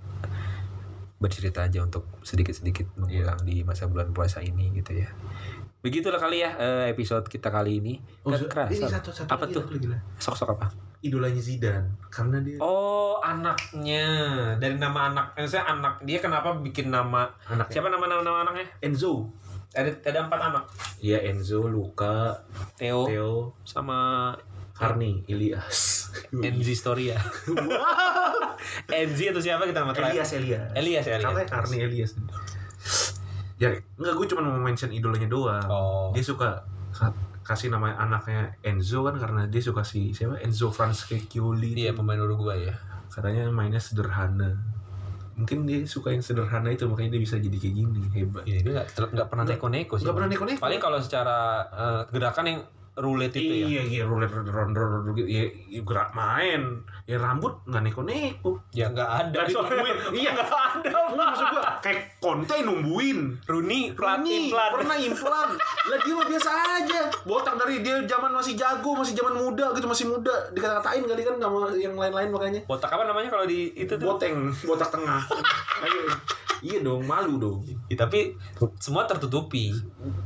[1.20, 5.07] bercerita aja untuk sedikit-sedikit mengulang di masa bulan puasa ini gitu ya.
[5.80, 7.94] Begitulah kali ya eh, episode kita kali ini.
[8.24, 8.72] Gak kerasa.
[8.72, 9.64] ini satu satu Apa lagi, tuh?
[10.20, 10.89] Sok-sok apa?
[10.99, 14.05] Idolanya Zidane karena dia Oh, anaknya.
[14.55, 15.26] Dari nama anak.
[15.34, 15.93] Maksudnya anak.
[16.01, 18.67] Dia kenapa bikin nama anaknya Siapa nama-nama nama anaknya?
[18.80, 19.31] Enzo
[19.69, 20.63] Ada ada empat anak.
[20.97, 22.34] Iya Enzo Luka
[22.76, 23.31] Theo, Theo
[23.61, 24.34] sama
[24.73, 27.15] Harni Ilyas Enzi Storia.
[28.89, 30.19] Enzi atau siapa kita nama terakhir?
[30.19, 31.15] Elias Elias Elias ya.
[31.17, 31.49] Elias.
[31.49, 32.11] Harni Elias
[33.55, 36.09] ya enggak gue cuma mau mention idolanya doang Oh.
[36.09, 37.11] dia suka ka-
[37.49, 42.69] kasih nama anaknya Enzo kan karena dia suka si siapa Enzo Francescoli Iya pemain Uruguay
[42.69, 42.76] ya.
[43.09, 44.53] katanya mainnya sederhana
[45.34, 48.73] mungkin dia suka yang sederhana itu makanya dia bisa jadi kayak gini hebat Iya dia
[48.85, 50.05] nggak pernah neko-neko sih.
[50.05, 50.59] nggak pernah neko-neko.
[50.61, 51.38] Paling kalau secara
[51.73, 52.59] eh, gerakan yang
[52.99, 53.65] roulette itu ya.
[53.65, 58.85] iya iya roulette round round gitu ya, ya gerak main ya rambut nggak neko-neko Ya
[58.88, 59.34] nggak ada.
[59.34, 59.97] Nggak ditungguin.
[60.13, 64.71] iya nggak ada maksud gua kayak Conte nungguin Rooney Ini implan.
[64.73, 69.34] pernah implan lah dia mah biasa aja botak dari dia zaman masih jago masih zaman
[69.34, 73.45] muda gitu masih muda dikata-katain kali kan sama yang lain-lain makanya Botak apa namanya kalau
[73.45, 74.05] di itu tuh?
[74.05, 75.23] boteng botak tengah
[75.84, 76.11] Ayo.
[76.61, 78.36] Iya dong malu dong Ya, tapi
[78.77, 79.72] semua tertutupi.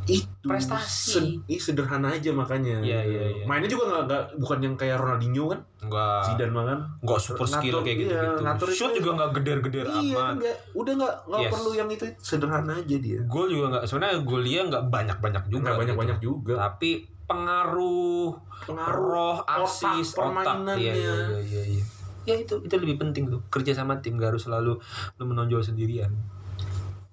[0.05, 1.11] itu Prestasi.
[1.13, 3.43] Sed- ih, sederhana aja makanya Iya, iya, iya.
[3.43, 6.21] mainnya juga nggak nggak bukan yang kayak Ronaldinho kan Enggak.
[6.25, 8.41] Zidane mah kan Enggak super skill kayak iya, gitu-gitu.
[8.41, 10.19] ngatur itu- Shoot juga enggak geder-geder iya amat.
[10.19, 11.51] kan nggak udah nggak nggak Yes.
[11.51, 15.61] perlu yang itu sederhana aja dia Gol juga enggak sebenarnya gol dia enggak banyak-banyak juga.
[15.61, 16.27] nggak banyak banyak gitu.
[16.35, 16.89] juga Tapi
[17.23, 20.17] pengaruh, pengaruh roh, otak, asis, otak.
[20.19, 20.75] permainannya.
[20.77, 21.83] Iya, iya, iya, iya, iya.
[22.23, 24.79] Ya itu itu lebih penting tuh kerja sama tim gak harus selalu
[25.19, 26.11] lu menonjol sendirian.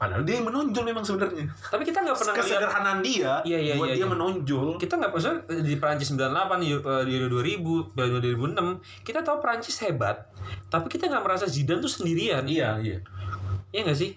[0.00, 3.92] padahal dia yang menonjol memang sebenarnya Tapi kita nggak pernah kesederhanaan dia Iya, iya, buat
[3.92, 4.08] iya, dia iya.
[4.08, 8.32] menonjol kita nggak maksudnya di Prancis 98 di eh, di Euro 2000 Piala Dunia
[8.80, 10.32] 2006 kita tahu Prancis hebat
[10.72, 13.04] tapi kita nggak merasa Zidane tuh sendirian iya iya
[13.76, 14.16] Iya nggak sih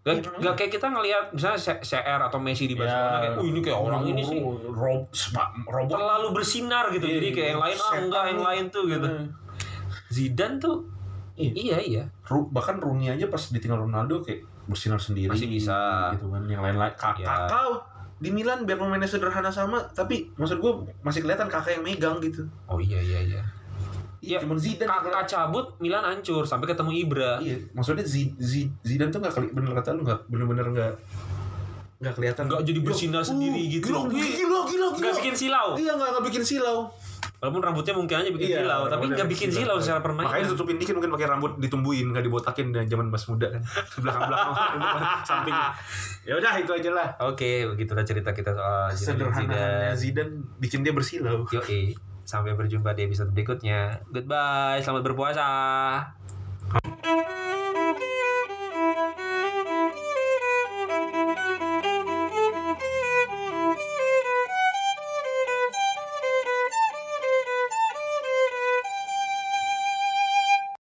[0.00, 3.60] Gak, Iya, gak kayak kita ngelihat misalnya CR atau Messi di Barcelona kayak, oh ini
[3.60, 4.38] kayak orang ini sih
[4.72, 5.12] rob
[5.68, 7.04] robot terlalu bersinar gitu.
[7.04, 9.04] Iya, Jadi kayak yang lain ah enggak yang lain tuh gitu.
[9.04, 9.26] Hmm.
[10.08, 10.84] Zidane tuh
[11.34, 11.52] Iya.
[11.54, 12.02] iya iya.
[12.24, 16.10] Ru- bahkan Rooney aja pas ditinggal Ronaldo kayak bersinar sendiri Masih bisa.
[16.12, 17.46] gitu kan yang lain-lain kakak Ya.
[17.46, 17.78] kakak
[18.18, 22.42] di Milan biar pemainnya sederhana sama tapi maksud gue masih kelihatan kakak yang megang gitu
[22.66, 23.42] Oh iya iya iya.
[24.18, 27.38] iya Ya, cuman Zidane Kakak cabut Milan hancur sampai ketemu Ibra.
[27.38, 30.92] Iya, maksudnya Zid- Zid- Zidane tuh nggak bener kata lu nggak bener-bener nggak
[31.98, 32.44] nggak kelihatan.
[32.46, 33.86] Nggak jadi bersinar sendiri uh, gitu.
[33.86, 34.86] Gila, gila, gila, gila.
[34.92, 35.68] Nggak bikin silau.
[35.74, 36.78] Iya nggak nggak bikin silau.
[37.38, 40.42] Walaupun rambutnya mungkin aja bikin silau, tapi nggak bikin silau secara Makanya permainan.
[40.50, 43.62] ditutupin dikit mungkin pakai rambut ditumbuhin nggak dibotakin dari zaman pas muda kan.
[44.02, 44.50] belakang belakang
[45.30, 45.54] samping.
[46.26, 47.08] Ya udah itu aja lah.
[47.22, 49.94] Oke, begitulah cerita kita soal Zinedine Sederhananya Zidane.
[49.94, 51.46] Zidane bikin dia bersilau.
[51.54, 51.94] Yoi,
[52.26, 54.02] sampai berjumpa di episode berikutnya.
[54.10, 55.48] Goodbye, selamat berpuasa.